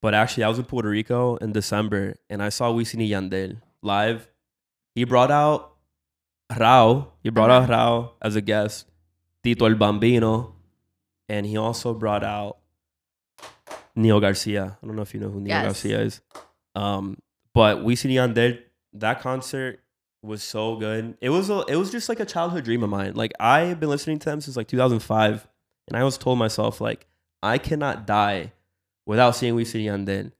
But 0.00 0.14
actually, 0.14 0.44
I 0.44 0.48
was 0.48 0.58
in 0.58 0.64
Puerto 0.64 0.88
Rico 0.88 1.36
in 1.36 1.52
December, 1.52 2.16
and 2.30 2.42
I 2.42 2.48
saw 2.48 2.72
Wisin 2.72 2.98
y 3.00 3.10
Yandel 3.14 3.60
live. 3.82 4.28
He 4.94 5.04
brought 5.04 5.30
out 5.30 5.76
Rauw. 6.50 7.08
He 7.22 7.28
brought 7.30 7.50
out 7.50 7.68
Rauw 7.68 8.12
as 8.22 8.36
a 8.36 8.40
guest. 8.40 8.86
Tito 9.44 9.66
el 9.66 9.74
Bambino, 9.74 10.54
and 11.28 11.44
he 11.46 11.56
also 11.58 11.92
brought 11.94 12.24
out 12.24 12.56
Nio 13.96 14.20
Garcia. 14.20 14.78
I 14.82 14.86
don't 14.86 14.96
know 14.96 15.02
if 15.02 15.12
you 15.12 15.20
know 15.20 15.28
who 15.30 15.40
Nio 15.40 15.48
Yes. 15.48 15.64
Garcia 15.64 16.00
is. 16.00 16.20
Um, 16.74 17.18
but 17.52 17.78
Wisin 17.84 18.10
y 18.10 18.16
Yandel, 18.16 18.58
that 18.94 19.20
concert 19.20 19.80
was 20.22 20.42
so 20.42 20.76
good. 20.76 21.16
It 21.20 21.30
was 21.30 21.50
a, 21.50 21.64
it 21.68 21.76
was 21.76 21.90
just 21.90 22.08
like 22.08 22.20
a 22.20 22.24
childhood 22.24 22.64
dream 22.64 22.82
of 22.82 22.90
mine. 22.90 23.14
Like 23.14 23.32
I've 23.40 23.80
been 23.80 23.88
listening 23.88 24.18
to 24.20 24.24
them 24.30 24.40
since 24.40 24.56
like 24.56 24.68
2005, 24.68 25.48
and 25.88 25.96
I 25.96 26.00
always 26.00 26.18
told 26.18 26.38
myself 26.38 26.80
like 26.80 27.06
I 27.42 27.58
cannot 27.58 28.06
die 28.06 28.52
without 29.06 29.32
seeing 29.36 29.54
Wisin 29.54 29.84
y 29.84 29.90
Yandel. 29.90 30.32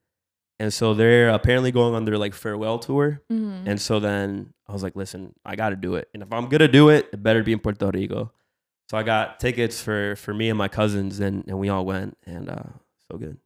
And 0.59 0.73
so 0.73 0.93
they're 0.93 1.29
apparently 1.29 1.71
going 1.71 1.95
on 1.95 2.05
their 2.05 2.17
like 2.17 2.33
farewell 2.33 2.79
tour. 2.79 3.21
hmm 3.29 3.63
And 3.65 3.81
so 3.81 3.99
then 3.99 4.53
I 4.67 4.71
was 4.71 4.83
like, 4.83 4.95
listen, 4.95 5.33
I 5.43 5.55
got 5.57 5.69
to 5.69 5.75
do 5.75 5.95
it. 5.95 6.07
And 6.13 6.23
if 6.23 6.31
I'm 6.31 6.47
gonna 6.47 6.67
do 6.69 6.89
it, 6.89 7.09
it 7.11 7.21
better 7.21 7.43
be 7.43 7.51
in 7.53 7.59
Puerto 7.59 7.89
Rico. 7.91 8.31
So 8.89 8.97
I 8.97 9.03
got 9.03 9.39
tickets 9.39 9.81
for 9.81 10.15
for 10.15 10.33
me 10.33 10.49
and 10.49 10.57
my 10.57 10.67
cousins, 10.67 11.19
and 11.19 11.43
and 11.47 11.57
we 11.59 11.67
all 11.69 11.85
went, 11.85 12.17
and 12.25 12.49
uh, 12.49 12.63
so 13.11 13.17
good. 13.17 13.37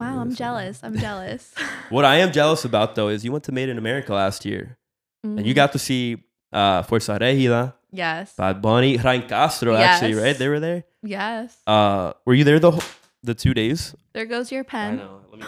Wow, 0.00 0.20
I'm 0.20 0.34
jealous. 0.34 0.80
I'm 0.82 0.96
jealous. 0.96 1.54
What 1.90 2.04
I 2.06 2.16
am 2.18 2.32
jealous 2.32 2.64
about 2.64 2.94
though 2.94 3.08
is 3.08 3.24
you 3.24 3.32
went 3.32 3.44
to 3.44 3.52
Made 3.52 3.68
in 3.68 3.76
America 3.76 4.14
last 4.14 4.44
year, 4.46 4.78
and 5.22 5.46
you 5.46 5.52
Mhm. 5.52 5.56
got 5.56 5.72
to 5.72 5.78
see 5.78 6.22
uh, 6.52 6.82
Fuerza 6.82 7.18
Regida, 7.18 7.72
Yes. 7.92 8.34
Bad 8.36 8.60
Bunny, 8.60 8.96
Ryan 8.98 9.22
Castro. 9.28 9.74
Actually, 9.76 10.14
right? 10.14 10.36
They 10.36 10.48
were 10.48 10.60
there. 10.60 10.84
Yes. 11.02 11.56
Uh, 11.66 12.12
were 12.26 12.34
you 12.34 12.44
there 12.44 12.58
the 12.58 12.70
whole, 12.72 12.82
the 13.22 13.34
two 13.34 13.54
days? 13.54 13.94
There 14.12 14.26
goes 14.26 14.50
your 14.52 14.64
pen. 14.64 14.94
I 14.94 14.96
know. 14.96 15.20
Let 15.30 15.40
me. 15.40 15.46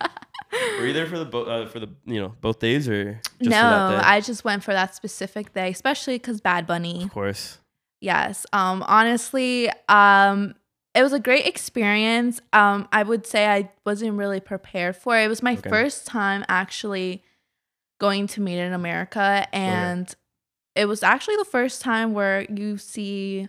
Were 0.78 0.86
you 0.86 0.92
there 0.92 1.06
for 1.06 1.18
the 1.18 1.24
bo- 1.24 1.44
uh, 1.44 1.66
for 1.68 1.80
the 1.80 1.88
you 2.06 2.20
know 2.20 2.34
both 2.40 2.58
days 2.60 2.88
or 2.88 3.20
just 3.42 3.44
for 3.44 3.50
no, 3.50 3.70
that 3.70 4.00
day? 4.02 4.08
I 4.08 4.20
just 4.20 4.44
went 4.44 4.62
for 4.64 4.72
that 4.72 4.94
specific 4.94 5.52
day, 5.52 5.70
especially 5.70 6.16
because 6.16 6.40
Bad 6.40 6.66
Bunny. 6.66 7.02
of 7.04 7.10
course. 7.12 7.58
Yes. 8.00 8.46
Um, 8.52 8.82
honestly, 8.86 9.68
um, 9.88 10.54
it 10.94 11.02
was 11.02 11.12
a 11.12 11.20
great 11.20 11.46
experience. 11.46 12.40
Um, 12.52 12.88
I 12.92 13.02
would 13.02 13.26
say 13.26 13.46
I 13.48 13.70
wasn't 13.84 14.14
really 14.16 14.40
prepared 14.40 14.96
for 14.96 15.18
it. 15.18 15.24
It 15.24 15.28
was 15.28 15.42
my 15.42 15.54
Okay. 15.56 15.68
first 15.68 16.06
time 16.06 16.44
actually 16.48 17.22
going 17.98 18.26
to 18.28 18.40
Made 18.40 18.58
in 18.58 18.72
America, 18.72 19.46
and 19.52 20.14
it 20.74 20.86
was 20.86 21.02
actually 21.02 21.36
the 21.36 21.44
first 21.46 21.80
time 21.80 22.12
where 22.14 22.42
you 22.50 22.76
see 22.78 23.48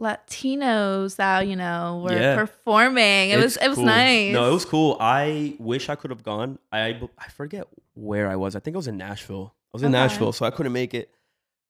Latinos 0.00 1.16
that 1.16 1.46
you 1.48 1.56
know 1.56 2.02
were 2.04 2.12
Yeah. 2.18 2.34
performing. 2.36 3.30
It 3.30 3.36
was 3.36 3.56
it 3.56 3.68
was 3.68 3.76
cool. 3.76 3.84
nice. 3.86 4.32
No, 4.32 4.48
it 4.48 4.52
was 4.52 4.64
cool. 4.64 4.96
I 5.00 5.56
wish 5.58 5.88
I 5.88 5.94
could 5.94 6.10
have 6.10 6.22
gone. 6.22 6.58
I 6.72 7.00
I 7.18 7.28
forget 7.28 7.66
where 7.94 8.28
I 8.30 8.36
was. 8.36 8.54
I 8.56 8.60
think 8.60 8.76
I 8.76 8.78
was 8.78 8.86
in 8.88 8.96
Nashville. 8.96 9.54
I 9.72 9.76
was 9.76 9.82
in 9.82 9.88
Okay. 9.94 10.00
Nashville, 10.00 10.32
so 10.32 10.46
I 10.46 10.50
couldn't 10.50 10.72
make 10.72 10.94
it. 10.94 11.10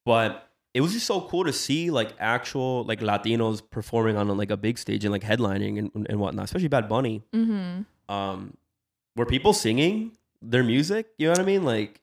But 0.04 0.48
it 0.74 0.81
was 0.83 0.92
just 0.92 1.07
so 1.07 1.22
cool 1.22 1.44
to 1.44 1.52
see 1.52 1.90
like 1.90 2.14
actual 2.18 2.85
like 2.85 3.00
Latinos 3.00 3.62
performing 3.70 4.16
on 4.16 4.28
like 4.37 4.50
a 4.50 4.57
big 4.57 4.78
stage 4.78 5.04
and 5.04 5.12
like 5.12 5.22
headlining 5.22 5.78
and, 5.78 6.07
and 6.09 6.20
whatnot, 6.20 6.44
especially 6.44 6.68
Bad 6.68 6.88
Bunny. 6.88 7.22
hmm 7.33 7.83
Um, 8.09 8.57
were 9.16 9.26
people 9.26 9.53
singing 9.53 10.12
their 10.42 10.62
music? 10.62 11.09
You 11.18 11.26
know 11.28 11.32
what 11.32 11.40
I 11.40 11.45
mean? 11.45 11.64
Like, 11.64 12.01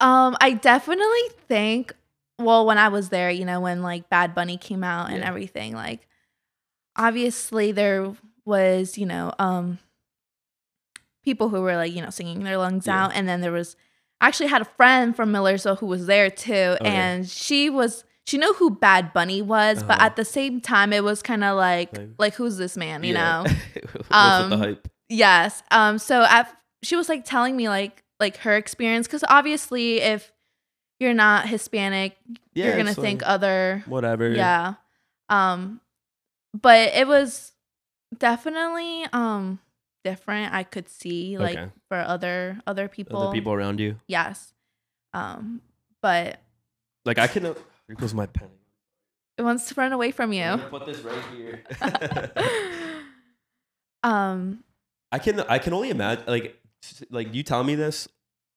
Um, 0.00 0.36
I 0.40 0.52
definitely 0.52 1.28
think. 1.48 1.92
Well, 2.38 2.64
when 2.64 2.78
I 2.78 2.88
was 2.88 3.10
there, 3.10 3.30
you 3.30 3.44
know, 3.44 3.60
when 3.60 3.82
like 3.82 4.08
Bad 4.08 4.34
Bunny 4.34 4.56
came 4.56 4.82
out 4.82 5.10
and 5.10 5.18
Yeah. 5.18 5.28
everything, 5.28 5.74
like 5.74 6.06
obviously 6.96 7.72
there 7.72 8.12
was, 8.46 8.96
you 8.96 9.06
know, 9.06 9.32
um, 9.38 9.78
people 11.24 11.48
who 11.50 11.60
were 11.60 11.76
like, 11.76 11.92
you 11.92 12.02
know, 12.02 12.10
singing 12.10 12.42
their 12.44 12.56
lungs 12.56 12.86
Yeah. 12.86 13.04
out, 13.04 13.12
and 13.14 13.28
then 13.28 13.40
there 13.40 13.52
was. 13.52 13.76
I 14.22 14.28
actually 14.28 14.48
had 14.48 14.60
a 14.62 14.66
friend 14.66 15.16
from 15.16 15.32
Millersville 15.32 15.76
who 15.76 15.86
was 15.86 16.06
there 16.06 16.30
too, 16.30 16.76
Okay. 16.80 16.86
and 16.88 17.28
she 17.28 17.70
was. 17.70 18.04
She 18.26 18.38
knew 18.38 18.52
who 18.54 18.70
Bad 18.70 19.12
Bunny 19.12 19.42
was, 19.42 19.82
but 19.82 19.96
Uh-huh. 19.96 20.06
at 20.06 20.16
the 20.16 20.24
same 20.24 20.60
time, 20.60 20.92
it 20.92 21.02
was 21.02 21.20
kind 21.20 21.42
of 21.42 21.56
like, 21.56 21.96
Like- 21.96 22.08
like, 22.18 22.34
who's 22.34 22.58
this 22.58 22.76
man? 22.76 23.02
You 23.02 23.14
yeah. 23.14 23.42
know? 23.44 23.50
Um, 24.10 24.50
the 24.50 24.56
hype? 24.58 24.88
Yes. 25.08 25.62
Um. 25.70 25.98
So 25.98 26.22
at, 26.22 26.54
she 26.82 26.96
was 26.96 27.08
like 27.08 27.24
telling 27.24 27.56
me 27.56 27.68
like 27.68 28.02
like 28.20 28.36
her 28.38 28.56
experience 28.56 29.06
because 29.06 29.24
obviously 29.28 30.00
if 30.00 30.32
you're 31.00 31.14
not 31.14 31.48
Hispanic, 31.48 32.16
Yeah, 32.54 32.66
you're 32.66 32.76
gonna 32.76 32.94
think 32.94 33.22
like, 33.22 33.30
other. 33.30 33.82
whatever. 33.86 34.30
Yeah. 34.30 34.74
Um. 35.28 35.80
But 36.52 36.94
it 36.94 37.06
was 37.08 37.52
definitely 38.16 39.06
um 39.12 39.58
different 40.04 40.52
I 40.52 40.64
could 40.64 40.88
see 40.88 41.38
like 41.38 41.56
Okay. 41.56 41.70
for 41.88 41.98
other 41.98 42.60
other 42.66 42.88
people. 42.88 43.20
Other 43.22 43.32
people 43.32 43.52
around 43.52 43.80
you. 43.80 43.96
Yes. 44.06 44.52
Um, 45.14 45.62
but 46.02 46.40
Like 47.04 47.18
I 47.18 47.26
can. 47.26 47.44
Here 47.44 47.96
goes 47.96 48.14
my 48.14 48.26
pen. 48.26 48.50
it 49.38 49.42
wants 49.42 49.68
to 49.68 49.74
run 49.74 49.92
away 49.92 50.10
from 50.12 50.32
I'm 50.32 50.60
you. 50.60 50.66
Put 50.68 50.86
this 50.86 51.00
right 51.00 51.24
here. 51.34 51.64
um, 54.02 54.62
I 55.12 55.18
can. 55.18 55.40
I 55.40 55.58
can 55.58 55.72
only 55.72 55.90
imagine. 55.90 56.24
Like, 56.26 56.59
like 57.10 57.34
you 57.34 57.42
tell 57.42 57.64
me 57.64 57.74
this, 57.74 58.08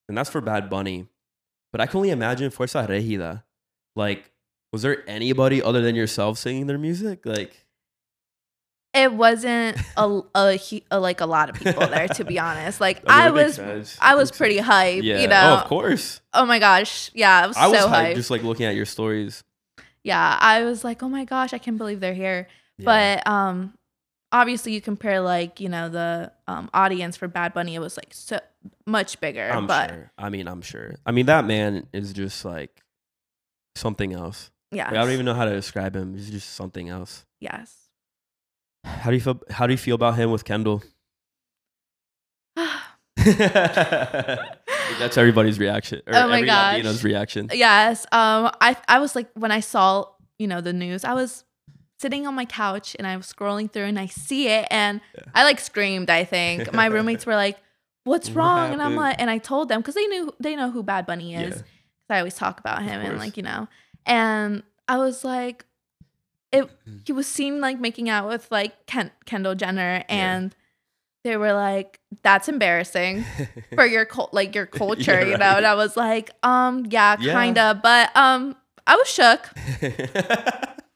and 0.08 0.16
that's 0.16 0.30
for 0.30 0.40
Bad 0.40 0.68
Bunny, 0.70 1.06
but 1.72 1.80
I 1.80 1.86
can 1.86 1.98
only 1.98 2.10
imagine 2.10 2.50
Fuerza 2.50 2.86
Regida. 2.88 3.42
Like, 3.96 4.30
was 4.72 4.82
there 4.82 5.08
anybody 5.08 5.62
other 5.62 5.80
than 5.82 5.94
yourself 5.94 6.38
singing 6.38 6.66
their 6.66 6.78
music? 6.78 7.24
Like, 7.24 7.64
it 8.92 9.12
wasn't 9.12 9.76
a, 9.96 10.20
a, 10.34 10.58
a 10.90 11.00
like 11.00 11.20
a 11.20 11.26
lot 11.26 11.50
of 11.50 11.56
people 11.56 11.86
there 11.88 12.06
to 12.08 12.24
be 12.24 12.38
honest. 12.38 12.80
Like 12.80 13.02
I 13.08 13.26
I, 13.26 13.30
mean, 13.30 13.38
it 13.38 13.44
was 13.46 13.54
sense. 13.56 13.98
I 14.00 14.14
was 14.14 14.30
pretty 14.30 14.56
sense. 14.56 14.66
hype, 14.68 15.02
Yeah. 15.02 15.20
you 15.20 15.26
know. 15.28 15.56
Oh, 15.58 15.62
of 15.62 15.68
course. 15.68 16.20
Oh 16.32 16.46
my 16.46 16.58
gosh. 16.58 17.10
Yeah, 17.14 17.42
I 17.44 17.46
was 17.46 17.56
I 17.56 17.66
was 17.68 17.80
so 17.80 17.88
hyped 17.88 18.12
hyped. 18.12 18.14
just 18.14 18.30
like 18.30 18.42
looking 18.42 18.66
at 18.66 18.74
your 18.76 18.86
stories. 18.86 19.42
yeah, 20.04 20.38
I 20.40 20.62
was 20.64 20.84
like, 20.84 21.02
"Oh 21.02 21.08
my 21.08 21.24
gosh, 21.24 21.52
I 21.52 21.58
can't 21.58 21.78
believe 21.78 21.98
they're 22.00 22.14
here." 22.14 22.46
Yeah. 22.78 22.84
But 23.24 23.26
um 23.30 23.74
obviously 24.34 24.72
you 24.74 24.80
compare 24.82 25.20
like, 25.20 25.60
you 25.60 25.68
know, 25.70 25.88
the 25.88 26.32
um 26.48 26.68
audience 26.74 27.16
for 27.16 27.28
Bad 27.28 27.54
Bunny 27.54 27.74
it 27.76 27.78
was 27.80 27.96
like 27.96 28.12
so 28.12 28.40
much 28.86 29.20
bigger, 29.20 29.48
I'm 29.48 29.66
but 29.66 29.90
sure. 29.90 30.10
I 30.18 30.28
mean, 30.28 30.48
I'm 30.48 30.60
sure. 30.60 30.96
I 31.06 31.12
mean, 31.12 31.26
that 31.26 31.44
man 31.46 31.86
is 31.94 32.12
just 32.12 32.44
like 32.44 32.82
something 33.76 34.12
else. 34.12 34.50
yeah. 34.72 34.86
Like, 34.86 34.94
I 34.96 35.02
don't 35.04 35.12
even 35.12 35.24
know 35.24 35.34
how 35.34 35.44
to 35.46 35.52
describe 35.54 35.94
him. 35.96 36.14
He's 36.14 36.30
just 36.30 36.50
something 36.54 36.88
else. 36.88 37.24
Yes. 37.40 37.74
How 38.84 39.10
do 39.10 39.16
you 39.16 39.20
feel? 39.22 39.40
How 39.50 39.66
do 39.66 39.72
you 39.72 39.78
feel 39.78 39.94
about 39.94 40.16
him 40.16 40.30
with 40.30 40.44
Kendall? 40.44 40.82
That's 44.98 45.16
everybody's 45.16 45.58
reaction. 45.58 46.02
Or 46.06 46.14
Oh 46.14 46.28
my 46.28 46.36
every 46.38 46.46
gosh. 46.46 46.74
Latino's 46.74 47.04
reaction. 47.04 47.48
yes. 47.52 48.04
Um 48.12 48.50
I 48.60 48.76
I 48.88 48.98
was 48.98 49.14
like 49.16 49.28
when 49.34 49.50
I 49.50 49.60
saw, 49.60 50.06
you 50.38 50.46
know, 50.46 50.60
the 50.60 50.72
news, 50.72 51.04
I 51.04 51.14
was 51.14 51.44
sitting 52.04 52.26
on 52.26 52.34
my 52.34 52.44
couch 52.44 52.94
and 52.98 53.06
I 53.06 53.16
was 53.16 53.26
scrolling 53.32 53.70
through 53.72 53.84
and 53.92 53.98
I 53.98 54.06
see 54.06 54.48
it 54.48 54.66
and 54.70 55.00
Yeah. 55.14 55.22
I 55.34 55.44
like 55.44 55.58
screamed, 55.58 56.10
I 56.10 56.24
think. 56.24 56.70
My 56.82 56.86
roommates 56.86 57.24
were 57.24 57.34
like, 57.46 57.56
"What's 58.04 58.28
What 58.28 58.36
wrong?" 58.36 58.72
And 58.74 58.82
I'm 58.82 58.94
like 58.96 59.16
and 59.20 59.30
I 59.30 59.38
told 59.38 59.68
them 59.70 59.82
cuz 59.82 59.94
they 59.94 60.06
knew 60.12 60.32
they 60.38 60.54
know 60.54 60.70
who 60.70 60.82
Bad 60.82 61.06
Bunny 61.06 61.34
is. 61.34 61.56
Yeah. 62.10 62.16
I 62.16 62.18
always 62.18 62.34
talk 62.34 62.60
about 62.60 62.82
him 62.82 63.00
and 63.00 63.18
like, 63.18 63.36
you 63.38 63.42
know. 63.42 63.68
And 64.04 64.62
I 64.86 64.98
was 64.98 65.24
like 65.24 65.64
it 66.52 66.64
Hmm. 66.84 66.98
he 67.06 67.12
was 67.12 67.26
seen 67.26 67.60
like 67.60 67.80
making 67.80 68.08
out 68.10 68.28
with 68.28 68.46
like 68.50 68.72
Ken- 68.86 69.10
Kendall 69.24 69.54
Jenner 69.54 70.04
Yeah. 70.08 70.14
and 70.36 70.56
they 71.24 71.36
were 71.38 71.54
like 71.54 72.00
that's 72.22 72.48
embarrassing 72.48 73.24
for 73.74 73.86
your 73.86 74.04
cult 74.04 74.34
like 74.34 74.54
your 74.54 74.66
culture, 74.82 75.20
Yeah, 75.20 75.30
you 75.32 75.38
know. 75.38 75.56
And. 75.56 75.66
I 75.66 75.74
was 75.74 75.96
like, 75.96 76.30
um, 76.42 76.86
yeah, 76.90 77.16
Yeah. 77.18 77.32
kind 77.32 77.56
of, 77.58 77.80
but 77.82 78.14
um, 78.14 78.56
I 78.86 78.94
was 78.96 79.08
shook. 79.08 79.42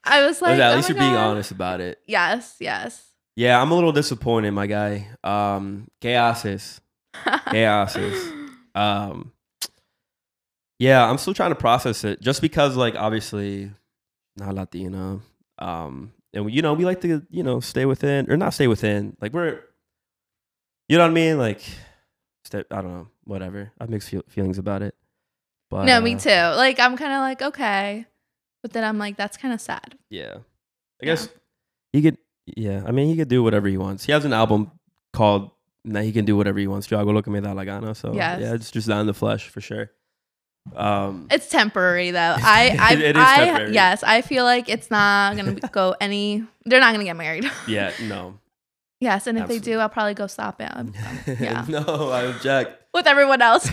I 0.03 0.25
was 0.25 0.41
like, 0.41 0.59
at 0.59 0.73
oh 0.73 0.75
least 0.75 0.89
you're 0.89 0.97
being 0.97 1.15
honest 1.15 1.51
about 1.51 1.81
it. 1.81 1.99
Yes, 2.07 2.55
yes. 2.59 3.05
Yeah, 3.35 3.61
I'm 3.61 3.71
a 3.71 3.75
little 3.75 3.91
disappointed, 3.91 4.51
my 4.51 4.67
guy. 4.67 5.07
Um, 5.23 5.87
¿Qué 6.01 6.15
haces? 6.15 6.81
¿Qué 7.13 7.65
haces? 7.65 8.33
Um, 8.75 9.31
yeah, 10.77 11.09
I'm 11.09 11.17
still 11.17 11.33
trying 11.33 11.51
to 11.51 11.55
process 11.55 12.03
it. 12.03 12.21
Just 12.21 12.41
because, 12.41 12.75
like, 12.75 12.95
obviously, 12.95 13.71
not 14.37 14.55
Latino. 14.55 15.21
Um, 15.57 16.13
and 16.33 16.51
you 16.53 16.61
know, 16.61 16.73
we 16.73 16.85
like 16.85 17.01
to, 17.01 17.21
you 17.29 17.43
know, 17.43 17.59
stay 17.59 17.85
within 17.85 18.29
or 18.31 18.37
not 18.37 18.53
stay 18.53 18.67
within. 18.67 19.15
Like 19.21 19.33
we're, 19.33 19.61
you 20.87 20.97
know 20.97 21.03
what 21.03 21.11
I 21.11 21.13
mean? 21.13 21.37
Like, 21.37 21.61
I 22.53 22.61
don't 22.69 22.93
know, 22.93 23.07
whatever. 23.23 23.71
I 23.79 23.83
have 23.83 23.89
mixed 23.89 24.09
feel, 24.09 24.23
feelings 24.27 24.57
about 24.57 24.81
it. 24.81 24.95
But 25.69 25.85
no, 25.85 26.01
me 26.01 26.15
uh, 26.15 26.19
too. 26.19 26.29
Like 26.29 26.79
I'm 26.79 26.97
kind 26.97 27.13
of 27.13 27.19
like 27.19 27.41
okay, 27.41 28.05
but 28.61 28.73
then 28.73 28.83
I'm 28.83 28.97
like 28.97 29.17
that's 29.17 29.37
kind 29.37 29.53
of 29.53 29.61
sad. 29.61 29.95
Yeah, 30.09 30.35
I 30.35 30.37
Yeah. 31.01 31.05
guess 31.05 31.29
he 31.93 32.01
could. 32.01 32.17
Yeah, 32.57 32.83
I 32.87 32.91
mean, 32.91 33.07
he 33.09 33.15
could 33.15 33.27
do 33.29 33.43
whatever 33.43 33.67
he 33.67 33.77
wants. 33.77 34.05
He 34.05 34.11
has 34.11 34.25
an 34.25 34.33
album 34.33 34.71
called 35.13 35.51
that 35.85 36.03
he 36.03 36.11
can 36.11 36.25
do 36.25 36.35
whatever 36.35 36.57
he 36.59 36.67
wants. 36.67 36.89
Yo 36.89 36.97
hago 36.97 37.13
lo 37.13 37.21
que 37.21 37.31
me 37.31 37.39
da 37.39 37.51
la 37.53 37.63
gana. 37.63 37.93
So 37.95 38.13
Yes. 38.13 38.41
yeah, 38.41 38.53
it's 38.55 38.71
just 38.71 38.87
that 38.87 38.99
in 38.99 39.05
the 39.07 39.13
flesh 39.13 39.47
for 39.49 39.61
sure. 39.61 39.91
Um, 40.75 41.27
It's 41.31 41.47
temporary 41.49 42.11
though. 42.11 42.35
I, 42.37 42.75
I, 42.79 42.93
It 42.93 43.15
is 43.15 43.23
I, 43.23 43.65
yes, 43.67 44.03
I 44.03 44.21
feel 44.21 44.43
like 44.43 44.67
it's 44.67 44.91
not 44.91 45.35
gonna 45.37 45.53
go 45.71 45.95
any. 46.01 46.43
They're 46.65 46.79
not 46.81 46.91
gonna 46.93 47.05
get 47.05 47.15
married. 47.15 47.49
yeah, 47.67 47.91
no, 48.03 48.37
yes, 48.99 49.25
and 49.27 49.37
if 49.37 49.47
they 49.47 49.59
do, 49.59 49.79
I'll 49.79 49.89
probably 49.89 50.13
go 50.15 50.27
stop 50.27 50.59
it 50.61 50.69
yeah. 51.39 51.65
no, 51.69 52.09
I 52.11 52.23
object. 52.25 52.83
with 52.93 53.07
everyone 53.07 53.41
else. 53.41 53.69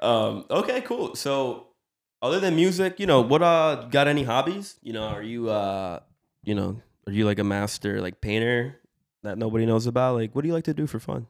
um, 0.00 0.44
okay, 0.50 0.80
cool. 0.82 1.14
So, 1.14 1.67
other 2.22 2.40
than 2.40 2.56
music, 2.56 2.98
you 2.98 3.06
know, 3.06 3.20
what 3.20 3.42
uh, 3.42 3.86
got 3.90 4.08
any 4.08 4.24
hobbies? 4.24 4.76
You 4.82 4.92
know, 4.92 5.04
are 5.04 5.22
you 5.22 5.50
uh, 5.50 6.00
you 6.42 6.54
know, 6.54 6.80
are 7.06 7.12
you 7.12 7.24
like 7.24 7.38
a 7.38 7.44
master 7.44 8.00
like 8.00 8.20
painter 8.20 8.80
that 9.22 9.38
nobody 9.38 9.66
knows 9.66 9.86
about? 9.86 10.16
Like, 10.16 10.34
what 10.34 10.42
do 10.42 10.48
you 10.48 10.54
like 10.54 10.64
to 10.64 10.74
do 10.74 10.86
for 10.86 10.98
fun? 10.98 11.26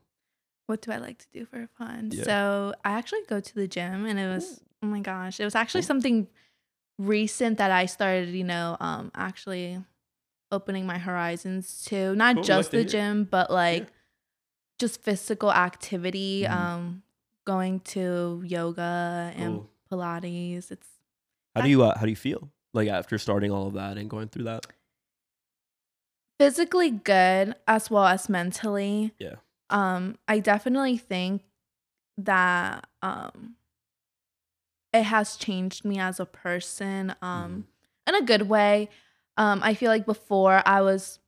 what 0.69 0.83
do 0.83 0.93
I 0.93 0.99
like 0.99 1.17
to 1.19 1.27
do 1.33 1.47
for 1.47 1.67
fun? 1.79 2.11
Yeah. 2.13 2.25
So 2.25 2.75
I 2.85 2.91
actually 2.93 3.23
go 3.27 3.41
to 3.41 3.55
the 3.55 3.67
gym, 3.67 4.05
and 4.05 4.19
it 4.19 4.29
was 4.29 4.61
oh 4.83 4.87
my 4.87 5.01
gosh, 5.01 5.41
it 5.41 5.45
was 5.45 5.55
actually 5.55 5.83
something 5.83 6.29
recent 6.99 7.57
that 7.59 7.71
I 7.71 7.87
started. 7.87 8.29
You 8.29 8.45
know, 8.45 8.77
um, 8.79 9.11
actually 9.15 9.83
opening 10.53 10.87
my 10.87 10.99
horizons 10.99 11.85
to 11.87 12.15
not 12.15 12.37
Cool, 12.37 12.45
just 12.45 12.73
like 12.73 12.85
the 12.85 12.91
gym, 12.91 13.25
but 13.25 13.51
like 13.51 13.89
just 14.79 15.03
physical 15.03 15.51
activity. 15.53 16.45
Mhm. 16.45 16.53
Um, 16.53 17.03
going 17.47 17.81
to 17.81 18.43
yoga 18.45 19.33
and 19.35 19.55
Cool. 19.55 19.71
Pilates. 19.91 20.71
It's 20.71 20.89
How 21.55 21.63
do 21.63 21.69
you 21.69 21.83
uh, 21.83 21.97
how 21.97 22.05
do 22.05 22.11
you 22.11 22.17
feel 22.17 22.51
like 22.75 22.89
after 22.89 23.19
starting 23.19 23.51
all 23.51 23.67
of 23.67 23.75
that 23.75 23.99
and 23.99 24.09
going 24.09 24.29
through 24.29 24.45
that? 24.45 24.67
physically 26.39 26.91
good 26.91 27.55
as 27.67 27.91
well 27.91 28.07
as 28.07 28.29
mentally. 28.29 29.13
Yeah. 29.19 29.37
Um, 29.71 30.17
I 30.29 30.39
definitely 30.39 30.97
think 30.97 31.43
that 32.17 32.87
um 33.03 33.55
it 34.93 35.03
has 35.05 35.37
changed 35.37 35.85
me 35.85 35.99
as 35.99 36.19
a 36.19 36.27
person 36.27 37.15
um 37.23 37.67
in 38.07 38.15
a 38.15 38.23
good 38.23 38.49
way. 38.49 38.89
Um 39.37 39.61
I 39.63 39.75
feel 39.75 39.91
like 39.91 40.07
before 40.07 40.63
I 40.65 40.81
was 40.81 41.19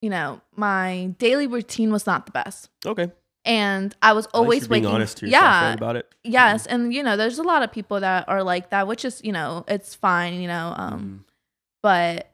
you 0.00 0.10
know, 0.10 0.40
my 0.56 1.14
daily 1.18 1.46
routine 1.46 1.92
was 1.92 2.06
not 2.06 2.26
the 2.26 2.32
best. 2.32 2.68
Okay, 2.84 3.12
And 3.44 3.94
I 4.02 4.12
was 4.12 4.26
always 4.26 4.68
waking 4.68 4.86
honest 4.86 5.16
to 5.18 5.26
yourself 5.26 5.42
Yeah. 5.44 5.66
right, 5.68 5.74
about 5.74 5.96
it. 5.96 6.14
Yes, 6.22 6.66
and 6.66 6.94
you 6.94 7.02
know, 7.02 7.16
there's 7.16 7.38
a 7.38 7.42
lot 7.42 7.62
of 7.62 7.72
people 7.72 7.98
that 8.00 8.28
are 8.28 8.42
like 8.44 8.70
that, 8.70 8.86
which 8.86 9.04
is, 9.04 9.20
you 9.24 9.32
know, 9.32 9.64
it's 9.66 9.94
fine, 9.94 10.40
you 10.40 10.46
know, 10.48 10.74
um 10.76 11.24
but 11.82 12.28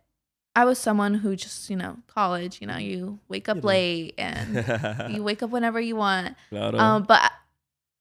I 0.55 0.65
was 0.67 0.79
someone 0.79 1.15
who 1.15 1.37
just, 1.37 1.71
you 1.71 1.77
know, 1.77 1.97
college, 2.09 2.61
you 2.61 2.67
know, 2.67 2.77
you 2.77 3.21
wake 3.29 3.49
up 3.49 3.57
You 3.57 3.63
know. 3.63 3.69
late 3.69 4.15
and 4.19 4.57
Mm. 4.57 5.15
you 5.17 5.23
wake 5.23 5.43
up 5.43 5.51
whenever 5.51 5.81
you 5.81 5.97
want. 5.97 6.37
Claro. 6.51 6.79
Um, 6.79 7.03
but 7.05 7.33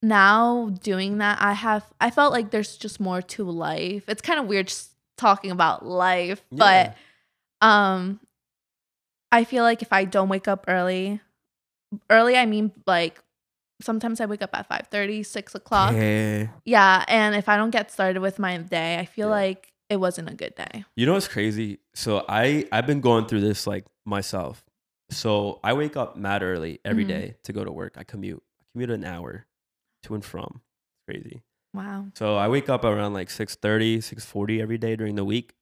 now 0.01 0.70
doing 0.84 1.20
that, 1.20 1.38
I 1.41 1.53
have 1.53 1.86
I 2.01 2.10
felt 2.10 2.34
like 2.34 2.51
there's 2.51 2.76
just 2.78 2.99
more 2.99 3.22
to 3.22 3.43
life. 3.49 4.03
It's 4.10 4.22
kind 4.22 4.39
of 4.39 4.47
weird 4.47 4.68
just 4.68 4.91
talking 5.18 5.51
about 5.51 5.86
life, 5.86 6.43
Yeah. 6.51 6.93
but 7.62 7.66
um, 7.68 8.20
I 9.32 9.43
feel 9.43 9.64
like 9.64 9.82
if 9.82 9.91
I 9.93 10.05
don't 10.05 10.30
wake 10.30 10.47
up 10.47 10.66
early, 10.68 11.22
early 12.10 12.38
I 12.38 12.46
mean 12.46 12.72
like 12.86 13.22
sometimes 13.82 14.20
I 14.22 14.26
wake 14.26 14.42
up 14.42 14.52
at 14.54 14.68
5 14.68 14.88
6 15.26 15.56
o'clock. 15.56 15.94
Yeah. 15.94 16.48
Yeah, 16.66 17.06
and 17.08 17.36
if 17.36 17.48
I 17.48 17.58
don't 17.58 17.70
get 17.70 17.92
started 17.92 18.22
with 18.22 18.40
my 18.40 18.58
day, 18.58 18.98
I 19.00 19.06
feel 19.06 19.28
Yeah. 19.28 19.36
like 19.36 19.72
it 19.90 19.98
wasn't 19.98 20.30
a 20.30 20.34
good 20.36 20.56
day. 20.56 20.84
You 20.96 21.06
know 21.06 21.14
what's 21.14 21.28
crazy? 21.28 21.80
So 21.94 22.26
I 22.28 22.68
I've 22.72 22.88
been 22.88 23.02
going 23.02 23.26
through 23.28 23.42
this 23.42 23.68
like 23.68 23.86
myself. 24.06 24.64
So 25.10 25.60
I 25.64 25.74
wake 25.74 25.96
up 25.96 26.18
mad 26.18 26.44
early 26.44 26.80
every 26.84 27.06
Mhm. 27.06 27.08
day 27.10 27.36
to 27.44 27.54
go 27.54 27.64
to 27.64 27.72
work. 27.72 27.98
I 27.98 28.04
commute. 28.04 28.44
I 28.62 28.64
commute 28.74 28.90
an 28.90 29.06
hour 29.06 29.46
to 30.04 30.16
and 30.16 30.26
from. 30.26 30.62
It's 30.62 31.06
crazy. 31.08 31.44
Wow. 31.74 32.08
So 32.16 32.36
I 32.36 32.48
wake 32.50 32.68
up 32.68 32.84
around 32.84 33.14
like 33.14 33.30
6:30, 33.30 34.02
6:40 34.02 34.60
every 34.62 34.78
day 34.78 34.96
during 34.96 35.16
the 35.16 35.24
week. 35.26 35.54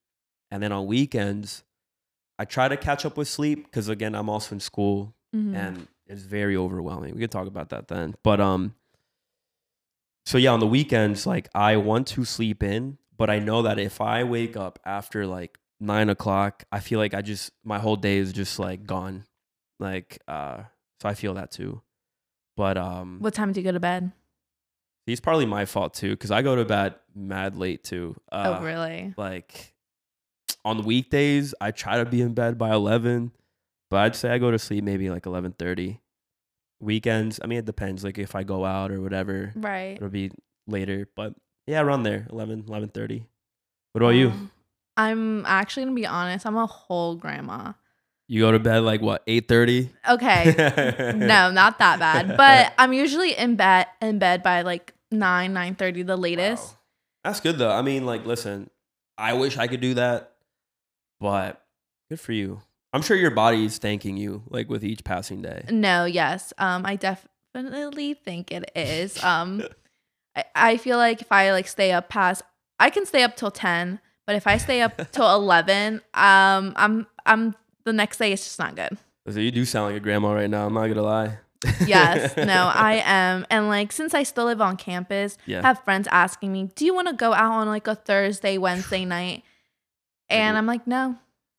And 0.49 0.63
then 0.63 0.71
on 0.71 0.87
weekends, 0.87 1.63
I 2.39 2.45
try 2.45 2.67
to 2.67 2.77
catch 2.77 3.05
up 3.05 3.17
with 3.17 3.27
sleep 3.27 3.65
because 3.65 3.89
again, 3.89 4.15
I'm 4.15 4.29
also 4.29 4.55
in 4.55 4.59
school 4.61 5.13
Mhm. 5.35 5.53
and 5.53 5.87
it's 6.07 6.23
very 6.23 6.55
overwhelming. 6.55 7.15
We 7.15 7.21
could 7.21 7.31
talk 7.31 7.47
about 7.47 7.69
that 7.69 7.87
then. 7.87 8.15
But 8.23 8.39
um 8.39 8.75
so 10.25 10.37
yeah, 10.37 10.51
on 10.51 10.59
the 10.59 10.67
weekends, 10.67 11.27
like 11.27 11.49
I 11.53 11.77
want 11.77 12.07
to 12.07 12.25
sleep 12.25 12.63
in, 12.63 12.97
but 13.15 13.29
I 13.29 13.39
know 13.39 13.61
that 13.63 13.77
if 13.79 14.01
I 14.01 14.23
wake 14.23 14.57
up 14.57 14.79
after 14.85 15.27
like 15.27 15.59
nine 15.79 16.09
o'clock, 16.09 16.63
I 16.71 16.79
feel 16.79 16.99
like 16.99 17.13
I 17.13 17.21
just 17.21 17.51
my 17.63 17.79
whole 17.79 17.95
day 17.95 18.17
is 18.17 18.33
just 18.33 18.59
like 18.59 18.85
gone. 18.85 19.25
Like 19.79 20.19
uh 20.27 20.63
so 21.01 21.09
I 21.09 21.13
feel 21.13 21.35
that 21.35 21.51
too. 21.51 21.81
But 22.57 22.77
um 22.77 23.17
what 23.19 23.33
time 23.33 23.51
do 23.51 23.59
you 23.59 23.63
go 23.65 23.71
to 23.71 23.79
bed? 23.79 24.11
it's 25.07 25.21
probably 25.21 25.45
my 25.45 25.65
fault 25.65 25.93
too, 25.93 26.09
because 26.09 26.31
I 26.31 26.41
go 26.41 26.55
to 26.55 26.65
bed 26.65 26.95
mad 27.13 27.55
late 27.55 27.83
too. 27.83 28.15
Uh, 28.31 28.57
oh, 28.59 28.65
really? 28.65 29.13
like 29.17 29.75
on 30.63 30.83
weekdays 30.83 31.53
i 31.61 31.71
try 31.71 31.97
to 31.97 32.05
be 32.05 32.21
in 32.21 32.33
bed 32.33 32.57
by 32.57 32.71
11 32.71 33.31
But 33.89 33.97
I'd 33.97 34.15
say 34.15 34.29
I 34.31 34.37
go 34.37 34.51
to 34.51 34.59
sleep 34.59 34.83
maybe 34.83 35.09
like 35.09 35.25
eleven 35.25 35.53
thirty. 35.53 36.01
Weekends, 36.81 37.39
I 37.43 37.47
mean, 37.47 37.59
it 37.59 37.65
depends. 37.65 38.03
Like 38.03 38.17
if 38.17 38.35
I 38.35 38.43
go 38.43 38.65
out 38.65 38.91
or 38.91 38.99
whatever, 39.01 39.53
Right. 39.55 39.95
it'll 39.95 40.09
be 40.09 40.31
later. 40.67 41.07
But 41.15 41.33
yeah, 41.67 41.81
around 41.81 42.03
there, 42.03 42.27
11, 42.29 42.63
11.30. 42.63 43.25
What 43.93 44.01
about 44.03 44.09
you? 44.09 44.27
Um, 44.29 44.51
I'm 44.97 45.45
actually 45.45 45.85
gonna 45.85 45.95
be 45.95 46.05
honest. 46.05 46.45
I'm 46.45 46.57
a 46.57 46.65
whole 46.65 47.15
grandma. 47.15 47.73
You 48.27 48.41
go 48.41 48.51
to 48.51 48.59
bed 48.59 48.79
like 48.79 49.01
what, 49.01 49.23
eight 49.27 49.47
thirty? 49.47 49.89
Okay. 50.07 50.53
no, 51.15 51.51
not 51.51 51.79
that 51.79 51.99
bad. 51.99 52.35
But 52.35 52.73
I'm 52.77 52.91
usually 52.91 53.37
in 53.37 53.55
bed 53.55 53.87
in 54.01 54.19
bed 54.19 54.41
by 54.43 54.61
like 54.63 54.93
nine, 55.11 55.53
nine 55.53 55.75
thirty, 55.75 56.01
the 56.03 56.17
latest. 56.17 56.73
Wow. 56.73 56.77
That's 57.23 57.39
good 57.39 57.57
though. 57.57 57.71
I 57.71 57.81
mean, 57.81 58.05
like, 58.05 58.25
listen, 58.25 58.69
I 59.17 59.33
wish 59.33 59.57
I 59.57 59.67
could 59.67 59.81
do 59.81 59.93
that, 59.95 60.33
but 61.19 61.63
good 62.09 62.19
for 62.19 62.31
you. 62.33 62.61
I'm 62.95 63.01
sure 63.01 63.17
your 63.17 63.31
body 63.31 63.65
is 63.65 63.77
thanking 63.77 64.15
you, 64.15 64.41
like 64.49 64.69
with 64.69 64.85
each 64.85 65.03
passing 65.03 65.41
day. 65.41 65.65
No, 65.69 66.05
yes. 66.05 66.53
Um, 66.57 66.85
I 66.85 66.95
definitely 66.95 68.13
think 68.13 68.53
it 68.53 68.71
is. 68.73 69.21
Um, 69.21 69.63
I, 70.35 70.45
I 70.55 70.77
feel 70.77 70.97
like 70.97 71.19
if 71.19 71.29
I 71.29 71.51
like 71.51 71.67
stay 71.67 71.91
up 71.91 72.07
past, 72.07 72.41
I 72.79 72.89
can 72.89 73.05
stay 73.05 73.23
up 73.23 73.35
till 73.35 73.51
ten, 73.51 73.99
but 74.25 74.37
if 74.37 74.47
I 74.47 74.55
stay 74.55 74.81
up 74.81 75.01
till 75.11 75.29
eleven, 75.29 75.95
um, 76.13 76.71
I'm 76.77 77.05
I'm 77.25 77.53
the 77.83 77.91
next 77.91 78.17
day 78.17 78.31
it's 78.31 78.45
just 78.45 78.59
not 78.59 78.77
good. 78.77 78.97
So 79.29 79.39
you 79.41 79.51
do 79.51 79.65
sound 79.65 79.87
like 79.91 79.97
a 79.97 80.03
grandma 80.03 80.31
right 80.31 80.49
now. 80.49 80.65
I'm 80.65 80.73
not 80.73 80.87
gonna 80.87 81.01
lie. 81.01 81.39
Yes, 81.85 82.37
no, 82.37 82.71
I 82.73 83.01
am, 83.05 83.45
and 83.49 83.67
like 83.67 83.91
since 83.91 84.13
I 84.13 84.23
still 84.23 84.45
live 84.45 84.61
on 84.61 84.77
campus, 84.77 85.37
Yeah. 85.45 85.63
have 85.63 85.83
friends 85.83 86.07
asking 86.13 86.53
me, 86.53 86.69
"Do 86.75 86.85
you 86.85 86.95
want 86.95 87.09
to 87.09 87.13
go 87.13 87.33
out 87.33 87.51
on 87.51 87.67
like 87.67 87.87
a 87.87 87.95
Thursday, 87.95 88.57
Wednesday 88.57 89.03
night?" 89.03 89.43
And 90.29 90.57
I'm 90.57 90.65
like, 90.65 90.87
no. 90.87 91.17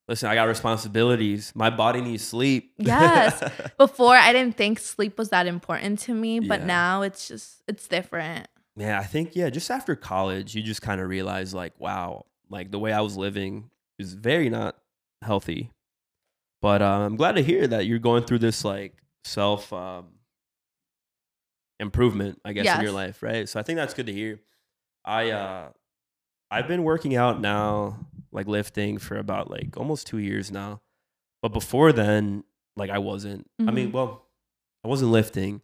Listen, 0.09 0.29
I 0.29 0.37
got 0.37 0.45
responsibilities. 0.45 1.53
My 1.55 1.69
body 1.69 2.01
needs 2.01 2.23
sleep. 2.25 2.75
Yes. 2.79 3.43
Before 3.79 4.15
I 4.15 4.33
didn't 4.33 4.57
think 4.57 4.79
sleep 4.79 5.19
was 5.19 5.31
that 5.31 5.47
important 5.49 5.99
to 6.01 6.15
me, 6.15 6.39
but 6.41 6.61
Yeah. 6.61 6.67
now 6.67 7.03
it's 7.03 7.27
just 7.27 7.63
it's 7.67 7.89
different. 7.89 8.47
Yeah, 8.77 9.01
I 9.01 9.05
think 9.05 9.35
yeah, 9.35 9.51
just 9.51 9.71
after 9.71 9.97
college, 9.97 10.55
you 10.55 10.63
just 10.63 10.83
kind 10.83 11.01
of 11.01 11.09
realize 11.09 11.55
like, 11.55 11.73
wow, 11.81 12.27
like 12.51 12.71
the 12.71 12.79
way 12.79 12.93
I 12.93 13.01
was 13.01 13.17
living 13.17 13.71
is 13.99 14.13
very 14.15 14.49
not 14.49 14.77
healthy. 15.23 15.71
But 16.63 16.83
uh, 16.83 16.87
I'm 17.07 17.17
glad 17.17 17.37
to 17.37 17.43
hear 17.43 17.67
that 17.67 17.87
you're 17.87 17.99
going 17.99 18.25
through 18.25 18.39
this 18.41 18.65
like 18.65 18.95
self 19.25 19.73
um, 19.73 20.07
improvement, 21.81 22.41
I 22.45 22.53
guess, 22.53 22.67
in 22.77 22.83
your 22.83 22.93
life, 22.93 23.23
right? 23.23 23.49
So 23.49 23.59
I 23.59 23.63
think 23.63 23.77
that's 23.77 23.95
good 23.95 24.07
to 24.07 24.13
hear. 24.13 24.41
I 25.05 25.31
uh, 25.31 25.69
I've 26.51 26.69
been 26.69 26.83
working 26.85 27.17
out 27.17 27.41
now, 27.41 27.99
like 28.33 28.47
lifting 28.47 28.99
for 28.99 29.17
about 29.17 29.51
like 29.51 29.77
almost 29.77 30.07
two 30.07 30.19
years 30.19 30.51
now. 30.51 30.81
But 31.43 31.53
before 31.53 31.93
then, 31.93 32.45
like 32.77 32.91
I 32.91 32.99
wasn't. 32.99 33.49
I 33.61 33.71
mean, 33.71 33.89
Mhm. 33.91 33.93
well, 33.93 34.27
I 34.85 34.89
wasn't 34.89 35.11
lifting, 35.13 35.63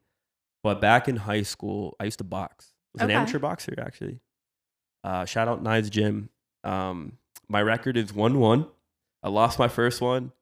but 0.63 0.81
back 0.81 1.09
in 1.09 1.17
high 1.17 1.43
school, 1.43 1.97
I 2.01 2.05
used 2.05 2.19
to 2.19 2.25
box. 2.25 2.73
I 2.73 2.89
was 2.95 3.03
Okay. 3.03 3.13
an 3.13 3.19
amateur 3.21 3.39
boxer 3.39 3.75
actually. 3.79 4.21
Uh, 5.05 5.25
shout 5.25 5.49
out 5.49 5.63
Knives 5.63 5.91
Gym. 5.91 6.29
Um, 6.65 7.19
my 7.49 7.61
record 7.63 7.97
is 7.97 8.13
one 8.13 8.39
one. 8.39 8.67
I 9.23 9.29
lost 9.29 9.59
my 9.59 9.69
first 9.69 10.01
one, 10.01 10.33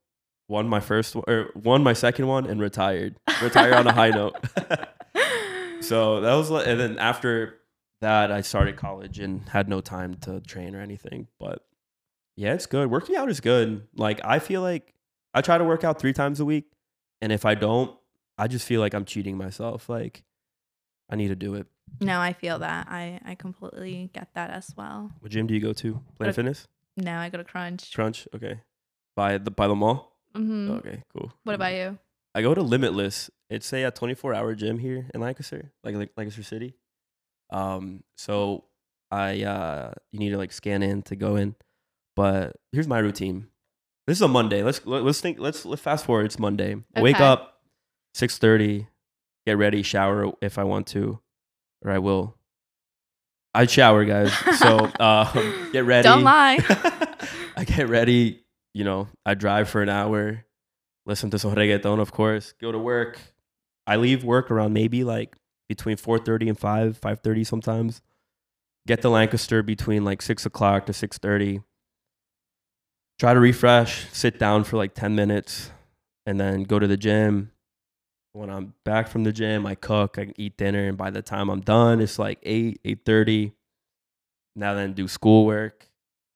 won 0.48 0.68
my 0.68 0.80
first 0.80 1.14
one, 1.14 1.24
or 1.28 1.50
won 1.54 1.82
my 1.82 1.92
second 1.92 2.26
one, 2.26 2.46
and 2.46 2.60
retired. 2.60 3.16
Retired 3.42 3.74
on 3.74 3.86
a 3.86 3.92
high 3.92 4.10
note. 4.10 4.36
so 5.80 6.20
that 6.20 6.34
was, 6.34 6.50
like, 6.50 6.66
and 6.66 6.78
then 6.78 6.98
after 6.98 7.56
that, 8.00 8.30
I 8.30 8.40
started 8.42 8.76
college 8.76 9.18
and 9.18 9.48
had 9.48 9.68
no 9.68 9.80
time 9.80 10.14
to 10.22 10.40
train 10.40 10.74
or 10.74 10.80
anything. 10.80 11.28
But 11.38 11.64
yeah, 12.40 12.54
it's 12.54 12.64
good. 12.64 12.90
Working 12.90 13.16
out 13.16 13.28
is 13.28 13.40
good. 13.40 13.86
Like 13.94 14.20
I 14.24 14.38
feel 14.38 14.62
like 14.62 14.94
I 15.34 15.42
try 15.42 15.58
to 15.58 15.64
work 15.64 15.84
out 15.84 15.98
three 16.00 16.14
times 16.14 16.40
a 16.40 16.44
week, 16.46 16.72
and 17.20 17.32
if 17.32 17.44
I 17.44 17.54
don't, 17.54 17.94
I 18.38 18.48
just 18.48 18.66
feel 18.66 18.80
like 18.80 18.94
I'm 18.94 19.04
cheating 19.04 19.36
myself. 19.36 19.88
Like 19.90 20.24
I 21.10 21.16
need 21.16 21.28
to 21.28 21.36
do 21.36 21.54
it. 21.54 21.66
no, 22.00 22.18
I 22.18 22.32
feel 22.32 22.58
that. 22.60 22.86
I 22.88 23.20
I 23.26 23.34
completely 23.34 24.08
get 24.14 24.28
that 24.34 24.50
as 24.50 24.72
well. 24.74 25.12
What 25.20 25.30
gym 25.30 25.46
do 25.46 25.52
you 25.54 25.60
go 25.60 25.74
to? 25.74 26.00
Planet 26.16 26.34
Fitness, 26.34 26.66
No, 26.96 27.18
I 27.18 27.28
go 27.28 27.36
to 27.36 27.44
crunch. 27.44 27.92
Crunch. 27.92 28.26
Okay, 28.34 28.60
by 29.14 29.36
the 29.36 29.50
by 29.50 29.68
the 29.68 29.74
mall. 29.76 30.16
hmm 30.34 30.70
Okay, 30.78 31.02
cool. 31.12 31.32
What 31.44 31.54
about 31.56 31.74
you? 31.74 31.98
I 32.34 32.40
go 32.40 32.54
to 32.54 32.62
Limitless. 32.62 33.28
It's 33.50 33.70
a, 33.72 33.90
24 33.90 34.32
hour 34.34 34.54
gym 34.54 34.78
here 34.78 35.10
in 35.12 35.20
Lancaster, 35.20 35.72
like, 35.82 35.96
like 35.96 36.10
Lancaster 36.16 36.44
City. 36.44 36.76
Um, 37.50 38.04
so 38.16 38.64
I 39.10 39.42
uh, 39.42 39.92
you 40.12 40.20
need 40.20 40.30
to 40.30 40.38
like 40.38 40.52
scan 40.52 40.82
in 40.82 41.02
to 41.02 41.16
go 41.16 41.36
in. 41.36 41.54
But 42.20 42.56
here's 42.72 42.86
my 42.86 42.98
routine. 42.98 43.46
This 44.06 44.18
is 44.18 44.22
a 44.22 44.28
Monday. 44.28 44.62
Let's 44.62 44.84
let- 44.84 45.04
let's 45.04 45.22
think. 45.22 45.38
Let's 45.38 45.64
let's 45.64 45.80
fast 45.80 46.04
forward. 46.04 46.26
It's 46.26 46.38
Monday. 46.38 46.76
I 46.94 47.00
Wake 47.00 47.18
up, 47.18 47.62
6:30. 48.14 48.86
Get 49.46 49.56
ready. 49.56 49.82
Shower 49.82 50.30
if 50.42 50.58
I 50.58 50.64
want 50.64 50.86
to, 50.88 51.18
or 51.82 51.90
I 51.90 51.96
will. 51.98 52.36
I 53.54 53.64
shower, 53.64 54.04
guys. 54.04 54.30
So 54.58 54.90
um, 55.00 55.70
get 55.72 55.86
ready. 55.86 56.02
Don't 56.02 56.22
lie. 56.22 56.58
I 57.56 57.64
get 57.64 57.88
ready. 57.88 58.44
You 58.74 58.84
know, 58.84 59.08
I 59.24 59.32
drive 59.32 59.70
for 59.70 59.80
an 59.80 59.88
hour, 59.88 60.44
listen 61.06 61.30
to 61.30 61.38
some 61.38 61.54
reggaeton, 61.54 62.00
of 62.00 62.12
course. 62.12 62.52
Go 62.60 62.70
to 62.70 62.78
work. 62.78 63.18
I 63.86 63.96
leave 63.96 64.24
work 64.24 64.50
around 64.50 64.74
maybe 64.74 65.04
like 65.04 65.36
between 65.70 65.96
four 65.96 66.18
thirty 66.18 66.50
and 66.50 66.58
five, 66.58 66.98
five 66.98 67.20
thirty 67.20 67.44
sometimes. 67.44 68.02
Get 68.86 69.00
to 69.02 69.08
Lancaster 69.08 69.62
between 69.62 70.04
like 70.04 70.20
six 70.20 70.44
o'clock 70.44 70.84
to 70.84 70.92
six 70.92 71.16
thirty. 71.16 71.62
Try 73.20 73.34
to 73.34 73.40
refresh, 73.40 74.06
sit 74.12 74.38
down 74.38 74.64
for 74.64 74.78
like 74.78 74.94
ten 74.94 75.14
minutes, 75.14 75.70
and 76.24 76.40
then 76.40 76.62
go 76.62 76.78
to 76.78 76.86
the 76.86 76.96
gym. 76.96 77.52
When 78.32 78.48
I'm 78.48 78.72
back 78.84 79.08
from 79.08 79.24
the 79.24 79.32
gym, 79.32 79.66
I 79.66 79.74
cook, 79.74 80.16
I 80.18 80.32
eat 80.38 80.56
dinner, 80.56 80.88
and 80.88 80.96
by 80.96 81.10
the 81.10 81.20
time 81.20 81.50
I'm 81.50 81.60
done, 81.60 82.00
it's 82.00 82.18
like 82.18 82.38
eight, 82.44 82.80
eight 82.84 83.00
thirty. 83.04 83.52
Now 84.56 84.72
then, 84.74 84.94
do 84.94 85.06
schoolwork. 85.06 85.86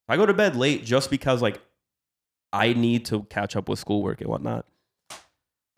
I 0.09 0.16
go 0.18 0.26
to 0.26 0.35
bed 0.35 0.57
late 0.57 0.85
just 0.85 1.09
because 1.11 1.41
like 1.41 1.59
I 2.53 2.74
need 2.74 3.07
to 3.07 3.22
catch 3.24 3.57
up 3.57 3.66
with 3.70 3.78
schoolwork 3.78 4.20
and 4.20 4.28
whatnot. 4.28 4.66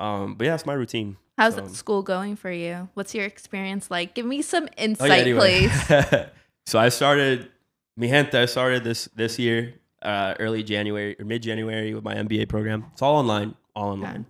Um, 0.01 0.35
but 0.35 0.47
yeah, 0.47 0.55
it's 0.57 0.67
my 0.67 0.75
routine. 0.75 1.19
How's 1.39 1.55
So- 1.55 1.69
school 1.69 2.03
going 2.03 2.35
for 2.35 2.51
you? 2.51 2.89
What's 2.95 3.15
your 3.15 3.27
experience 3.27 3.91
like? 3.93 4.15
Give 4.15 4.27
me 4.27 4.43
some 4.43 4.65
Oh, 4.65 4.69
yeah, 4.77 4.85
insight, 4.85 5.11
anyway. 5.21 5.69
please. 5.69 6.27
so 6.67 6.81
I 6.81 6.89
started 6.89 7.49
mi 7.97 8.09
gente. 8.09 8.35
I 8.37 8.47
started 8.47 8.83
this 8.83 9.05
this 9.15 9.39
year, 9.39 9.75
uh, 10.07 10.35
early 10.39 10.63
January 10.63 11.17
or 11.19 11.25
mid 11.25 11.43
January 11.43 11.93
with 11.93 12.05
my 12.05 12.15
MBA 12.15 12.49
program. 12.49 12.87
It's 12.93 13.03
all 13.03 13.17
online, 13.17 13.57
all 13.75 13.91
online, 13.91 14.25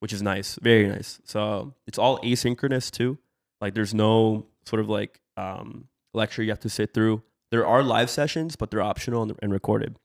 which 0.00 0.12
is 0.12 0.20
nice, 0.20 0.58
very 0.60 0.88
nice. 0.88 1.20
So 1.24 1.74
it's 1.86 1.98
all 1.98 2.18
asynchronous 2.18 2.90
too. 2.90 3.16
Like 3.60 3.74
there's 3.74 3.94
no 3.94 4.46
sort 4.66 4.80
of 4.80 4.88
like 4.88 5.20
um, 5.36 5.88
lecture 6.12 6.42
you 6.42 6.50
have 6.50 6.60
to 6.60 6.68
sit 6.68 6.92
through. 6.92 7.22
There 7.52 7.64
are 7.64 7.82
live 7.82 8.10
sessions, 8.10 8.56
but 8.56 8.70
they're 8.70 8.82
optional 8.82 9.22
and, 9.22 9.32
and 9.40 9.52
recorded. 9.52 9.96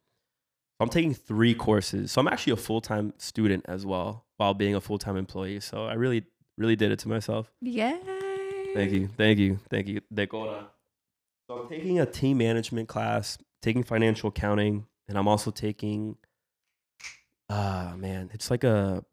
I'm 0.80 0.90
taking 0.90 1.14
three 1.14 1.54
courses, 1.54 2.12
so 2.12 2.22
I'm 2.22 2.28
actually 2.28 2.54
a 2.54 2.58
full 2.58 2.82
time 2.82 3.14
student 3.18 3.66
as 3.68 3.86
well, 3.86 4.26
while 4.38 4.54
being 4.54 4.76
a 4.76 4.82
full 4.82 5.00
time 5.00 5.18
employee. 5.18 5.60
So 5.60 5.86
I 5.86 5.94
really, 5.94 6.24
really 6.58 6.76
did 6.76 6.92
it 6.92 7.00
to 7.00 7.10
myself. 7.10 7.52
Yay. 7.62 7.98
Thank 8.76 8.92
you, 8.92 9.10
thank 9.18 9.40
you, 9.40 9.60
thank 9.70 9.88
you. 9.88 10.02
Decora. 10.14 10.66
So 11.48 11.58
I'm 11.58 11.70
taking 11.70 12.00
a 12.00 12.06
team 12.06 12.38
management 12.38 12.88
class, 12.88 13.38
taking 13.62 13.84
financial 13.84 14.30
accounting, 14.30 14.86
and 15.12 15.18
I'm 15.20 15.28
also 15.28 15.52
taking. 15.52 16.16
Ah 17.50 17.96
man, 17.98 18.30
it's 18.34 18.50
like 18.50 18.64
a 18.64 19.04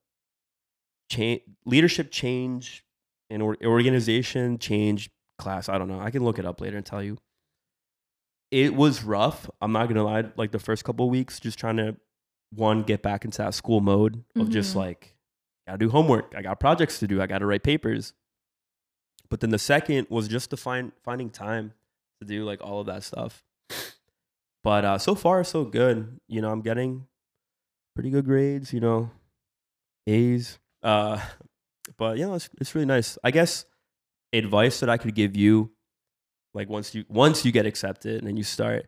change, 1.11 1.42
leadership 1.66 2.12
change, 2.12 2.84
and 3.30 3.42
or, 3.42 3.57
organization 3.64 4.59
change 4.59 5.11
class. 5.38 5.68
I 5.68 5.76
don't 5.76 5.88
know. 5.88 5.99
I 5.99 6.11
can 6.12 6.22
look 6.24 6.38
it 6.38 6.46
up 6.46 6.61
later 6.61 6.76
and 6.76 6.86
tell 6.86 7.03
you. 7.03 7.18
It 8.53 8.74
was 8.76 9.03
rough. 9.03 9.51
I'm 9.61 9.72
not 9.72 9.88
gonna 9.88 10.05
lie. 10.05 10.24
Like 10.36 10.53
the 10.53 10.61
first 10.61 10.84
couple 10.84 11.05
of 11.07 11.11
weeks, 11.11 11.40
just 11.40 11.59
trying 11.59 11.78
to 11.78 11.96
one 12.55 12.84
get 12.84 13.03
back 13.03 13.24
into 13.24 13.38
that 13.38 13.55
school 13.55 13.80
mode 13.80 14.24
of 14.36 14.49
just 14.51 14.72
Mhm. 14.72 14.76
like 14.76 15.16
gotta 15.66 15.78
do 15.78 15.90
homework. 15.90 16.32
I 16.36 16.42
got 16.42 16.61
projects 16.61 17.01
to 17.01 17.09
do. 17.09 17.20
I 17.20 17.26
gotta 17.26 17.44
write 17.44 17.64
papers. 17.64 18.14
But 19.28 19.40
then 19.40 19.51
the 19.51 19.59
second 19.59 20.07
was 20.09 20.28
just 20.28 20.49
to 20.51 20.57
find 20.57 20.92
finding 21.03 21.28
time 21.28 21.74
to 22.20 22.26
do 22.26 22.44
like 22.44 22.62
all 22.62 22.80
of 22.80 22.86
that 22.86 23.03
stuff. 23.03 23.44
But 24.62 24.84
uh, 24.84 24.98
so 24.98 25.14
far 25.14 25.44
so 25.44 25.64
good. 25.64 26.18
You 26.26 26.40
know, 26.40 26.50
I'm 26.50 26.62
getting 26.62 27.06
pretty 27.94 28.11
good 28.11 28.24
grades. 28.24 28.72
You 28.72 28.80
know, 28.80 29.11
A's. 30.06 30.59
Uh, 30.82 31.20
but 31.96 32.18
yeah, 32.18 32.34
it's 32.34 32.48
it's 32.61 32.74
really 32.74 32.86
nice. 32.86 33.18
I 33.22 33.30
guess 33.30 33.64
advice 34.32 34.80
that 34.80 34.90
I 34.90 34.96
could 34.96 35.14
give 35.14 35.36
you, 35.36 35.70
like 36.54 36.68
once 36.68 36.94
you 36.94 37.04
once 37.09 37.44
you 37.44 37.52
get 37.52 37.66
accepted 37.66 38.18
and 38.18 38.26
then 38.26 38.36
you 38.36 38.44
start, 38.44 38.86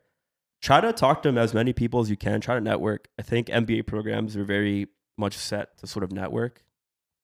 try 0.60 0.80
to 0.80 0.92
talk 0.92 1.22
to 1.22 1.30
as 1.30 1.54
many 1.54 1.72
people 1.72 2.00
as 2.00 2.10
you 2.10 2.16
can. 2.16 2.40
Try 2.40 2.56
to 2.56 2.60
network. 2.60 3.08
I 3.18 3.22
think 3.22 3.48
MBA 3.48 3.86
programs 3.86 4.36
are 4.36 4.44
very 4.44 4.88
much 5.16 5.36
set 5.36 5.78
to 5.78 5.86
sort 5.86 6.04
of 6.04 6.12
network. 6.12 6.62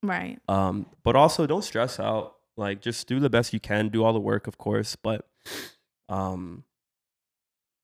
Right. 0.03 0.39
Um, 0.49 0.87
but 1.03 1.17
also 1.17 1.47
don't 1.47 1.65
stress 1.65 1.99
out. 1.99 2.35
Like 2.57 2.81
just 2.81 3.07
do 3.07 3.21
the 3.21 3.31
best 3.31 3.53
you 3.53 3.61
can, 3.61 3.89
do 3.89 4.05
all 4.05 4.13
the 4.13 4.21
work, 4.21 4.47
of 4.47 4.57
course, 4.59 4.97
but 4.97 5.29
um 6.09 6.63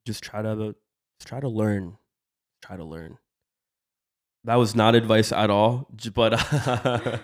just 0.06 0.22
try 0.22 0.42
to 0.42 0.74
just 1.18 1.28
try 1.28 1.40
to 1.40 1.48
learn. 1.48 1.96
Try 2.62 2.76
to 2.76 2.84
learn. 2.84 3.18
that 4.44 4.54
was 4.56 4.74
not 4.74 4.94
advice 4.94 5.32
at 5.32 5.50
all. 5.50 5.88
But 6.14 6.30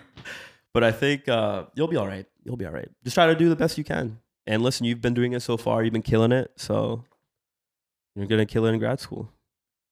but 0.73 0.83
I 0.83 0.91
think 0.91 1.27
uh, 1.29 1.65
you'll 1.75 1.87
be 1.87 1.97
all 1.97 2.07
right. 2.07 2.25
You'll 2.43 2.57
be 2.57 2.65
all 2.65 2.71
right. 2.73 2.89
Just 3.03 3.15
try 3.15 3.27
to 3.27 3.35
do 3.35 3.49
the 3.49 3.55
best 3.55 3.77
you 3.77 3.83
can. 3.83 4.19
And 4.47 4.63
listen, 4.63 4.85
you've 4.85 5.01
been 5.01 5.13
doing 5.13 5.33
it 5.33 5.41
so 5.41 5.57
far. 5.57 5.83
You've 5.83 5.93
been 5.93 6.01
killing 6.01 6.31
it. 6.31 6.51
So 6.57 7.03
you're 8.15 8.27
gonna 8.27 8.45
kill 8.45 8.65
it 8.65 8.73
in 8.73 8.79
grad 8.79 8.99
school. 8.99 9.29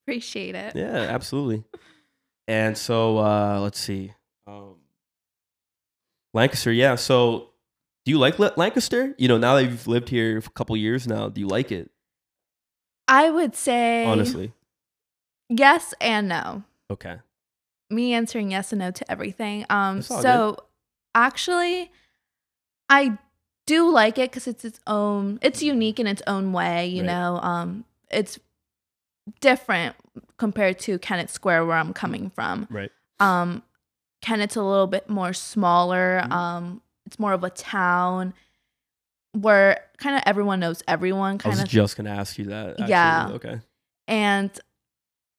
Appreciate 0.05 0.55
it. 0.55 0.75
Yeah, 0.75 0.95
absolutely. 0.95 1.63
and 2.47 2.77
so 2.77 3.17
uh, 3.17 3.59
let's 3.61 3.79
see. 3.79 4.13
Um, 4.47 4.75
Lancaster, 6.33 6.71
yeah. 6.71 6.95
So 6.95 7.49
do 8.05 8.11
you 8.11 8.17
like 8.19 8.39
Lancaster? 8.57 9.13
You 9.17 9.27
know, 9.27 9.37
now 9.37 9.55
that 9.55 9.63
you've 9.63 9.87
lived 9.87 10.09
here 10.09 10.37
a 10.37 10.41
couple 10.41 10.75
years 10.77 11.07
now, 11.07 11.27
do 11.29 11.41
you 11.41 11.47
like 11.47 11.71
it? 11.71 11.91
I 13.07 13.29
would 13.29 13.55
say 13.55 14.05
Honestly, 14.05 14.53
yes 15.49 15.93
and 16.01 16.27
no. 16.27 16.63
okay. 16.91 17.17
Me 17.89 18.13
answering 18.13 18.51
yes 18.51 18.73
and 18.73 18.79
no 18.79 18.91
to 18.91 19.09
everything. 19.11 19.65
Um, 19.69 20.01
so 20.01 20.57
actually, 21.15 21.89
I 22.89 23.17
do 23.65 23.89
like 23.89 24.17
it 24.17 24.29
because 24.29 24.45
it's 24.47 24.65
its 24.65 24.79
own. 24.87 25.39
It's 25.41 25.63
unique 25.63 25.99
in 25.99 26.07
its 26.07 26.21
own 26.27 26.51
way. 26.51 26.87
You 26.87 27.01
Right. 27.03 27.07
know, 27.07 27.39
um, 27.41 27.85
it's 28.11 28.39
different 29.39 29.95
compared 30.37 30.79
to 30.79 30.99
Kennett 30.99 31.29
Square 31.29 31.65
where 31.65 31.77
I'm 31.77 31.93
coming 31.93 32.29
from. 32.29 32.67
Right. 32.69 32.91
Um, 33.19 33.63
Kennett's 34.21 34.55
a 34.57 34.63
little 34.63 34.87
bit 34.87 35.09
more 35.09 35.31
smaller. 35.33 36.21
Mhm. 36.25 36.31
Um, 36.31 36.81
it's 37.05 37.19
more 37.19 37.33
of 37.33 37.43
a 37.43 37.49
town 37.49 38.33
where 39.41 39.79
kind 39.97 40.15
of 40.15 40.23
everyone 40.25 40.59
knows 40.59 40.83
everyone. 40.87 41.39
I 41.45 41.49
was 41.49 41.63
just 41.63 41.97
gonna 41.97 42.09
ask 42.11 42.37
you 42.37 42.45
that. 42.45 42.71
Actually. 42.71 42.89
Yeah. 42.89 43.29
Okay. 43.33 43.59
and 44.07 44.51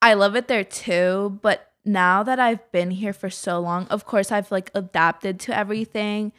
I 0.01 0.15
love 0.15 0.37
it 0.37 0.47
there 0.49 0.65
too. 0.65 1.39
But 1.43 1.73
now 1.85 2.23
that 2.23 2.39
I've 2.39 2.71
been 2.71 2.91
here 2.93 3.13
for 3.13 3.31
so 3.31 3.59
long, 3.61 3.87
of 3.89 4.05
course 4.05 4.31
I've 4.31 4.51
like 4.53 4.71
adapted 4.75 5.41
to 5.41 5.57
everything. 5.57 6.33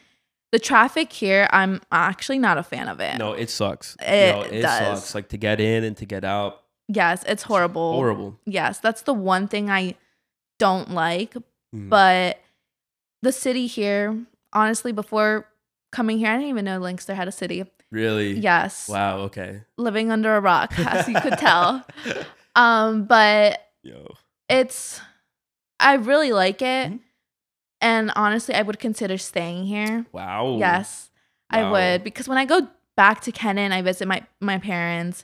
The 0.52 0.60
traffic 0.60 1.12
here, 1.14 1.48
I'm 1.52 1.82
actually 1.92 2.40
not 2.40 2.58
a 2.58 2.64
fan 2.64 2.88
of 2.88 3.00
it. 3.00 3.18
No, 3.20 3.34
it 3.34 3.50
sucks. 3.52 3.96
It 4.02 4.32
no, 4.34 4.42
it 4.42 4.62
does. 4.62 5.00
sucks. 5.00 5.16
Like 5.16 5.30
to 5.30 5.38
get 5.38 5.60
in 5.60 5.84
and 5.84 5.96
to 5.98 6.06
get 6.06 6.24
out. 6.24 6.64
Yes, 6.88 7.24
it's 7.28 7.44
horrible. 7.44 7.94
Horrible. 7.94 8.40
Yes, 8.46 8.80
that's 8.80 9.04
the 9.04 9.14
one 9.14 9.48
thing 9.48 9.70
I 9.70 9.96
don't 10.58 10.90
like. 10.92 11.36
Mhm. 11.76 11.90
But 11.90 12.40
the 13.22 13.32
city 13.32 13.68
here, 13.68 14.18
honestly, 14.54 14.92
before 14.92 15.46
coming 15.92 16.18
here, 16.20 16.30
I 16.30 16.36
didn't 16.36 16.50
even 16.50 16.66
know 16.66 16.78
Lancaster 16.80 17.16
had 17.16 17.28
a 17.28 17.32
city. 17.32 17.66
really. 17.92 18.34
Yes. 18.40 18.88
Wow. 18.88 19.20
Okay. 19.22 19.62
Living 19.78 20.12
under 20.12 20.36
a 20.36 20.42
rock, 20.42 20.78
as 20.80 21.08
you 21.08 21.20
could 21.22 21.38
tell. 21.38 21.86
Um, 22.56 23.06
but 23.06 23.62
Yo. 23.84 24.16
it's 24.50 25.00
I 25.80 25.94
really 25.96 26.34
like 26.34 26.62
it. 26.62 26.92
Mhm. 26.92 27.00
And 27.80 28.12
honestly, 28.16 28.56
I 28.56 28.64
would 28.64 28.80
consider 28.80 29.18
staying 29.18 29.66
here. 29.66 30.06
Wow. 30.12 30.58
Yes, 30.60 31.10
I 31.50 31.70
would 31.70 32.04
because 32.04 32.28
when 32.28 32.38
I 32.38 32.46
go 32.46 32.68
back 32.98 33.22
to 33.22 33.32
Kennett, 33.32 33.72
I 33.72 33.82
visit 33.82 34.08
my 34.08 34.24
my 34.42 34.58
parents. 34.58 35.24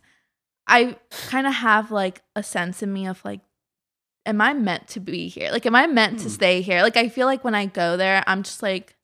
I 0.68 0.96
kind 1.28 1.46
of 1.48 1.54
have 1.56 1.92
like 1.92 2.22
a 2.36 2.44
sense 2.44 2.82
in 2.82 2.94
me 2.94 3.06
of 3.08 3.24
like, 3.26 3.42
am 4.26 4.40
I 4.40 4.54
meant 4.54 4.88
to 4.90 5.00
be 5.02 5.28
here? 5.28 5.52
Like, 5.52 5.66
am 5.66 5.76
I 5.76 5.88
meant 5.88 6.20
to 6.20 6.26
Hmm. 6.26 6.30
stay 6.30 6.62
here? 6.62 6.82
Like, 6.84 6.96
I 6.96 7.10
feel 7.10 7.26
like 7.28 7.44
when 7.44 7.56
I 7.56 7.66
go 7.66 7.98
there, 7.98 8.24
I'm 8.28 8.44
just 8.44 8.64
like 8.64 8.95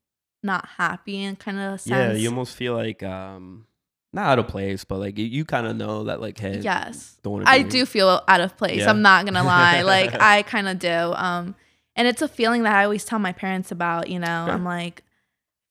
not 0.43 0.67
happy 0.77 1.23
and 1.23 1.37
kind 1.37 1.59
of 1.59 1.81
Yeah, 1.85 2.13
you 2.13 2.29
almost 2.29 2.55
feel 2.55 2.73
like 2.75 3.03
um 3.03 3.65
not 4.13 4.25
out 4.25 4.39
of 4.39 4.47
place, 4.47 4.83
but 4.83 4.97
like 4.99 5.17
you, 5.17 5.25
you 5.25 5.45
kind 5.45 5.65
of 5.67 5.75
know 5.75 6.03
that 6.05 6.19
like 6.19 6.37
hey, 6.39 6.59
yes. 6.59 7.17
don't 7.23 7.47
I 7.47 7.61
do 7.61 7.85
feel 7.85 8.21
out 8.27 8.41
of 8.41 8.57
place. 8.57 8.79
Yeah. 8.79 8.89
I'm 8.89 9.01
not 9.01 9.25
gonna 9.25 9.43
lie. 9.43 9.81
Like 9.85 10.19
I 10.19 10.41
kind 10.43 10.67
of 10.67 10.79
do. 10.79 10.89
Um, 10.89 11.55
and 11.95 12.07
it's 12.07 12.21
a 12.21 12.27
feeling 12.27 12.63
that 12.63 12.75
I 12.75 12.83
always 12.83 13.05
tell 13.05 13.19
my 13.19 13.31
parents 13.33 13.71
about. 13.71 14.09
You 14.09 14.19
know, 14.19 14.43
Sure. 14.47 14.53
I'm 14.53 14.65
like, 14.65 15.03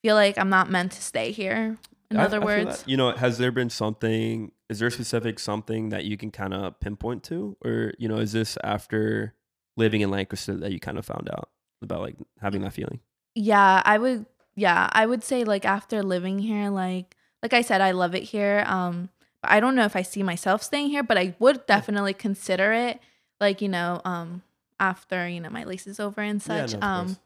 feel 0.03 0.15
like 0.15 0.39
I'm 0.39 0.49
not 0.51 0.71
meant 0.71 0.93
to 0.93 1.03
stay 1.03 1.33
here. 1.33 1.77
In 2.11 2.17
I- 2.17 2.25
other 2.25 2.41
I 2.41 2.45
words, 2.45 2.83
you 2.87 2.97
know, 2.97 3.13
has 3.13 3.39
there 3.39 3.53
been 3.53 3.71
something? 3.71 4.53
Is 4.69 4.79
there 4.79 4.89
a 4.89 4.91
specific 4.93 5.39
something 5.39 5.89
that 5.91 6.05
you 6.05 6.17
can 6.17 6.31
kind 6.31 6.55
of 6.55 6.79
pinpoint 6.81 7.25
to, 7.25 7.57
or 7.65 7.93
you 7.99 8.09
know, 8.09 8.19
is 8.19 8.33
this 8.33 8.57
after 8.65 9.35
living 9.77 10.01
in 10.01 10.11
Lancaster 10.11 10.55
that 10.57 10.73
you 10.73 10.81
kind 10.81 10.97
of 10.99 11.05
found 11.05 11.29
out 11.29 11.51
about 11.83 12.01
like 12.01 12.17
having 12.41 12.63
that 12.63 12.73
feeling? 12.73 13.01
yeah, 13.35 13.83
I 13.85 13.99
would. 13.99 14.27
Yeah, 14.57 14.89
I 14.93 15.07
would 15.07 15.23
say 15.25 15.45
like 15.45 15.65
after 15.65 16.03
living 16.03 16.39
here, 16.41 16.71
like 16.71 17.17
like 17.43 17.53
I 17.55 17.63
said, 17.63 17.81
I 17.81 17.93
love 17.93 18.15
it 18.15 18.25
here. 18.25 18.63
Um, 18.67 19.09
but 19.43 19.51
I 19.51 19.61
don't 19.61 19.75
know 19.75 19.85
if 19.85 19.97
I 19.97 20.03
see 20.03 20.23
myself 20.23 20.63
staying 20.63 20.91
here, 20.91 21.03
but 21.03 21.17
I 21.17 21.35
would 21.39 21.65
definitely 21.67 22.13
consider 22.15 22.73
it. 22.73 23.01
Like 23.41 23.63
you 23.63 23.69
know, 23.69 24.01
um, 24.05 24.43
after 24.79 25.29
you 25.29 25.41
know 25.41 25.51
my 25.51 25.65
lease 25.65 25.87
is 25.87 25.99
over 26.01 26.21
and 26.21 26.43
Yeah, 26.47 26.67
such. 26.67 26.73
no, 26.75 26.81
um, 26.87 27.07
course. 27.07 27.19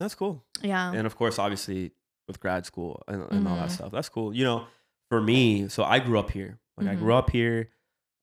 That's 0.00 0.14
cool. 0.14 0.42
yeah. 0.62 0.92
and 0.92 1.06
of 1.06 1.14
course 1.16 1.38
obviously 1.38 1.92
with 2.26 2.40
grad 2.40 2.64
school 2.66 3.02
and, 3.06 3.26
and 3.30 3.46
all 3.46 3.56
that 3.56 3.68
Mhm. 3.68 3.72
stuff 3.72 3.90
that's 3.92 4.08
cool 4.08 4.32
you 4.34 4.44
know 4.44 4.66
for 5.10 5.20
me 5.20 5.68
so 5.68 5.82
i 5.84 5.98
grew 5.98 6.18
up 6.18 6.30
here 6.30 6.58
like 6.78 6.86
i 6.86 6.94
Mhm. 6.94 6.98
grew 6.98 7.12
up 7.14 7.28
here 7.30 7.68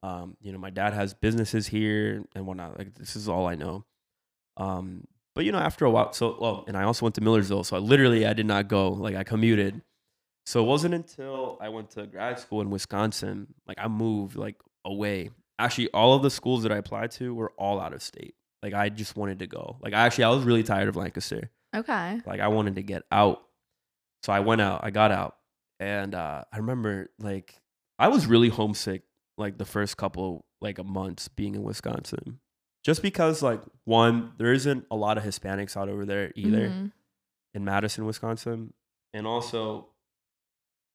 um 0.02 0.36
you 0.40 0.52
know 0.54 0.58
my 0.58 0.70
dad 0.72 0.94
has 0.94 1.14
businesses 1.14 1.68
here 1.68 2.24
and 2.34 2.48
whatnot 2.48 2.78
like 2.80 2.96
this 2.96 3.16
is 3.16 3.28
all 3.30 3.46
i 3.46 3.54
know 3.56 3.84
um 4.56 5.04
but 5.38 5.46
you 5.46 5.52
know 5.52 5.60
after 5.60 5.86
a 5.86 5.92
while 5.92 6.12
so 6.14 6.38
well 6.40 6.64
and 6.68 6.76
i 6.76 6.84
also 6.84 7.06
went 7.06 7.16
to 7.16 7.22
millersville 7.22 7.64
so 7.64 7.76
I 7.78 7.80
literally 7.80 8.26
i 8.26 8.34
did 8.34 8.46
not 8.46 8.68
go 8.68 8.90
like 8.90 9.16
i 9.16 9.24
commuted 9.24 9.82
so 10.46 10.64
it 10.64 10.68
wasn't 10.68 10.94
until 10.94 11.58
i 11.62 11.70
went 11.70 11.92
to 11.92 12.08
grad 12.08 12.40
school 12.40 12.62
in 12.62 12.70
wisconsin 12.70 13.48
like 13.68 13.78
i 13.80 13.88
moved 13.88 14.36
like 14.36 14.56
away 14.84 15.30
actually 15.60 15.90
all 15.92 16.14
of 16.16 16.22
the 16.24 16.30
schools 16.30 16.64
that 16.64 16.72
i 16.72 16.78
applied 16.78 17.12
to 17.12 17.34
were 17.34 17.52
all 17.58 17.80
out 17.80 17.94
of 17.94 18.02
state 18.02 18.36
like 18.64 18.74
i 18.74 18.90
just 18.90 19.16
wanted 19.16 19.40
to 19.40 19.48
go 19.48 19.78
like 19.82 19.94
actually 19.94 20.24
i 20.24 20.30
was 20.30 20.44
really 20.44 20.64
tired 20.64 20.88
of 20.90 20.96
lancaster 20.96 21.50
Okay. 21.76 22.22
like 22.26 22.40
I 22.40 22.48
wanted 22.48 22.76
to 22.76 22.82
get 22.82 23.04
out. 23.12 23.42
So 24.24 24.32
I 24.34 24.40
went 24.40 24.62
out, 24.62 24.84
I 24.84 24.90
got 24.90 25.12
out. 25.12 25.36
And 25.80 26.16
uh, 26.16 26.44
I 26.52 26.58
remember 26.58 27.10
like 27.20 27.56
I 28.00 28.08
was 28.08 28.26
really 28.26 28.50
homesick 28.50 29.04
like 29.38 29.58
the 29.58 29.66
first 29.66 29.98
couple 29.98 30.46
like 30.62 30.80
a 30.80 30.84
months 30.84 31.28
being 31.28 31.56
in 31.56 31.64
Wisconsin. 31.64 32.40
Just 32.88 33.02
because 33.02 33.44
like 33.44 33.62
one, 33.84 34.32
there 34.38 34.54
isn't 34.54 34.86
a 34.90 34.96
lot 34.96 35.18
of 35.18 35.24
Hispanics 35.26 35.76
out 35.76 35.90
over 35.90 36.06
there 36.06 36.32
either 36.36 36.70
Mhm. 36.70 36.92
in 37.54 37.66
Madison, 37.66 38.06
Wisconsin. 38.06 38.74
And 39.14 39.28
also 39.28 39.90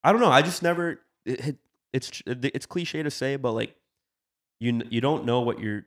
I 0.02 0.10
don't 0.10 0.22
know, 0.22 0.30
I 0.30 0.40
just 0.40 0.62
never 0.62 1.00
it, 1.26 1.48
it, 1.48 1.56
it's 1.92 2.22
it's 2.26 2.64
cliche 2.64 3.02
to 3.02 3.10
say 3.10 3.36
but 3.36 3.52
like 3.52 3.76
you 4.58 4.80
you 4.88 5.02
don't 5.02 5.26
know 5.26 5.42
what 5.42 5.60
you're 5.60 5.84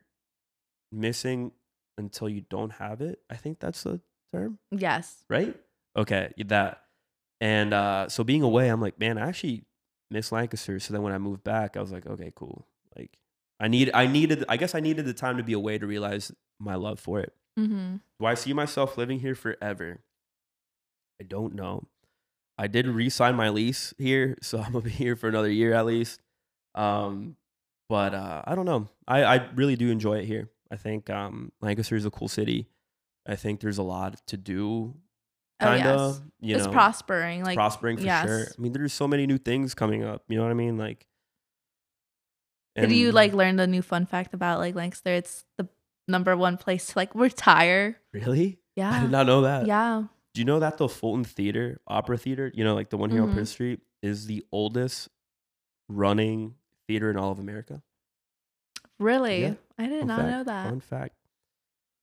missing 0.92 1.50
until 1.98 2.28
you 2.28 2.42
don't 2.48 2.74
have 2.74 3.00
it. 3.00 3.20
I 3.28 3.34
think 3.34 3.58
that's 3.58 3.82
the 3.82 4.00
term 4.32 4.60
Yes. 4.70 5.24
right? 5.28 5.56
Okay, 5.96 6.32
that. 6.46 6.82
And 7.40 7.74
uh, 7.74 8.08
so 8.08 8.22
being 8.22 8.42
away, 8.42 8.68
I'm 8.68 8.80
like, 8.80 9.00
man, 9.00 9.18
I 9.18 9.26
actually 9.28 9.64
miss 10.10 10.30
Lancaster. 10.30 10.78
So 10.78 10.92
then 10.94 11.02
when 11.02 11.12
I 11.12 11.18
moved 11.18 11.42
back, 11.42 11.76
I 11.76 11.80
was 11.80 11.90
like, 11.90 12.06
okay, 12.06 12.32
cool. 12.36 12.64
Like, 12.96 13.18
I 13.58 13.68
need, 13.68 13.90
I 13.94 14.06
needed, 14.06 14.44
I 14.48 14.56
guess 14.56 14.74
I 14.74 14.80
needed 14.80 15.06
the 15.06 15.14
time 15.14 15.36
to 15.38 15.42
be 15.42 15.52
away 15.52 15.78
to 15.78 15.86
realize 15.86 16.32
my 16.58 16.74
love 16.74 17.00
for 17.00 17.20
it. 17.20 17.32
Mm-hmm. 17.58 17.96
Do 18.20 18.26
I 18.26 18.34
see 18.34 18.52
myself 18.52 18.98
living 18.98 19.20
here 19.20 19.34
forever? 19.34 20.00
I 21.20 21.24
don't 21.24 21.54
know. 21.54 21.88
I 22.58 22.66
did 22.66 22.86
re-sign 22.86 23.34
my 23.34 23.48
lease 23.50 23.94
here, 23.98 24.36
so 24.42 24.58
I'm 24.58 24.72
gonna 24.72 24.84
be 24.84 24.90
here 24.90 25.16
for 25.16 25.28
another 25.28 25.50
year 25.50 25.74
at 25.74 25.86
least. 25.86 26.20
Um, 26.74 27.36
but 27.88 28.14
uh, 28.14 28.42
I 28.44 28.54
don't 28.54 28.66
know. 28.66 28.88
I, 29.06 29.24
I 29.24 29.48
really 29.54 29.76
do 29.76 29.90
enjoy 29.90 30.18
it 30.18 30.24
here. 30.26 30.50
I 30.70 30.76
think 30.76 31.08
um, 31.08 31.52
Lancaster 31.60 31.96
is 31.96 32.04
a 32.04 32.10
cool 32.10 32.28
city. 32.28 32.68
I 33.26 33.36
think 33.36 33.60
there's 33.60 33.78
a 33.78 33.82
lot 33.82 34.20
to 34.26 34.36
do. 34.36 34.94
Oh, 35.60 35.64
Kind 35.66 35.84
yes. 35.84 35.98
of, 35.98 36.22
you 36.40 36.56
it's 36.56 36.66
know, 36.66 36.72
prospering. 36.72 37.42
Like 37.42 37.56
prospering 37.56 37.96
for 37.96 38.02
sure. 38.02 38.46
I 38.58 38.60
mean, 38.60 38.72
there's 38.72 38.92
so 38.92 39.08
many 39.08 39.26
new 39.26 39.38
things 39.38 39.74
coming 39.74 40.04
up. 40.04 40.24
You 40.28 40.36
know 40.36 40.42
what 40.42 40.50
I 40.50 40.54
mean? 40.54 40.76
Like, 40.76 41.06
Did 42.76 42.92
you 42.92 43.12
like 43.12 43.32
learn 43.32 43.56
the 43.56 43.66
new 43.66 43.82
fun 43.82 44.06
fact 44.06 44.34
about 44.34 44.58
like 44.58 44.74
Lancaster? 44.74 45.10
It's 45.14 45.44
the 45.58 45.68
number 46.08 46.36
one 46.36 46.56
place 46.56 46.86
to 46.88 46.92
like 46.98 47.14
retire. 47.14 47.96
really? 48.12 48.58
Yeah. 48.76 48.90
I 48.92 49.00
did 49.00 49.10
not 49.10 49.26
know 49.26 49.40
that. 49.42 49.66
Yeah. 49.66 50.04
Do 50.34 50.40
you 50.40 50.44
know 50.44 50.60
that 50.60 50.76
the 50.76 50.86
Fulton 50.88 51.24
Theater, 51.24 51.80
Opera 51.86 52.18
Theater, 52.18 52.52
you 52.54 52.62
know, 52.62 52.74
like 52.74 52.90
the 52.90 52.98
one 52.98 53.08
here 53.10 53.22
on 53.22 53.30
Mhm. 53.30 53.34
Prince 53.34 53.50
Street, 53.50 53.80
is 54.02 54.26
the 54.26 54.44
oldest 54.52 55.08
running 55.88 56.54
theater 56.86 57.10
in 57.10 57.16
all 57.16 57.32
of 57.32 57.38
America? 57.38 57.82
Really? 58.98 59.42
Yeah. 59.42 59.54
I 59.78 59.86
did 59.86 60.00
Fun 60.00 60.08
not 60.08 60.18
fact, 60.20 60.30
know 60.30 60.44
that. 60.44 60.68
Fun 60.68 60.80
fact. 60.80 61.14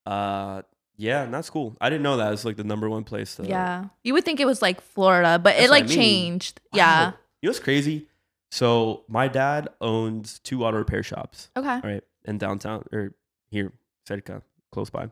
Uh, 0.06 0.62
yeah, 0.98 1.24
and 1.24 1.34
that's 1.34 1.50
cool. 1.50 1.76
I 1.82 1.90
didn't 1.90 2.04
know 2.04 2.18
that. 2.18 2.34
It's 2.34 2.46
like 2.46 2.58
the 2.58 2.64
number 2.64 2.90
one 2.90 3.04
place. 3.04 3.36
To, 3.38 3.46
yeah. 3.46 3.86
You 4.04 4.14
would 4.14 4.26
think 4.26 4.40
it 4.40 4.46
was 4.46 4.62
like 4.62 4.82
Florida, 4.82 5.40
but 5.40 5.56
it 5.56 5.62
what 5.62 5.66
I 5.68 5.70
like 5.70 5.88
mean. 5.88 5.96
changed. 5.96 6.60
Wow. 6.72 6.78
Yeah. 6.78 7.06
You 7.42 7.48
know 7.48 7.50
what's 7.52 7.60
crazy? 7.60 8.08
So 8.54 9.04
my 9.08 9.28
dad 9.28 9.70
owns 9.82 10.38
two 10.40 10.64
auto 10.64 10.78
repair 10.78 11.02
shops. 11.02 11.50
Okay. 11.58 11.80
right 11.84 12.04
in 12.26 12.38
downtown 12.38 12.86
or 12.94 13.16
here 13.50 13.74
cerca 14.08 14.42
close 14.72 14.90
by 14.90 15.10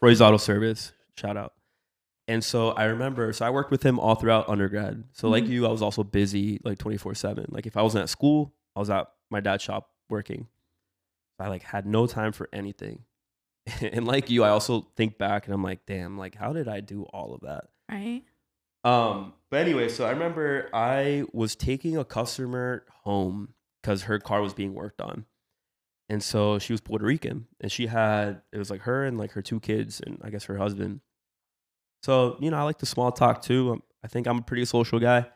roy's 0.00 0.20
auto 0.22 0.36
service 0.38 0.92
shout 1.16 1.36
out 1.36 1.52
and 2.28 2.42
so 2.42 2.70
i 2.70 2.84
remember 2.84 3.32
so 3.32 3.44
i 3.44 3.50
worked 3.50 3.70
with 3.70 3.82
him 3.82 3.98
all 3.98 4.14
throughout 4.14 4.48
undergrad 4.48 5.04
so 5.12 5.28
like 5.28 5.44
Mhm. 5.44 5.48
you 5.50 5.66
i 5.66 5.70
was 5.70 5.82
also 5.82 6.02
busy 6.02 6.60
like 6.64 6.78
24 6.78 7.14
7 7.14 7.46
like 7.50 7.66
if 7.66 7.76
i 7.76 7.82
wasn't 7.82 8.02
at 8.02 8.08
school 8.08 8.54
i 8.74 8.80
was 8.80 8.88
at 8.88 9.06
my 9.30 9.40
dad's 9.40 9.62
shop 9.62 9.90
working 10.08 10.48
i 11.38 11.48
like 11.48 11.62
had 11.62 11.84
no 11.86 12.06
time 12.06 12.32
for 12.32 12.48
anything 12.52 13.04
and 13.80 14.06
like 14.06 14.28
you, 14.30 14.42
I 14.44 14.48
also 14.48 14.88
think 14.96 15.18
back 15.18 15.44
and 15.46 15.54
I'm 15.54 15.62
like, 15.62 15.86
damn, 15.86 16.18
like 16.18 16.34
how 16.34 16.52
did 16.52 16.66
I 16.66 16.80
do 16.80 17.04
all 17.12 17.32
of 17.32 17.42
that? 17.42 17.66
Right. 17.88 18.22
Um, 18.84 19.34
but 19.50 19.60
anyway, 19.60 19.88
so 19.88 20.06
I 20.06 20.10
remember 20.10 20.68
I 20.72 21.24
was 21.32 21.54
taking 21.54 21.96
a 21.96 22.04
customer 22.04 22.84
home 23.04 23.54
because 23.80 24.04
her 24.04 24.18
car 24.18 24.42
was 24.42 24.54
being 24.54 24.74
worked 24.74 25.00
on. 25.00 25.26
And 26.08 26.22
so 26.22 26.58
she 26.58 26.72
was 26.72 26.80
Puerto 26.80 27.04
Rican 27.04 27.46
and 27.60 27.70
she 27.72 27.86
had 27.86 28.42
it 28.52 28.58
was 28.58 28.70
like 28.70 28.82
her 28.82 29.04
and 29.04 29.18
like 29.18 29.32
her 29.32 29.42
two 29.42 29.60
kids 29.60 30.00
and 30.04 30.18
I 30.22 30.30
guess 30.30 30.44
her 30.44 30.58
husband. 30.58 31.00
So, 32.02 32.36
you 32.40 32.50
know, 32.50 32.58
I 32.58 32.62
like 32.64 32.78
to 32.78 32.86
small 32.86 33.12
talk 33.12 33.42
too. 33.42 33.72
Um, 33.72 33.82
I 34.04 34.08
think 34.08 34.26
I'm 34.26 34.38
a 34.38 34.42
pretty 34.42 34.64
social 34.64 34.98
guy. 34.98 35.26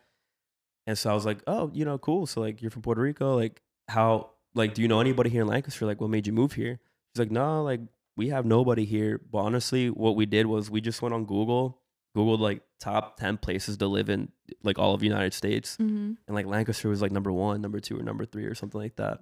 And 0.86 0.98
so 0.98 1.10
I 1.10 1.14
was 1.14 1.24
like, 1.24 1.38
"Oh, 1.46 1.70
you 1.72 1.84
know, 1.84 1.98
cool. 1.98 2.26
So 2.26 2.40
like 2.40 2.60
you're 2.62 2.70
from 2.70 2.82
Puerto 2.82 3.00
Rico, 3.00 3.36
like 3.36 3.62
how 3.88 4.30
like 4.54 4.74
do 4.74 4.82
you 4.82 4.88
know 4.88 5.00
anybody 5.00 5.30
here 5.30 5.42
in 5.42 5.48
Lancaster? 5.48 5.86
Like 5.86 6.00
what 6.00 6.10
made 6.10 6.26
you 6.26 6.32
move 6.32 6.52
here?" 6.52 6.78
She's 7.14 7.20
like, 7.20 7.30
"No, 7.30 7.62
like 7.62 7.80
we 8.16 8.28
have 8.28 8.44
nobody 8.44 8.84
here." 8.84 9.20
But 9.30 9.38
honestly, 9.38 9.90
what 9.90 10.16
we 10.16 10.26
did 10.26 10.46
was 10.46 10.70
we 10.70 10.80
just 10.80 11.02
went 11.02 11.14
on 11.14 11.24
Google 11.24 11.80
Googled 12.16 12.40
like 12.40 12.62
top 12.80 13.18
10 13.18 13.36
places 13.36 13.76
to 13.76 13.86
live 13.86 14.08
in 14.08 14.30
like 14.62 14.78
all 14.78 14.94
of 14.94 15.00
the 15.00 15.06
United 15.06 15.34
States. 15.34 15.76
Mm-hmm. 15.76 16.12
And 16.26 16.34
like 16.34 16.46
Lancaster 16.46 16.88
was 16.88 17.02
like 17.02 17.12
number 17.12 17.30
one, 17.30 17.60
number 17.60 17.78
two, 17.80 17.98
or 17.98 18.02
number 18.02 18.24
three, 18.24 18.44
or 18.46 18.54
something 18.54 18.80
like 18.80 18.96
that. 18.96 19.20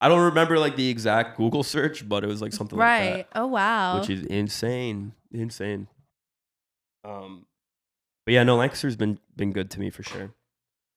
I 0.00 0.08
don't 0.08 0.20
remember 0.26 0.58
like 0.58 0.76
the 0.76 0.88
exact 0.90 1.36
Google 1.38 1.62
search, 1.62 2.06
but 2.08 2.22
it 2.24 2.26
was 2.26 2.42
like 2.42 2.52
something 2.52 2.78
Right. 2.78 2.98
like 2.98 3.10
that. 3.10 3.16
Right. 3.16 3.26
Oh 3.42 3.46
wow. 3.46 3.98
which 4.00 4.10
is 4.10 4.24
insane. 4.26 5.12
Insane. 5.32 5.88
Um, 7.04 7.46
but 8.26 8.32
yeah, 8.34 8.42
no, 8.44 8.56
Lancaster's 8.56 8.96
been 8.96 9.18
been 9.36 9.52
good 9.52 9.70
to 9.72 9.80
me 9.80 9.90
for 9.90 10.02
sure. 10.02 10.32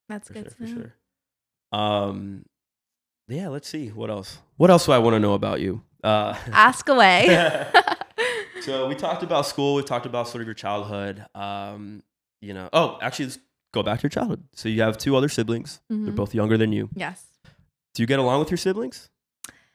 That's 0.10 0.28
For 0.28 0.34
good 0.36 0.54
sure, 0.58 0.68
for 0.68 0.74
sure. 0.74 0.94
Um, 1.72 2.46
yeah, 3.28 3.50
let's 3.50 3.68
see 3.68 3.90
what 3.90 4.10
else. 4.10 4.40
What 4.56 4.70
else 4.70 4.86
do 4.86 4.92
I 4.94 5.00
want 5.00 5.16
to 5.16 5.20
know 5.20 5.34
about 5.34 5.60
you? 5.60 5.82
Uh, 6.04 6.36
Ask 6.52 6.88
away. 6.88 7.28
so 8.68 8.88
we 8.88 8.96
talked 8.96 9.24
about 9.24 9.46
school. 9.46 9.76
We 9.76 9.84
talked 9.84 10.06
about 10.06 10.28
sort 10.28 10.42
of 10.42 10.48
your 10.48 10.54
childhood. 10.54 11.26
Um, 11.34 12.04
you 12.42 12.54
know, 12.54 12.70
oh, 12.74 12.98
actually, 13.02 13.26
let's 13.26 13.40
go 13.74 13.82
back 13.84 14.00
to 14.00 14.04
your 14.04 14.10
childhood. 14.10 14.44
So 14.54 14.70
you 14.70 14.82
have 14.82 14.98
two 14.98 15.16
other 15.16 15.30
siblings. 15.30 15.82
They're 15.90 15.98
Mhm. 16.14 16.16
both 16.16 16.34
younger 16.36 16.58
than 16.58 16.72
you. 16.72 16.90
Yes. 16.94 17.26
Do 17.94 18.04
you 18.04 18.08
get 18.08 18.20
along 18.20 18.40
with 18.40 18.52
your 18.52 18.58
siblings? 18.58 19.10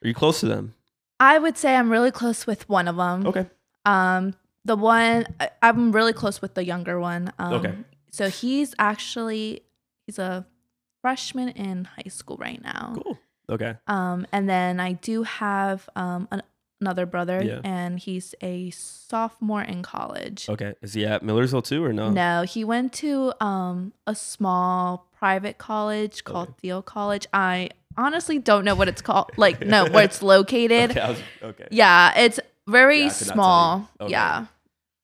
Are 0.04 0.08
you 0.08 0.14
close 0.14 0.40
to 0.40 0.46
them? 0.46 0.74
I 1.18 1.38
would 1.38 1.56
say 1.56 1.76
I'm 1.76 1.90
really 1.90 2.10
close 2.10 2.46
with 2.46 2.68
one 2.68 2.86
of 2.88 2.96
them. 2.96 3.26
Okay. 3.26 3.46
Um, 3.84 4.34
the 4.64 4.76
one 4.76 5.26
I- 5.40 5.50
I'm 5.62 5.92
really 5.92 6.12
close 6.12 6.40
with 6.42 6.54
the 6.54 6.64
younger 6.64 7.00
one. 7.00 7.32
Um, 7.38 7.54
Okay. 7.54 7.74
So 8.10 8.28
he's 8.28 8.74
actually 8.78 9.62
he's 10.06 10.18
a 10.18 10.44
freshman 11.00 11.48
in 11.50 11.84
high 11.84 12.08
school 12.10 12.36
right 12.36 12.60
now. 12.62 12.94
Cool. 13.02 13.18
Okay. 13.48 13.76
Um, 13.86 14.26
and 14.32 14.48
then 14.48 14.78
I 14.80 14.92
do 14.92 15.22
have 15.24 15.88
um 15.96 16.28
an, 16.30 16.42
another 16.82 17.06
brother, 17.06 17.40
Yeah. 17.42 17.60
and 17.64 17.98
he's 17.98 18.34
a 18.42 18.70
sophomore 18.70 19.62
in 19.62 19.82
college. 19.82 20.48
Okay. 20.48 20.74
Is 20.82 20.92
he 20.94 21.06
at 21.06 21.22
Millersville 21.22 21.62
too, 21.62 21.82
or 21.84 21.92
no? 21.92 22.10
No, 22.10 22.42
he 22.42 22.64
went 22.64 22.92
to 22.94 23.32
um 23.40 23.92
a 24.06 24.14
small 24.14 25.08
private 25.18 25.56
college 25.58 26.24
called 26.24 26.48
Okay. 26.48 26.58
Theo 26.62 26.82
College. 26.82 27.26
I 27.32 27.70
honestly 27.96 28.38
don't 28.38 28.64
know 28.64 28.74
what 28.74 28.88
it's 28.88 29.00
called. 29.02 29.30
Like, 29.36 29.60
no, 29.64 29.86
where 29.92 30.04
it's 30.04 30.22
located. 30.22 30.90
Okay. 30.90 31.08
Was, 31.08 31.18
okay. 31.42 31.68
Yeah, 31.70 32.18
it's 32.18 32.40
very 32.66 33.00
Yeah, 33.00 33.06
I 33.06 33.08
could 33.10 33.26
not 33.28 33.34
tell 33.34 33.34
small. 33.34 33.88
Okay. 34.00 34.10
Yeah. 34.12 34.46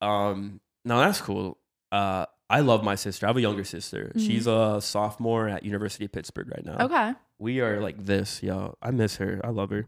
Um. 0.03 0.61
No, 0.85 0.99
that's 0.99 1.21
cool. 1.21 1.59
Uh, 1.93 2.27
I 2.51 2.61
love 2.61 2.83
my 2.83 2.95
sister. 2.95 3.27
I 3.27 3.29
have 3.29 3.37
a 3.37 3.41
younger 3.43 3.65
sister. 3.65 4.11
Mhm. 4.17 4.21
She's 4.27 4.47
a 4.47 4.81
sophomore 4.81 5.49
at 5.49 5.65
University 5.65 6.07
of 6.07 6.13
Pittsburgh 6.13 6.49
right 6.49 6.65
now. 6.65 6.85
Okay. 6.87 7.15
we 7.39 7.61
are 7.61 7.81
like 7.81 8.05
this, 8.05 8.43
yo. 8.43 8.75
I 8.83 8.91
miss 8.91 9.17
her. 9.17 9.41
I 9.45 9.51
love 9.51 9.71
her. 9.71 9.87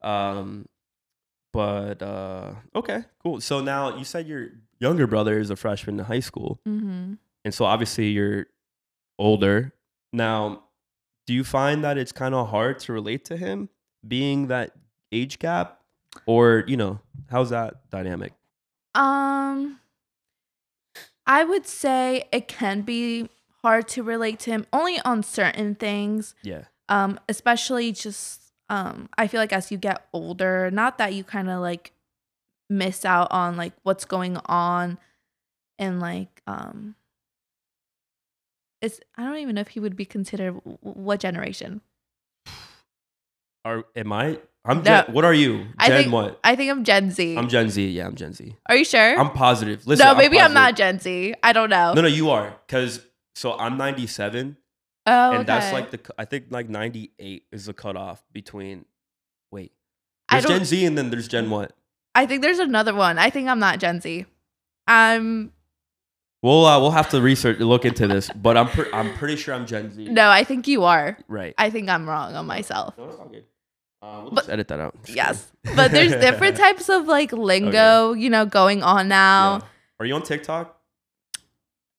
Um, 0.00 0.66
but 1.52 2.02
uh, 2.02 2.52
okay, 2.74 3.04
cool. 3.22 3.40
So 3.40 3.60
now 3.60 3.96
you 3.96 4.04
said 4.04 4.26
your 4.26 4.48
younger 4.80 5.06
brother 5.06 5.38
is 5.38 5.50
a 5.50 5.56
freshman 5.56 5.98
in 5.98 6.04
high 6.06 6.20
school, 6.20 6.60
Mm-hmm. 6.66 7.14
and 7.44 7.54
so 7.54 7.64
obviously 7.64 8.08
you're 8.08 8.46
older 9.18 9.72
now. 10.12 10.64
Do 11.26 11.34
you 11.34 11.44
find 11.44 11.84
that 11.84 11.98
it's 11.98 12.12
kind 12.12 12.34
of 12.34 12.48
hard 12.48 12.78
to 12.80 12.92
relate 12.94 13.24
to 13.26 13.36
him, 13.36 13.68
being 14.06 14.46
that 14.46 14.72
age 15.12 15.38
gap, 15.38 15.80
or 16.26 16.64
you 16.66 16.76
know, 16.76 17.00
how's 17.30 17.50
that 17.50 17.90
dynamic? 17.90 18.32
Um, 18.94 19.78
I 21.26 21.44
would 21.44 21.66
say 21.66 22.24
it 22.32 22.48
can 22.48 22.80
be 22.80 23.28
hard 23.62 23.88
to 23.88 24.02
relate 24.02 24.38
to 24.40 24.50
him 24.50 24.66
only 24.72 24.98
on 25.04 25.22
certain 25.22 25.74
things. 25.74 26.34
Yeah, 26.42 26.62
Um, 26.88 27.20
especially 27.28 27.92
just 27.92 28.47
um, 28.68 29.08
I 29.16 29.26
feel 29.28 29.40
like 29.40 29.52
as 29.52 29.70
you 29.70 29.78
get 29.78 30.06
older, 30.12 30.70
not 30.70 30.98
that 30.98 31.14
you 31.14 31.24
kind 31.24 31.48
of 31.48 31.60
like 31.60 31.92
miss 32.70 33.04
out 33.04 33.28
on 33.30 33.56
like 33.56 33.72
what's 33.82 34.04
going 34.04 34.36
on 34.44 34.98
and 35.78 36.00
like 36.00 36.42
um 36.46 36.94
it's 38.82 39.00
I 39.16 39.24
don't 39.24 39.38
even 39.38 39.54
know 39.54 39.62
if 39.62 39.68
he 39.68 39.80
would 39.80 39.96
be 39.96 40.04
considered 40.04 40.54
w- 40.54 40.78
what 40.82 41.20
generation. 41.20 41.80
are 43.64 43.84
am 43.96 44.12
I? 44.12 44.38
I'm 44.64 44.82
No. 44.82 45.04
What 45.08 45.24
are 45.24 45.32
you? 45.34 45.58
Gen 45.58 45.74
I 45.78 45.88
think 45.88 46.12
what? 46.12 46.38
I 46.44 46.54
think 46.56 46.70
I'm 46.70 46.84
Gen 46.84 47.10
Z. 47.10 47.36
I'm 47.38 47.48
Gen 47.48 47.70
Z. 47.70 47.88
Yeah, 47.88 48.06
I'm 48.06 48.14
Gen 48.14 48.34
Z. 48.34 48.54
Are 48.66 48.76
you 48.76 48.84
sure? 48.84 49.18
I'm 49.18 49.30
positive. 49.30 49.86
Listen, 49.86 50.06
no, 50.06 50.14
maybe 50.14 50.38
I'm, 50.38 50.52
positive. 50.52 50.54
not 50.54 50.76
Gen 50.76 50.98
Z. 51.00 51.34
I 51.42 51.52
don't 51.52 51.70
know. 51.70 51.94
No, 51.94 52.02
no, 52.02 52.08
you 52.08 52.30
are. 52.30 52.54
Because 52.66 53.00
so 53.34 53.56
I'm 53.56 53.78
97, 53.78 54.56
oh, 55.08 55.32
and 55.32 55.46
that's 55.46 55.72
like 55.72 55.90
the 55.90 56.00
I 56.18 56.24
think 56.24 56.46
like 56.50 56.68
98 56.68 57.44
is 57.52 57.66
the 57.66 57.72
cutoff 57.72 58.22
between. 58.32 58.84
Wait, 59.50 59.72
there's 60.30 60.44
Gen 60.44 60.64
Z 60.64 60.84
and 60.84 60.96
then 60.98 61.10
there's 61.10 61.28
Gen 61.28 61.48
what? 61.50 61.72
I 62.14 62.26
think 62.26 62.42
there's 62.42 62.58
another 62.58 62.94
one. 62.94 63.18
I 63.18 63.30
think 63.30 63.48
I'm 63.48 63.58
not 63.58 63.78
Gen 63.78 64.00
Z. 64.00 64.26
I'm 64.86 65.52
We'll 66.42 66.64
uh, 66.66 66.78
we'll 66.80 66.92
have 66.92 67.08
to 67.10 67.20
research 67.20 67.58
look 67.58 67.84
into 67.84 68.06
this, 68.06 68.30
but 68.30 68.56
I'm 68.56 68.68
pre- 68.68 68.92
I'm 68.92 69.12
pretty 69.14 69.34
sure 69.36 69.54
I'm 69.54 69.66
Gen 69.66 69.90
Z. 69.90 70.04
no, 70.08 70.30
I 70.30 70.44
think 70.44 70.68
you 70.68 70.84
are. 70.84 71.18
right. 71.26 71.52
I 71.58 71.70
think 71.70 71.88
I'm 71.88 72.08
wrong 72.08 72.36
on 72.36 72.46
myself. 72.46 72.96
no, 72.96 73.08
it's 73.08 73.18
all 73.18 73.26
good. 73.28 73.44
Uh, 74.00 74.20
we'll 74.22 74.30
But- 74.30 74.40
just 74.42 74.50
edit 74.50 74.68
that 74.68 74.78
out. 74.78 74.94
Yes. 75.06 75.50
But 75.74 75.90
there's 75.90 76.12
different 76.12 76.56
types 76.64 76.88
of 76.88 77.08
like 77.08 77.32
lingo, 77.32 78.12
you 78.12 78.30
know, 78.30 78.46
going 78.46 78.84
on 78.84 79.08
now. 79.08 79.56
Yeah. 79.58 79.66
Are 80.00 80.06
you 80.06 80.14
on 80.14 80.22
TikTok? 80.22 80.77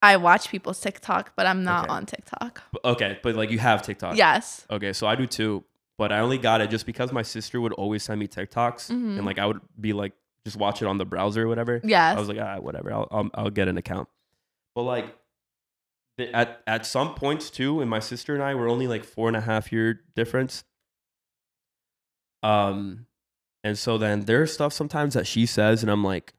I 0.01 0.17
watch 0.17 0.49
people's 0.49 0.79
TikTok, 0.79 1.33
but 1.35 1.45
I'm 1.45 1.63
not 1.63 1.85
Okay. 1.85 1.93
on 1.93 2.05
TikTok. 2.05 2.61
B- 2.71 2.79
Okay, 2.85 3.19
but 3.21 3.35
like 3.35 3.51
you 3.51 3.59
have 3.59 3.81
TikTok. 3.81 4.15
Yes. 4.17 4.65
Okay, 4.69 4.93
so 4.93 5.07
I 5.07 5.15
do 5.15 5.27
too, 5.27 5.63
but 5.97 6.11
I 6.11 6.19
only 6.19 6.37
got 6.37 6.61
it 6.61 6.69
just 6.69 6.85
because 6.85 7.11
my 7.11 7.21
sister 7.21 7.59
would 7.59 7.73
always 7.73 8.03
send 8.03 8.19
me 8.19 8.27
TikToks, 8.27 8.89
Mhm. 8.91 9.17
and 9.17 9.25
like 9.25 9.39
I 9.39 9.45
would 9.45 9.59
be 9.79 9.91
like 9.93 10.13
just 10.45 10.55
watch 10.55 10.81
it 10.81 10.85
on 10.87 10.97
the 10.97 11.05
browser 11.05 11.43
or 11.43 11.47
whatever. 11.49 11.81
Yes. 11.83 12.15
I 12.15 12.19
was 12.19 12.29
like, 12.29 12.37
ah, 12.39 12.59
whatever. 12.59 12.93
I'll, 12.93 13.07
I'll 13.11 13.29
I'll 13.33 13.49
get 13.49 13.67
an 13.67 13.77
account. 13.77 14.07
But 14.73 14.83
like, 14.83 15.17
the, 16.17 16.33
at 16.33 16.61
at 16.65 16.85
some 16.85 17.13
points 17.15 17.49
too, 17.49 17.81
and 17.81 17.89
my 17.89 17.99
sister 17.99 18.33
and 18.33 18.41
I 18.43 18.55
were 18.55 18.69
only 18.69 18.87
like 18.87 19.03
four 19.03 19.27
and 19.27 19.35
a 19.35 19.41
half 19.41 19.71
year 19.71 20.01
difference. 20.15 20.63
Um, 22.41 23.05
and 23.65 23.77
so 23.77 23.97
then 23.97 24.21
there's 24.21 24.53
stuff 24.53 24.71
sometimes 24.71 25.13
that 25.13 25.27
she 25.27 25.45
says, 25.45 25.81
and 25.83 25.91
I'm 25.91 26.03
like, 26.03 26.33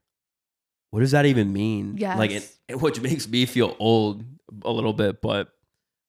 what 0.91 0.99
does 1.01 1.11
that 1.11 1.25
even 1.25 1.51
mean? 1.51 1.95
Yeah. 1.97 2.15
Like, 2.17 2.31
it, 2.31 2.49
it- 2.67 2.79
which 2.79 3.01
makes 3.01 3.27
me 3.27 3.45
feel 3.45 3.75
old 3.79 4.23
a 4.63 4.71
little 4.71 4.93
bit, 4.93 5.21
but 5.21 5.49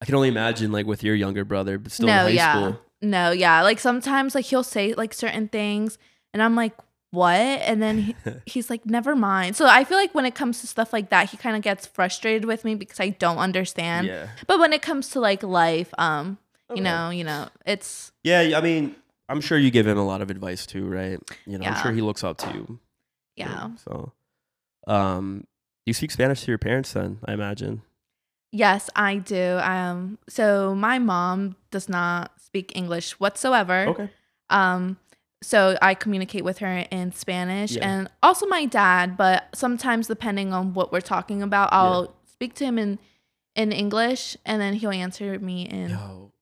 I 0.01 0.05
can 0.05 0.14
only 0.14 0.28
imagine 0.28 0.70
like 0.72 0.87
with 0.87 1.03
your 1.03 1.14
younger 1.14 1.45
brother, 1.45 1.78
but 1.78 1.91
still 1.93 2.09
in 2.09 2.14
high 2.14 2.28
yeah. 2.28 2.53
school. 2.55 2.80
No, 3.01 3.30
yeah. 3.30 3.62
Like 3.62 3.78
sometimes 3.80 4.35
like 4.35 4.45
he'll 4.45 4.62
say 4.64 4.95
like 4.95 5.14
certain 5.14 5.49
things 5.49 5.99
and 6.35 6.43
I'm 6.43 6.55
like, 6.57 6.72
what? 7.11 7.35
And 7.37 7.83
then 7.83 7.99
he, 7.99 8.16
he's 8.47 8.70
like, 8.70 8.87
never 8.87 9.14
mind. 9.16 9.55
So 9.57 9.66
I 9.66 9.85
feel 9.85 9.99
like 9.99 10.14
when 10.14 10.24
it 10.24 10.35
comes 10.35 10.61
to 10.61 10.66
stuff 10.66 10.93
like 10.93 11.11
that, 11.11 11.30
he 11.30 11.37
kind 11.37 11.57
of 11.57 11.62
gets 11.62 11.87
frustrated 11.87 12.45
with 12.45 12.64
me 12.64 12.74
because 12.74 12.99
I 13.01 13.11
don't 13.11 13.39
understand. 13.39 14.07
yeah. 14.07 14.28
But 14.47 14.59
when 14.59 14.72
it 14.72 14.83
comes 14.83 15.11
to 15.11 15.20
like 15.20 15.43
life, 15.43 15.93
um, 15.99 16.39
Okay. 16.70 16.78
you 16.78 16.85
know, 16.85 17.11
you 17.11 17.22
know, 17.24 17.49
it's 17.66 18.12
Yeah, 18.24 18.53
I 18.57 18.61
mean, 18.62 18.97
I'm 19.28 19.41
sure 19.43 19.59
you 19.59 19.70
give 19.70 19.87
him 19.87 19.99
a 19.99 20.07
lot 20.07 20.22
of 20.22 20.30
advice 20.30 20.64
too, 20.64 20.87
right? 20.89 21.18
You 21.45 21.59
know, 21.59 21.66
I'm 21.66 21.83
sure 21.83 21.93
he 21.93 22.01
looks 22.01 22.24
up 22.24 22.39
to 22.39 22.49
you. 22.55 22.78
yeah. 23.37 23.70
So, 23.85 24.12
um, 24.87 25.47
you 25.87 25.93
speak 25.93 26.11
Spanish 26.11 26.43
to 26.45 26.51
your 26.51 26.59
parents 26.59 26.93
then, 26.93 27.18
I 27.24 27.33
imagine. 27.33 27.83
Yes, 28.53 28.91
I 28.95 29.16
do. 29.16 29.59
Um, 29.62 30.18
so 30.28 30.74
my 30.74 30.99
mom 30.99 31.57
does 31.70 31.89
not 31.89 32.33
speak 32.41 32.72
English 32.74 33.12
whatsoever. 33.12 33.87
Okay. 33.89 34.11
Um, 34.51 34.99
so 35.43 35.76
I 35.80 35.95
communicate 35.95 36.45
with 36.45 36.59
her 36.59 36.85
in 36.91 37.12
Spanish 37.12 37.72
Yeah. 37.72 37.89
and 37.91 38.09
also 38.22 38.47
my 38.47 38.66
dad, 38.66 39.16
but 39.16 39.49
sometimes 39.55 40.07
depending 40.07 40.53
on 40.53 40.74
what 40.74 40.93
we're 40.93 41.01
talking 41.01 41.43
about, 41.43 41.70
I'll 41.72 42.14
speak 42.26 42.55
to 42.57 42.64
him 42.64 42.78
in 42.78 42.99
in 43.55 43.70
English 43.72 44.37
and 44.47 44.62
then 44.62 44.74
he'll 44.74 44.91
answer 44.93 45.39
me 45.39 45.62
in 45.68 45.91
Yo, 45.91 46.33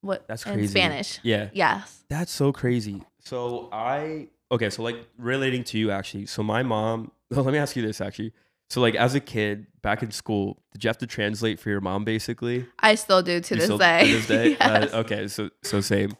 what 0.00 0.26
that's 0.28 0.44
in 0.46 0.52
crazy. 0.54 0.68
Spanish. 0.68 1.20
Yeah, 1.22 1.50
Yes. 1.52 2.04
that's 2.08 2.32
so 2.32 2.52
crazy. 2.52 3.02
So 3.20 3.68
I 3.72 4.28
okay, 4.50 4.70
so 4.70 4.82
like 4.82 4.96
relating 5.18 5.62
to 5.64 5.78
you 5.78 5.90
actually. 5.90 6.26
So 6.26 6.42
my 6.42 6.62
mom. 6.62 7.10
Let 7.30 7.46
me 7.52 7.58
ask 7.58 7.76
you 7.76 7.82
this 7.82 8.00
actually. 8.00 8.32
So 8.70 8.80
like 8.80 8.94
as 8.96 9.14
a 9.14 9.20
kid 9.20 9.66
back 9.82 10.02
in 10.02 10.10
school, 10.10 10.58
did 10.72 10.82
you 10.84 10.88
have 10.88 10.98
to 10.98 11.06
translate 11.06 11.60
for 11.60 11.70
your 11.70 11.80
mom 11.80 12.04
basically? 12.04 12.66
I 12.80 12.94
still 12.96 13.22
do 13.22 13.40
to 13.40 13.54
this 13.54 13.64
still- 13.64 13.78
day. 13.78 14.06
To 14.06 14.12
this 14.12 14.26
day. 14.26 14.50
Yes. 14.60 14.92
Uh, 14.92 14.96
okay, 14.98 15.28
so 15.28 15.50
so 15.62 15.80
same. 15.80 16.12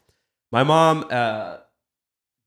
My 0.53 0.63
mom, 0.63 1.05
uh, 1.11 1.59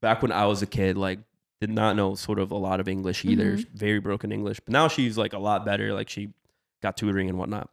back 0.01 0.21
when 0.21 0.31
I 0.31 0.45
was 0.45 0.61
a 0.61 0.65
kid, 0.67 0.97
like 0.97 1.19
did 1.59 1.69
not 1.69 1.97
know 1.97 2.15
sort 2.15 2.39
of 2.39 2.51
a 2.51 2.57
lot 2.57 2.79
of 2.79 2.87
English 2.87 3.25
either, 3.25 3.57
Mhm. 3.57 3.67
very 3.73 3.99
broken 3.99 4.31
English. 4.31 4.61
But 4.61 4.71
now 4.71 4.87
she's 4.87 5.17
like 5.17 5.33
a 5.33 5.39
lot 5.39 5.65
better. 5.65 5.93
Like 5.93 6.07
she 6.07 6.29
got 6.81 6.95
tutoring 6.95 7.27
and 7.27 7.37
whatnot. 7.37 7.69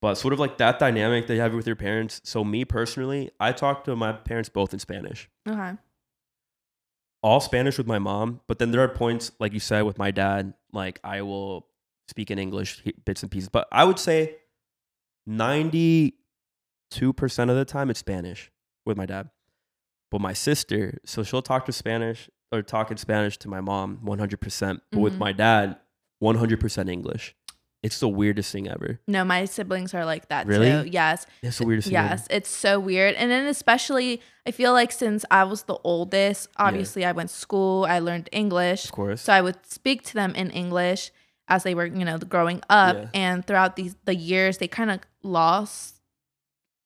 But 0.00 0.14
sort 0.14 0.32
of 0.32 0.40
like 0.40 0.56
that 0.56 0.78
dynamic 0.78 1.26
that 1.26 1.34
you 1.34 1.40
have 1.42 1.52
with 1.52 1.66
your 1.66 1.76
parents. 1.76 2.22
So 2.24 2.42
me 2.42 2.64
personally, 2.64 3.30
I 3.38 3.52
talk 3.52 3.84
to 3.84 3.94
my 3.94 4.12
parents 4.12 4.48
both 4.48 4.72
in 4.72 4.78
Spanish. 4.78 5.28
Okay. 5.46 5.72
All 7.22 7.40
Spanish 7.40 7.76
with 7.78 7.86
my 7.86 7.98
mom, 7.98 8.40
but 8.46 8.58
then 8.58 8.70
there 8.70 8.80
are 8.80 8.88
points, 8.88 9.30
like 9.38 9.52
you 9.52 9.60
said, 9.60 9.82
with 9.82 9.98
my 9.98 10.10
dad, 10.10 10.54
like 10.72 11.00
I 11.04 11.20
will 11.22 11.66
speak 12.08 12.30
in 12.30 12.38
English 12.38 12.82
bits 13.04 13.22
and 13.22 13.30
pieces. 13.30 13.48
But 13.50 13.68
I 13.70 13.84
would 13.84 13.98
say 13.98 14.36
92% 15.28 16.12
of 17.50 17.56
the 17.56 17.64
time 17.66 17.90
it's 17.90 18.00
Spanish 18.00 18.50
with 18.86 18.96
my 18.96 19.06
dad. 19.06 19.30
But 20.10 20.20
my 20.20 20.32
sister, 20.32 20.98
so 21.04 21.22
she'll 21.22 21.42
talk 21.42 21.66
to 21.66 21.72
Spanish 21.72 22.28
or 22.50 22.62
talk 22.62 22.90
in 22.90 22.96
Spanish 22.96 23.36
to 23.38 23.48
my 23.48 23.60
mom 23.60 24.00
100%. 24.04 24.80
But 24.90 24.98
with 25.00 25.12
Mm-hmm. 25.12 25.16
Mhm. 25.16 25.18
my 25.26 25.32
dad, 25.32 25.76
100% 26.22 26.88
English. 26.90 27.34
It's 27.82 27.98
the 28.00 28.08
weirdest 28.08 28.52
thing 28.52 28.68
ever. 28.68 29.00
No, 29.06 29.24
my 29.24 29.46
siblings 29.46 29.94
are 29.94 30.04
like 30.04 30.28
that 30.28 30.46
Really? 30.46 30.70
too. 30.70 30.88
Yes. 30.90 31.26
It's 31.42 31.58
the 31.58 31.64
weirdest 31.66 31.88
ever. 31.88 31.92
Yes, 32.08 32.26
it's 32.28 32.50
so 32.50 32.78
weird. 32.78 33.14
And 33.14 33.30
then 33.30 33.46
especially 33.46 34.20
I 34.46 34.50
feel 34.50 34.72
like 34.72 34.92
since 34.92 35.24
I 35.30 35.44
was 35.44 35.62
the 35.62 35.78
oldest, 35.82 36.48
obviously 36.58 37.04
I 37.06 37.12
went 37.12 37.30
to 37.30 37.34
school, 37.36 37.86
I 37.88 37.98
learned 38.00 38.28
English. 38.32 38.84
Of 38.84 38.92
course. 38.92 39.22
So 39.22 39.32
I 39.32 39.40
would 39.40 39.64
speak 39.64 40.02
to 40.04 40.14
them 40.14 40.34
in 40.34 40.50
English 40.50 41.10
as 41.48 41.62
they 41.62 41.74
were, 41.74 41.86
you 41.86 42.04
know, 42.04 42.18
growing 42.18 42.60
up. 42.68 42.96
Yeah. 42.96 43.08
And 43.14 43.46
throughout 43.46 43.76
these 43.76 43.96
the 44.04 44.14
years, 44.14 44.58
they 44.58 44.68
kind 44.68 44.90
of 44.90 45.00
lost 45.22 45.96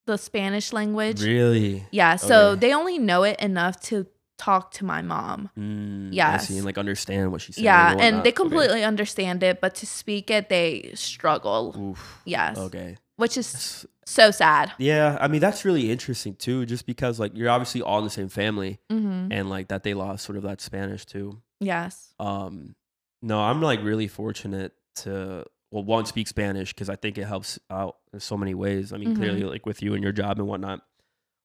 the 0.07 0.17
Spanish 0.19 0.73
language. 0.73 1.23
really? 1.25 1.87
Yeah. 1.91 2.15
Oh, 2.23 2.27
so 2.29 2.37
Okay. 2.51 2.61
they 2.61 2.75
only 2.75 2.99
know 2.99 3.25
it 3.25 3.41
enough 3.41 3.81
to 3.89 4.07
talk 4.37 4.71
to 4.73 4.85
my 4.85 5.01
mom. 5.03 5.51
Mm, 5.59 6.09
Yes. 6.13 6.51
and 6.51 6.65
like 6.65 6.77
understand 6.79 7.31
what 7.33 7.41
she's 7.41 7.57
saying. 7.57 7.65
yeah. 7.67 7.91
And 7.91 7.97
whatnot. 7.97 8.25
they 8.25 8.31
Okay. 8.31 8.33
completely 8.33 8.85
understand 8.85 9.43
it, 9.43 9.61
but 9.61 9.75
to 9.77 9.87
speak 9.87 10.31
it, 10.31 10.49
they 10.49 10.91
struggle. 10.95 11.75
Oof. 11.79 12.21
Yes. 12.25 12.59
Okay. 12.59 12.97
Which 13.17 13.37
is 13.39 13.87
so 14.05 14.31
sad. 14.33 14.73
Yeah, 14.79 15.17
I 15.21 15.29
mean 15.29 15.41
that's 15.41 15.65
really 15.65 15.91
interesting 15.91 16.35
too, 16.35 16.67
just 16.67 16.85
because 16.85 17.21
like 17.21 17.33
you're 17.37 17.49
obviously 17.51 17.81
all 17.81 17.99
in 17.99 18.05
the 18.05 18.11
same 18.11 18.29
family, 18.29 18.81
hmm 18.91 19.29
and 19.31 19.49
like 19.49 19.69
that 19.69 19.85
they 19.85 19.95
lost 19.95 20.25
sort 20.25 20.37
of 20.37 20.43
that 20.43 20.61
Spanish 20.61 21.07
too. 21.07 21.41
Yes. 21.61 22.13
Um, 22.19 22.75
no, 23.23 23.41
I'm 23.41 23.63
like 23.63 23.83
really 23.85 24.09
fortunate 24.09 24.73
to 24.97 25.45
well 25.71 25.85
one 25.85 26.07
speak 26.07 26.27
Spanish 26.27 26.73
because 26.75 26.89
I 26.91 26.97
think 26.97 27.17
it 27.17 27.25
helps 27.25 27.59
out 27.71 27.97
in 28.13 28.19
so 28.21 28.37
many 28.37 28.53
ways. 28.55 28.93
I 28.93 28.97
mean, 28.97 29.15
Mhm. 29.15 29.17
clearly 29.17 29.45
like 29.45 29.65
with 29.65 29.81
you 29.81 29.95
and 29.95 30.03
your 30.03 30.13
job 30.13 30.39
and 30.41 30.49
whatnot. 30.49 30.81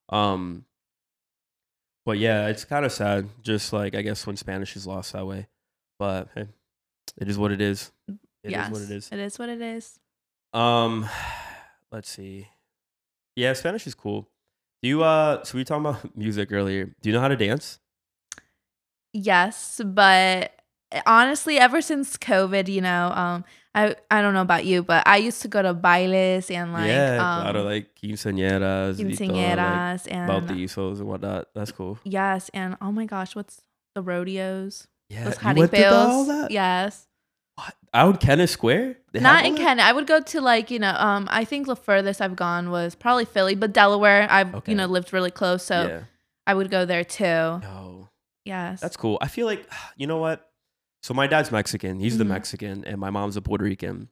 Um, 0.08 0.64
but 2.04 2.18
yeah, 2.18 2.48
it's 2.48 2.64
kind 2.64 2.84
of 2.84 2.92
sad, 2.92 3.28
just 3.42 3.72
like 3.72 3.94
I 3.94 4.02
guess 4.02 4.26
when 4.26 4.36
Spanish 4.36 4.76
is 4.76 4.86
lost 4.86 5.12
that 5.12 5.26
way. 5.26 5.48
But 5.98 6.28
hey, 6.34 6.46
it 7.18 7.28
is 7.28 7.38
what 7.38 7.52
it 7.52 7.60
is. 7.60 7.92
It 8.08 8.14
is 8.44 8.52
yes. 8.52 8.70
what 8.70 8.80
it 8.82 8.90
is. 8.90 9.08
It 9.12 9.18
is 9.18 9.38
what 9.38 9.48
it 9.48 9.60
is. 9.60 9.98
Um, 10.52 11.08
let's 11.92 12.08
see. 12.08 12.48
Yeah, 13.36 13.52
Spanish 13.52 13.86
is 13.86 13.94
cool. 13.94 14.28
Do 14.82 14.88
you 14.88 15.02
uh? 15.02 15.44
So 15.44 15.56
we 15.56 15.60
were 15.60 15.64
talking 15.64 15.86
about 15.86 16.16
music 16.16 16.52
earlier. 16.52 16.86
Do 17.02 17.08
you 17.08 17.12
know 17.12 17.20
how 17.20 17.28
to 17.28 17.36
dance? 17.36 17.78
Yes, 19.12 19.80
but 19.84 20.52
honestly, 21.06 21.58
ever 21.58 21.80
since 21.80 22.16
COVID, 22.16 22.68
you 22.68 22.80
know, 22.80 23.12
um, 23.14 23.44
I 23.74 23.94
I 24.10 24.20
don't 24.20 24.34
know 24.34 24.40
about 24.42 24.64
you, 24.64 24.82
but 24.82 25.06
I 25.06 25.18
used 25.18 25.42
to 25.42 25.48
go 25.48 25.62
to 25.62 25.72
bailes 25.74 26.50
and 26.50 26.72
like 26.72 26.88
yeah, 26.88 27.18
um, 27.20 27.42
claro, 27.42 27.62
like 27.62 27.94
quinceañeras, 27.94 28.96
todo, 28.96 29.08
like 29.08 29.18
quinceañeras 29.18 30.06
and 30.10 30.28
bautizos 30.30 30.98
and 30.98 31.06
whatnot. 31.08 31.48
That's 31.54 31.70
cool. 31.72 31.98
yes, 32.04 32.50
and 32.52 32.76
oh 32.80 32.90
my 32.90 33.06
gosh, 33.06 33.36
what's 33.36 33.62
the 33.94 34.02
rodeos? 34.02 34.88
Yeah, 35.08 35.24
Those 35.24 35.42
you 35.42 35.54
went 35.54 35.72
to 35.72 35.84
all 35.92 36.24
that? 36.24 36.50
Yes, 36.50 37.06
What? 37.56 37.74
Out 37.92 38.20
Kennett 38.20 38.48
Square? 38.48 38.96
They 39.12 39.20
not 39.20 39.44
in 39.44 39.56
that? 39.56 39.78
I 39.80 39.92
would 39.92 40.06
go 40.06 40.20
to 40.20 40.40
like 40.40 40.70
you 40.70 40.78
know, 40.78 40.94
um, 40.96 41.28
I 41.30 41.44
think 41.44 41.66
the 41.66 41.76
furthest 41.76 42.20
I've 42.20 42.36
gone 42.36 42.70
was 42.70 42.94
probably 42.94 43.24
Philly, 43.24 43.54
but 43.54 43.72
Delaware. 43.72 44.26
I've 44.30 44.54
Okay. 44.54 44.72
you 44.72 44.76
know 44.76 44.86
lived 44.86 45.12
really 45.12 45.30
close, 45.30 45.64
so 45.64 45.86
yeah. 45.86 46.00
I 46.46 46.54
would 46.54 46.70
go 46.70 46.84
there 46.84 47.04
too. 47.04 47.24
No, 47.24 48.08
Yes, 48.44 48.80
that's 48.80 48.96
cool. 48.96 49.18
I 49.20 49.28
feel 49.28 49.46
like 49.46 49.68
you 49.96 50.06
know 50.06 50.18
what. 50.18 50.49
So 51.02 51.14
my 51.14 51.26
dad's 51.26 51.50
Mexican. 51.50 51.98
He's 52.00 52.18
the 52.18 52.24
Mhm. 52.24 52.28
Mexican, 52.28 52.84
and 52.84 52.98
my 52.98 53.10
mom's 53.10 53.36
a 53.36 53.42
Puerto 53.42 53.64
Rican. 53.64 54.08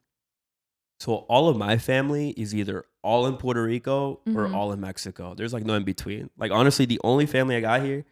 So 1.00 1.14
all 1.28 1.48
of 1.48 1.56
my 1.56 1.78
family 1.78 2.30
is 2.30 2.54
either 2.54 2.84
all 3.02 3.26
in 3.26 3.36
Puerto 3.36 3.62
Rico 3.62 4.20
or 4.34 4.46
Mhm. 4.48 4.54
all 4.54 4.72
in 4.72 4.80
Mexico. 4.80 5.34
There's 5.34 5.52
like 5.52 5.64
no 5.64 5.74
in 5.74 5.84
between. 5.84 6.30
Like 6.36 6.50
honestly, 6.50 6.86
the 6.86 7.00
only 7.04 7.26
family 7.26 7.56
I 7.56 7.60
got 7.60 7.82
here 7.82 8.04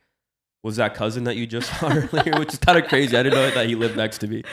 was 0.62 0.76
that 0.76 0.94
cousin 0.94 1.24
that 1.24 1.36
you 1.36 1.46
just 1.46 1.68
saw 1.80 1.88
earlier, 1.90 2.38
which 2.38 2.52
is 2.52 2.58
kind 2.60 2.78
of 2.78 2.86
crazy. 2.88 3.16
I 3.16 3.22
didn't 3.22 3.34
know 3.34 3.50
that 3.50 3.66
he 3.66 3.74
lived 3.74 3.96
next 3.96 4.18
to 4.18 4.28
me. 4.28 4.44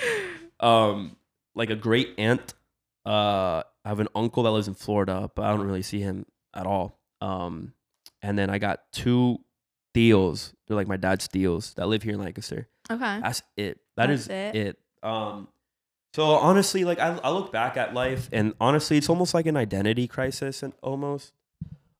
Um, 0.60 1.16
like 1.54 1.70
a 1.70 1.76
great 1.76 2.16
aunt. 2.18 2.54
Uh, 3.06 3.62
I 3.86 3.90
have 3.90 4.00
an 4.00 4.08
uncle 4.16 4.44
that 4.44 4.52
lives 4.52 4.68
in 4.68 4.74
Florida, 4.74 5.30
but 5.36 5.44
I 5.46 5.50
don't 5.52 5.66
really 5.68 5.82
see 5.82 6.00
him 6.00 6.26
at 6.54 6.66
all. 6.66 7.00
Um, 7.22 7.74
and 8.22 8.38
then 8.40 8.50
I 8.50 8.58
got 8.58 8.92
two 8.94 9.40
deals. 9.94 10.54
They're 10.68 10.78
like 10.78 10.88
my 10.88 10.98
dad's 10.98 11.28
deals 11.28 11.74
that 11.76 11.88
live 11.88 12.02
here 12.04 12.14
in 12.14 12.20
Lancaster. 12.20 12.68
okay. 12.90 13.20
That's 13.22 13.44
it. 13.58 13.80
That 13.96 14.10
is 14.10 14.28
That's 14.28 14.56
it. 14.56 14.80
Um, 15.02 15.48
so 16.14 16.26
honestly, 16.26 16.86
like 16.86 17.00
I, 17.00 17.18
I 17.24 17.32
look 17.32 17.52
back 17.52 17.78
at 17.78 17.94
life, 17.94 18.30
and 18.32 18.54
honestly, 18.60 18.98
it's 18.98 19.10
almost 19.10 19.34
like 19.34 19.46
an 19.46 19.58
identity 19.58 20.08
crisis, 20.08 20.64
and 20.64 20.74
almost, 20.82 21.34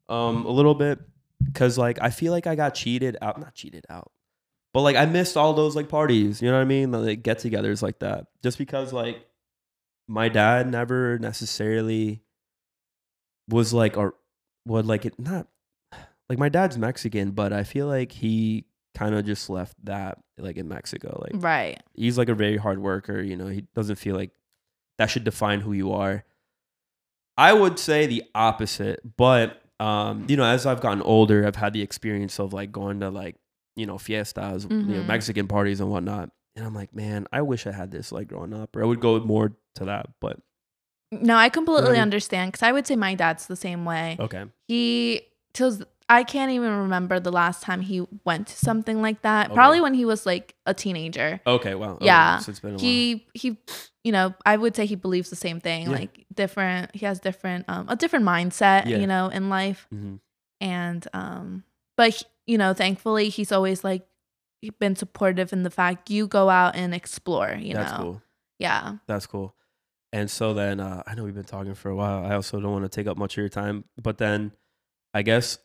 um, 0.08 0.46
a 0.46 0.52
little 0.52 0.76
bit, 0.76 1.00
because 1.44 1.78
like 1.78 1.98
I 2.02 2.10
feel 2.10 2.32
like 2.32 2.48
I 2.48 2.56
got 2.56 2.76
cheated 2.76 3.18
out, 3.22 3.40
not 3.40 3.56
cheated 3.56 3.86
out, 3.90 4.12
but 4.74 4.82
like 4.82 4.96
I 4.96 5.06
missed 5.06 5.36
all 5.36 5.54
those 5.54 5.76
like 5.76 5.90
parties. 5.90 6.42
You 6.42 6.50
know 6.50 6.58
what 6.58 6.62
I 6.62 6.66
mean? 6.66 6.92
Like 6.92 7.24
get-togethers 7.24 7.82
like 7.82 8.00
that, 8.00 8.28
just 8.42 8.58
because 8.58 8.94
like 8.94 9.26
my 10.08 10.30
dad 10.30 10.70
never 10.70 11.18
necessarily 11.20 12.22
was 13.50 13.74
like 13.74 13.98
or 13.98 14.16
would 14.66 14.86
like 14.86 15.06
it 15.06 15.20
not 15.20 15.48
like 16.30 16.40
my 16.40 16.50
dad's 16.50 16.78
Mexican, 16.78 17.32
but 17.32 17.52
I 17.52 17.64
feel 17.64 17.88
like 17.88 18.12
he 18.12 18.66
kind 18.96 19.16
of 19.16 19.26
just 19.26 19.50
left 19.50 19.76
that 19.86 20.20
like 20.38 20.58
in 20.58 20.68
Mexico. 20.68 21.20
Like 21.22 21.44
Right. 21.44 21.82
he's 21.94 22.18
like 22.18 22.30
a 22.30 22.36
very 22.36 22.58
hard 22.58 22.80
worker, 22.80 23.22
you 23.22 23.36
know, 23.36 23.48
he 23.48 23.66
doesn't 23.76 23.96
feel 23.96 24.16
like 24.16 24.32
that 24.98 25.08
should 25.08 25.24
define 25.24 25.62
who 25.62 25.74
you 25.74 25.92
are. 25.94 26.24
I 27.38 27.54
would 27.54 27.80
say 27.80 28.06
the 28.06 28.24
opposite, 28.36 29.00
but 29.18 29.60
um, 29.80 30.26
you 30.30 30.38
know, 30.38 30.44
as 30.46 30.66
I've 30.66 30.82
gotten 30.82 31.02
older, 31.02 31.46
I've 31.46 31.56
had 31.56 31.74
the 31.74 31.82
experience 31.82 32.40
of 32.40 32.54
like 32.54 32.72
going 32.72 33.00
to 33.02 33.10
like, 33.10 33.36
you 33.76 33.86
know, 33.86 33.98
fiestas, 33.98 34.66
you 34.66 34.70
know, 34.70 35.02
Mhm. 35.02 35.06
Mexican 35.08 35.48
parties 35.48 35.82
and 35.82 35.90
whatnot. 35.90 36.30
And 36.56 36.64
I'm 36.66 36.76
like, 36.76 36.94
man, 36.94 37.26
I 37.34 37.42
wish 37.42 37.66
I 37.66 37.72
had 37.72 37.90
this 37.90 38.12
like 38.12 38.28
growing 38.28 38.54
up, 38.54 38.76
or 38.76 38.84
I 38.84 38.86
would 38.86 39.00
go 39.00 39.20
more 39.20 39.54
to 39.76 39.86
that. 39.86 40.10
But 40.22 40.40
No, 41.12 41.36
I 41.36 41.50
completely 41.50 41.94
mean? 41.94 42.02
understand 42.02 42.52
because 42.52 42.62
I 42.64 42.72
would 42.72 42.86
say 42.86 42.96
my 42.96 43.16
dad's 43.16 43.48
the 43.48 43.56
same 43.56 43.84
way. 43.84 44.18
okay, 44.20 44.46
He 44.68 45.22
till 45.54 45.80
I 46.10 46.24
can't 46.24 46.52
even 46.52 46.72
remember 46.80 47.20
the 47.20 47.32
last 47.32 47.64
time 47.64 47.82
he 47.82 48.06
went 48.26 48.48
to 48.48 48.56
something 48.58 49.02
like 49.02 49.22
that. 49.22 49.48
Okay. 49.48 49.56
Probably 49.56 49.82
when 49.82 49.94
he 49.94 50.06
was 50.06 50.26
like 50.26 50.56
a 50.66 50.74
teenager. 50.74 51.40
okay, 51.48 51.76
well, 51.76 51.92
okay, 51.96 52.06
Yeah. 52.06 52.40
so 52.40 52.50
it's 52.52 52.60
been. 52.60 52.78
He 52.78 53.28
he 53.34 53.58
you 54.04 54.12
know, 54.12 54.34
I 54.46 54.58
would 54.58 54.76
say 54.76 54.86
he 54.86 54.96
believes 54.96 55.30
the 55.30 55.36
same 55.38 55.62
thing. 55.62 55.84
Yeah. 55.90 55.98
Like 55.98 56.26
different 56.34 56.94
he 56.96 57.06
has 57.06 57.20
different 57.20 57.66
um 57.70 57.86
a 57.90 57.96
different 57.96 58.26
mindset, 58.26 58.86
Yeah. 58.86 58.98
you 58.98 59.08
know, 59.08 59.30
in 59.30 59.50
life. 59.50 59.88
Mhm. 59.94 60.20
And 60.60 61.08
um 61.14 61.64
but 61.98 62.10
he- 62.14 62.26
you 62.48 62.58
know, 62.58 62.74
thankfully 62.74 63.30
he's 63.30 63.52
always 63.54 63.84
like 63.84 64.06
been 64.80 64.96
supportive 64.96 65.54
in 65.54 65.64
the 65.64 65.70
fact 65.70 66.10
you 66.10 66.28
go 66.28 66.50
out 66.50 66.76
and 66.76 66.94
explore, 66.94 67.56
you 67.60 67.74
That's 67.74 67.92
know. 67.94 67.98
cool. 67.98 68.22
Yeah. 68.60 68.98
That's 69.08 69.26
cool. 69.26 69.56
And 70.12 70.30
so 70.30 70.54
then 70.54 70.80
uh, 70.80 71.04
I 71.08 71.16
know 71.16 71.24
we've 71.24 71.34
been 71.34 71.44
talking 71.44 71.74
for 71.76 71.90
a 71.90 71.96
while. 71.96 72.26
I 72.26 72.36
also 72.36 72.60
don't 72.60 72.72
want 72.72 72.84
to 72.84 72.90
take 72.90 73.08
up 73.08 73.18
much 73.18 73.34
of 73.34 73.38
your 73.42 73.50
time, 73.50 73.86
but 74.02 74.18
then 74.18 74.52
I 75.14 75.22
guess 75.22 75.58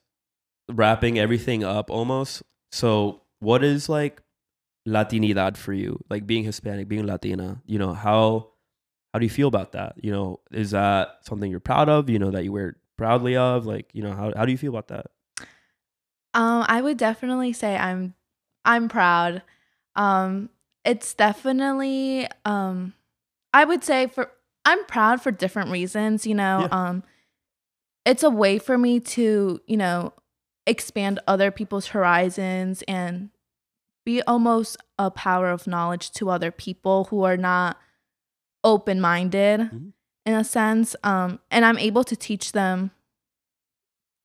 wrapping 0.69 1.19
everything 1.19 1.65
up 1.65 1.91
almost. 1.91 2.43
So 2.73 3.23
what 3.41 3.65
is 3.65 3.89
like 3.89 4.23
Latinidad 4.87 5.57
for 5.57 5.73
you? 5.73 6.03
Like 6.11 6.27
being 6.27 6.45
Hispanic, 6.45 6.89
being 6.89 7.07
Latina, 7.07 7.63
you 7.67 7.79
know, 7.79 7.93
how 7.93 8.51
how 9.13 9.19
do 9.19 9.25
you 9.25 9.31
feel 9.31 9.49
about 9.49 9.73
that? 9.73 9.95
You 10.03 10.13
know, 10.13 10.41
is 10.51 10.73
that 10.73 11.19
something 11.23 11.51
you're 11.51 11.61
proud 11.61 11.89
of, 11.89 12.11
you 12.11 12.19
know, 12.19 12.31
that 12.31 12.45
you 12.45 12.53
wear 12.53 12.77
proudly 12.97 13.37
of? 13.37 13.67
Like, 13.67 13.91
you 13.93 14.03
know, 14.03 14.13
how 14.13 14.33
how 14.37 14.45
do 14.45 14.53
you 14.53 14.59
feel 14.59 14.71
about 14.71 14.89
that? 14.89 15.07
Um, 16.35 16.65
I 16.69 16.83
would 16.83 16.99
definitely 16.99 17.53
say 17.53 17.77
I'm 17.77 18.15
I'm 18.65 18.89
proud. 18.89 19.43
Um, 19.97 20.51
it's 20.85 21.15
definitely 21.15 22.29
um 22.45 22.95
I 23.53 23.65
would 23.65 23.83
say 23.83 24.07
for 24.07 24.31
I'm 24.65 24.85
proud 24.87 25.23
for 25.23 25.31
different 25.31 25.71
reasons, 25.71 26.27
you 26.27 26.35
know. 26.35 26.61
Yeah. 26.71 26.89
Um 26.89 27.05
it's 28.05 28.23
a 28.23 28.31
way 28.31 28.59
for 28.59 28.79
me 28.79 29.01
to, 29.01 29.61
you 29.67 29.77
know, 29.77 30.15
expand 30.69 31.19
other 31.27 31.51
people's 31.51 31.89
horizons 31.89 32.83
and 32.87 33.31
be 34.05 34.23
almost 34.23 34.77
a 34.99 35.11
power 35.11 35.51
of 35.51 35.67
knowledge 35.67 36.11
to 36.13 36.31
other 36.31 36.51
people 36.51 37.05
who 37.11 37.25
are 37.25 37.37
not 37.37 37.79
open-minded 38.65 39.61
Mhm. 39.61 39.93
in 40.27 40.35
a 40.35 40.45
sense. 40.45 40.95
Um 41.03 41.41
and 41.51 41.65
I'm 41.65 41.79
able 41.79 42.05
to 42.05 42.17
teach 42.17 42.53
them 42.53 42.91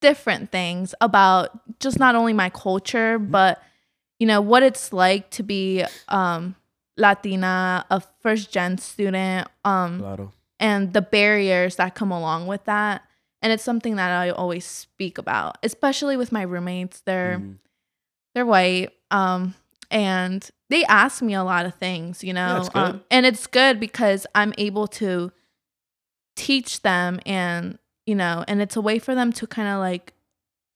different 0.02 0.52
things 0.52 0.94
about 1.00 1.80
just 1.80 1.98
not 2.00 2.16
only 2.16 2.34
my 2.34 2.50
culture, 2.50 3.18
Mm-hmm. 3.20 3.32
but 3.32 3.62
you 4.20 4.28
know, 4.28 4.42
what 4.42 4.64
it's 4.64 4.94
like 4.94 5.30
to 5.32 5.44
be 5.44 5.84
um 6.08 6.56
Latina, 6.98 7.86
a 7.90 8.00
first 8.22 8.52
gen 8.52 8.78
student, 8.78 9.48
um 9.66 10.00
Claro. 10.00 10.32
and 10.60 10.94
the 10.94 11.02
barriers 11.02 11.76
that 11.78 11.96
come 11.96 12.12
along 12.12 12.48
with 12.48 12.64
that. 12.66 13.02
And 13.44 13.52
it's 13.52 13.64
something 13.64 13.98
that 13.98 14.10
I 14.10 14.32
always 14.32 14.66
speak 14.66 15.18
about, 15.20 15.58
especially 15.62 16.18
with 16.18 16.32
my 16.32 16.42
roommates. 16.44 17.02
They're 17.02 17.40
Mhm. 17.40 17.58
they're 18.34 18.46
white 18.48 18.90
um 19.12 19.54
and 19.92 20.50
they 20.72 20.84
ask 20.86 21.22
me 21.22 21.36
a 21.36 21.44
lot 21.44 21.68
of 21.68 21.76
things 21.76 22.24
you 22.24 22.34
know 22.34 22.68
good. 22.74 22.80
um, 22.82 23.04
and 23.12 23.28
it's 23.28 23.46
good 23.46 23.80
because 23.80 24.26
i'm 24.34 24.52
able 24.58 24.88
to 24.88 25.32
teach 26.36 26.82
them 26.82 27.20
and 27.26 27.78
you 28.06 28.16
know 28.16 28.44
and 28.48 28.62
it's 28.62 28.76
a 28.76 28.82
way 28.82 28.98
for 28.98 29.14
them 29.14 29.32
to 29.32 29.46
kind 29.46 29.68
of 29.68 29.80
like 29.80 30.14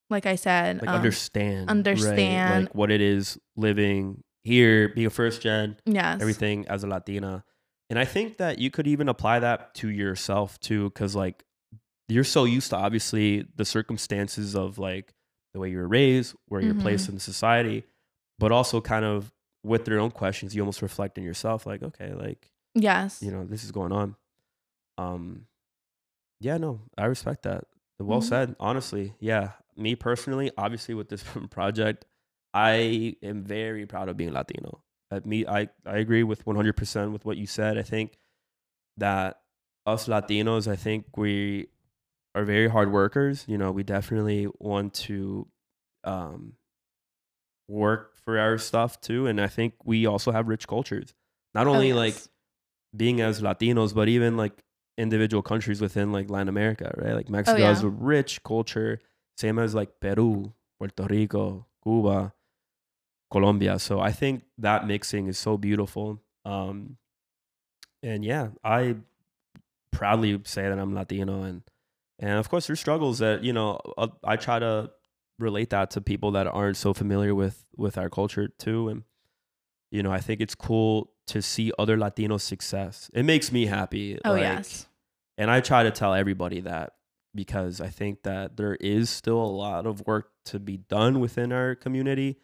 like 0.09 0.25
i 0.27 0.35
said 0.35 0.79
Like 0.81 0.89
um, 0.89 0.95
understand. 0.95 1.67
right? 1.67 1.71
understand. 1.71 2.65
Like 2.65 2.75
what 2.75 2.91
it 2.91 3.01
is 3.01 3.39
living 3.55 4.23
here, 4.43 4.89
being 4.89 5.07
a 5.07 5.09
first 5.09 5.41
gen, 5.41 5.77
yes 5.85 6.21
everything 6.21 6.67
as 6.67 6.83
a 6.83 6.87
Latina. 6.87 7.43
And 7.89 7.97
I 7.97 8.05
think 8.05 8.37
that 8.37 8.59
you 8.59 8.69
could 8.69 8.85
even 8.87 9.09
apply 9.09 9.39
that 9.39 9.73
to 9.75 9.89
yourself 9.89 10.59
too, 10.59 10.89
because 10.89 11.15
like 11.15 11.43
you're 12.09 12.23
so 12.23 12.45
used 12.45 12.69
to 12.69 12.77
obviously 12.77 13.45
the 13.55 13.65
circumstances 13.65 14.55
of 14.55 14.77
like 14.79 15.13
the 15.53 15.59
way 15.59 15.69
you 15.69 15.77
were 15.77 15.87
raised, 15.87 16.35
where 16.47 16.61
you're 16.61 16.73
placed 16.73 17.09
in 17.09 17.19
society, 17.19 17.83
but 18.39 18.51
also 18.51 18.79
kind 18.81 19.05
of 19.05 19.31
with 19.63 19.85
their 19.85 19.99
own 19.99 20.11
questions, 20.11 20.55
you 20.55 20.61
almost 20.61 20.81
reflect 20.81 21.17
in 21.17 21.23
yourself, 21.23 21.65
like, 21.65 21.83
okay, 21.83 22.13
like, 22.13 22.51
yes 22.75 23.21
you 23.23 23.31
know, 23.31 23.43
this 23.45 23.63
is 23.63 23.71
going 23.71 23.91
on. 23.91 24.15
Um 24.97 25.47
yeah, 26.39 26.57
no, 26.57 26.81
I 26.97 27.05
respect 27.05 27.43
that. 27.43 27.63
Well 27.99 28.21
Mhm. 28.21 28.23
said, 28.23 28.55
honestly. 28.59 29.15
Yeah. 29.19 29.53
Me 29.75 29.95
personally, 29.95 30.51
obviously 30.57 30.93
with 30.93 31.09
this 31.09 31.23
project, 31.49 32.05
I 32.53 33.15
am 33.23 33.43
very 33.43 33.85
proud 33.85 34.09
of 34.09 34.17
being 34.17 34.31
Latino. 34.33 34.83
At 35.11 35.25
me, 35.25 35.45
I, 35.47 35.69
I 35.85 35.97
agree 35.97 36.23
with 36.23 36.45
100% 36.45 37.11
with 37.11 37.25
what 37.25 37.37
you 37.37 37.47
said. 37.47 37.77
I 37.77 37.83
think 37.83 38.17
that 38.97 39.41
us 39.85 40.07
Latinos, 40.07 40.67
I 40.67 40.75
think 40.75 41.15
we 41.15 41.67
are 42.37 42.45
very 42.45 42.67
hard 42.67 42.91
workers. 42.91 43.43
You 43.47 43.57
know, 43.57 43.71
we 43.71 43.83
definitely 43.83 44.47
want 44.59 44.93
to 45.05 45.47
um, 46.03 46.53
work 47.67 48.15
for 48.23 48.37
our 48.37 48.57
stuff 48.57 49.01
too. 49.01 49.25
And 49.27 49.41
I 49.41 49.47
think 49.47 49.73
we 49.83 50.05
also 50.05 50.31
have 50.31 50.47
rich 50.47 50.67
cultures. 50.67 51.13
Not 51.53 51.67
Oh, 51.67 51.73
only 51.73 51.87
yes. 51.89 51.95
like 51.95 52.15
being 52.95 53.21
as 53.21 53.41
Latinos, 53.41 53.93
but 53.93 54.07
even 54.07 54.37
like 54.37 54.63
individual 54.97 55.41
countries 55.41 55.81
within 55.81 56.11
like 56.11 56.29
Latin 56.29 56.49
America, 56.49 56.93
right? 56.97 57.13
Like 57.13 57.29
Mexico 57.29 57.61
has 57.61 57.81
yeah. 57.81 57.87
a 57.87 57.89
rich 57.89 58.43
culture, 58.43 58.99
same 59.37 59.57
as 59.57 59.73
like 59.73 59.99
Peru, 59.99 60.53
Puerto 60.79 61.03
Rico, 61.09 61.65
Cuba, 61.83 62.33
Colombia. 63.31 63.79
So 63.79 63.99
I 63.99 64.11
think 64.11 64.43
that 64.59 64.87
mixing 64.87 65.27
is 65.27 65.37
so 65.37 65.57
beautiful. 65.57 66.21
Um, 66.45 66.97
and 68.03 68.23
yeah, 68.23 68.49
I 68.63 68.97
proudly 69.91 70.39
say 70.45 70.63
that 70.69 70.77
I'm 70.77 70.93
Latino, 70.93 71.41
and 71.43 71.63
and 72.19 72.39
of 72.39 72.49
course 72.49 72.67
there's 72.67 72.79
struggles 72.79 73.19
that 73.19 73.43
you 73.43 73.53
know 73.53 73.79
uh, 73.97 74.07
I 74.23 74.35
try 74.35 74.59
to 74.59 74.91
relate 75.39 75.69
that 75.69 75.91
to 75.91 76.01
people 76.01 76.31
that 76.31 76.47
aren't 76.47 76.77
so 76.77 76.93
familiar 76.93 77.35
with 77.35 77.65
with 77.75 77.97
our 77.97 78.09
culture 78.09 78.47
too, 78.47 78.89
and 78.89 79.03
you 79.91 80.03
know 80.03 80.11
I 80.11 80.19
think 80.19 80.41
it's 80.41 80.55
cool 80.55 81.13
to 81.27 81.41
see 81.41 81.71
other 81.77 81.97
Latino 81.97 82.37
success. 82.37 83.11
It 83.13 83.23
makes 83.23 83.51
me 83.51 83.65
happy. 83.65 84.19
oh 84.23 84.31
like, 84.31 84.41
yes 84.41 84.87
and 85.37 85.51
I 85.51 85.61
try 85.61 85.83
to 85.83 85.91
tell 85.91 86.13
everybody 86.13 86.61
that 86.61 86.93
because 87.35 87.79
I 87.79 87.89
think 87.89 88.23
that 88.23 88.57
there 88.57 88.75
is 88.75 89.09
still 89.09 89.39
a 89.39 89.45
lot 89.45 89.85
of 89.85 90.05
work 90.07 90.31
to 90.45 90.59
be 90.59 90.77
done 90.77 91.19
within 91.19 91.51
our 91.51 91.75
community 91.75 92.37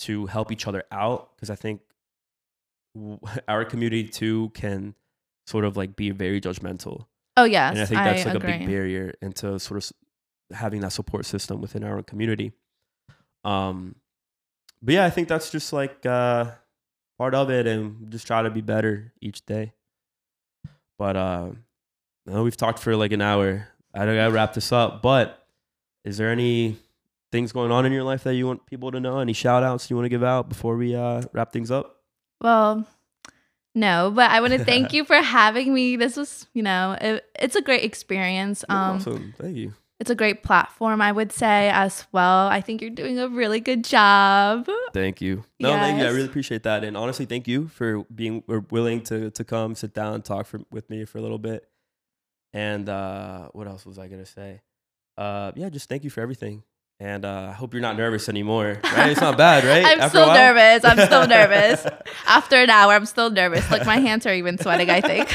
to 0.00 0.26
help 0.26 0.52
each 0.52 0.66
other 0.66 0.84
out. 0.92 1.34
Because 1.34 1.48
I 1.48 1.54
think 1.54 1.80
w- 2.94 3.18
our 3.48 3.64
community 3.64 4.04
too 4.04 4.50
can 4.50 4.94
sort 5.46 5.64
of 5.64 5.76
like 5.76 5.96
be 5.96 6.10
very 6.10 6.40
judgmental. 6.40 7.06
Oh 7.40 7.44
yes 7.44 7.72
and 7.72 7.80
I 7.80 7.86
think 7.86 8.00
that's 8.00 8.24
like 8.26 8.34
agree. 8.34 8.54
a 8.54 8.58
big 8.58 8.66
barrier 8.68 9.14
into 9.22 9.58
sort 9.58 9.84
of 9.84 9.92
having 10.56 10.80
that 10.80 10.92
support 10.92 11.26
system 11.26 11.60
within 11.60 11.84
our 11.84 11.96
own 11.96 12.04
community. 12.04 12.52
Um, 13.44 13.96
but 14.82 14.94
yeah, 14.94 15.04
I 15.04 15.10
think 15.10 15.28
that's 15.28 15.50
just 15.50 15.72
like 15.72 16.04
uh, 16.06 16.52
part 17.18 17.34
of 17.34 17.50
it, 17.50 17.66
and 17.66 18.10
just 18.10 18.26
try 18.26 18.42
to 18.42 18.50
be 18.50 18.60
better 18.60 19.12
each 19.20 19.44
day. 19.44 19.72
But 20.98 21.16
uh, 21.16 21.50
no, 22.26 22.44
we've 22.44 22.56
talked 22.56 22.78
for 22.78 22.96
like 22.96 23.12
an 23.12 23.22
hour. 23.22 23.68
I 23.94 24.06
gotta 24.06 24.30
wrap 24.30 24.54
this 24.54 24.72
up. 24.72 25.02
But 25.02 25.46
is 26.04 26.16
there 26.16 26.30
any 26.30 26.76
things 27.32 27.52
going 27.52 27.72
on 27.72 27.86
in 27.86 27.92
your 27.92 28.04
life 28.04 28.24
that 28.24 28.34
you 28.34 28.46
want 28.46 28.66
people 28.66 28.92
to 28.92 29.00
know? 29.00 29.18
Any 29.18 29.32
shout 29.32 29.62
outs 29.62 29.90
you 29.90 29.96
want 29.96 30.04
to 30.04 30.10
give 30.10 30.24
out 30.24 30.48
before 30.48 30.76
we 30.76 30.94
uh, 30.94 31.22
wrap 31.32 31.52
things 31.52 31.70
up? 31.70 31.96
Well, 32.40 32.86
no, 33.78 34.10
but 34.14 34.30
I 34.30 34.40
want 34.40 34.52
to 34.54 34.64
thank 34.72 34.92
you 34.92 35.04
for 35.04 35.16
having 35.16 35.72
me. 35.72 35.96
This 35.96 36.16
was, 36.16 36.46
you 36.54 36.62
know, 36.62 36.96
it, 37.00 37.24
it's 37.38 37.56
a 37.56 37.62
great 37.62 37.84
experience. 37.84 38.64
Um, 38.68 38.96
awesome. 38.96 39.34
Thank 39.38 39.56
you. 39.56 39.72
it's 40.00 40.10
a 40.10 40.14
great 40.14 40.42
platform, 40.42 41.00
I 41.00 41.12
would 41.12 41.32
say 41.32 41.70
as 41.70 42.06
well. 42.12 42.48
I 42.48 42.60
think 42.60 42.80
you're 42.80 42.90
doing 42.90 43.18
a 43.18 43.28
really 43.28 43.60
good 43.60 43.84
job. 43.84 44.68
Thank 44.92 45.20
you. 45.20 45.44
No, 45.60 45.70
thank 45.70 45.98
you. 46.00 46.06
I 46.06 46.10
really 46.10 46.26
appreciate 46.26 46.64
that. 46.64 46.84
And 46.84 46.96
honestly, 46.96 47.26
thank 47.26 47.46
you 47.46 47.68
for 47.68 48.04
being 48.14 48.42
or 48.48 48.64
willing 48.70 49.02
to 49.04 49.30
to 49.30 49.44
come 49.44 49.74
sit 49.74 49.94
down 49.94 50.14
and 50.14 50.24
talk 50.24 50.46
for, 50.46 50.60
with 50.70 50.88
me 50.90 51.04
for 51.04 51.18
a 51.18 51.20
little 51.22 51.38
bit. 51.38 51.68
And 52.52 52.88
uh, 52.88 53.48
what 53.52 53.66
else 53.66 53.84
was 53.86 53.98
I 53.98 54.08
gonna 54.08 54.26
say? 54.26 54.62
Uh, 55.16 55.52
yeah, 55.56 55.68
just 55.68 55.88
thank 55.88 56.04
you 56.04 56.10
for 56.10 56.20
everything. 56.20 56.62
And 57.00 57.24
uh, 57.24 57.48
I 57.50 57.52
hope 57.52 57.74
you're 57.74 57.82
not 57.82 57.96
nervous 57.96 58.28
anymore. 58.28 58.80
Right? 58.82 59.10
It's 59.10 59.20
not 59.20 59.38
bad, 59.38 59.64
right? 59.64 59.84
I'm 59.86 60.00
After 60.00 60.18
still 60.18 60.34
nervous. 60.34 60.84
I'm 60.84 61.06
still 61.06 61.26
nervous. 61.38 61.86
After 62.26 62.56
an 62.56 62.70
hour, 62.70 62.92
I'm 62.92 63.06
still 63.06 63.30
nervous. 63.30 63.70
Like 63.70 63.86
my 63.86 63.98
hands 63.98 64.26
are 64.26 64.34
even 64.34 64.58
sweating, 64.58 64.90
I 64.90 65.00
think. 65.00 65.32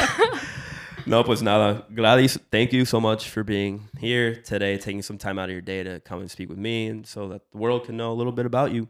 no, 1.08 1.24
pues 1.24 1.42
nada. 1.42 1.86
Gladys, 1.94 2.38
thank 2.52 2.74
you 2.74 2.84
so 2.84 3.00
much 3.00 3.30
for 3.30 3.46
being 3.46 3.88
here 3.98 4.36
today, 4.36 4.78
taking 4.78 5.02
some 5.02 5.18
time 5.18 5.40
out 5.40 5.46
of 5.46 5.52
your 5.52 5.62
day 5.62 5.84
to 5.84 6.02
come 6.02 6.20
and 6.20 6.30
speak 6.30 6.50
with 6.50 6.58
me, 6.58 6.88
and 6.88 7.08
so 7.08 7.30
that 7.30 7.50
the 7.52 7.58
world 7.58 7.86
can 7.86 7.96
know 7.96 8.12
a 8.12 8.18
little 8.18 8.34
bit 8.34 8.46
about 8.46 8.74
you. 8.74 8.90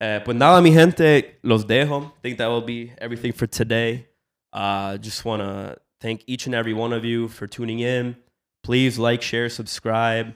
Eh, 0.00 0.20
pues 0.20 0.36
nada, 0.36 0.60
mi 0.60 0.72
gente, 0.72 1.36
los 1.42 1.64
dejo. 1.64 2.04
I 2.04 2.20
think 2.22 2.38
that 2.38 2.48
will 2.48 2.60
be 2.60 2.92
everything 2.98 3.32
for 3.32 3.46
today. 3.46 4.06
Uh, 4.52 4.98
just 4.98 5.24
want 5.24 5.40
to 5.40 5.78
thank 6.00 6.22
each 6.26 6.46
and 6.46 6.54
every 6.54 6.74
one 6.74 6.92
of 6.92 7.04
you 7.04 7.28
for 7.28 7.46
tuning 7.46 7.80
in. 7.80 8.16
Please 8.62 8.98
like, 8.98 9.22
share, 9.22 9.48
subscribe. 9.48 10.34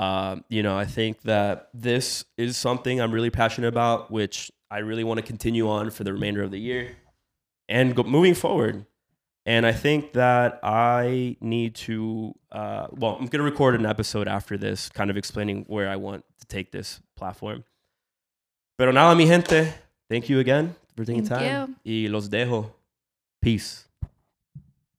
Um, 0.00 0.44
you 0.48 0.62
know, 0.62 0.78
I 0.78 0.86
think 0.86 1.20
that 1.22 1.68
this 1.74 2.24
is 2.38 2.56
something 2.56 3.02
I'm 3.02 3.12
really 3.12 3.28
passionate 3.28 3.68
about, 3.68 4.10
which 4.10 4.50
I 4.70 4.78
really 4.78 5.04
want 5.04 5.18
to 5.18 5.22
continue 5.22 5.68
on 5.68 5.90
for 5.90 6.04
the 6.04 6.12
remainder 6.14 6.42
of 6.42 6.50
the 6.50 6.58
year 6.58 6.96
and 7.68 7.94
go, 7.94 8.02
moving 8.02 8.32
forward. 8.32 8.86
And 9.44 9.66
I 9.66 9.72
think 9.72 10.14
that 10.14 10.58
I 10.62 11.36
need 11.42 11.74
to, 11.86 12.34
uh, 12.50 12.86
well, 12.92 13.16
I'm 13.16 13.26
going 13.26 13.40
to 13.40 13.42
record 13.42 13.74
an 13.74 13.84
episode 13.84 14.26
after 14.26 14.56
this, 14.56 14.88
kind 14.88 15.10
of 15.10 15.18
explaining 15.18 15.64
where 15.66 15.90
I 15.90 15.96
want 15.96 16.24
to 16.40 16.46
take 16.46 16.72
this 16.72 17.00
platform. 17.14 17.64
Pero 18.78 18.92
nada, 18.92 19.14
mi 19.14 19.26
gente, 19.26 19.70
thank 20.08 20.30
you 20.30 20.38
again 20.38 20.74
for 20.96 21.04
taking 21.04 21.26
Thank 21.26 21.42
time. 21.42 21.76
Y 21.84 22.08
los 22.08 22.30
dejo. 22.30 22.70
Peace. 23.42 23.89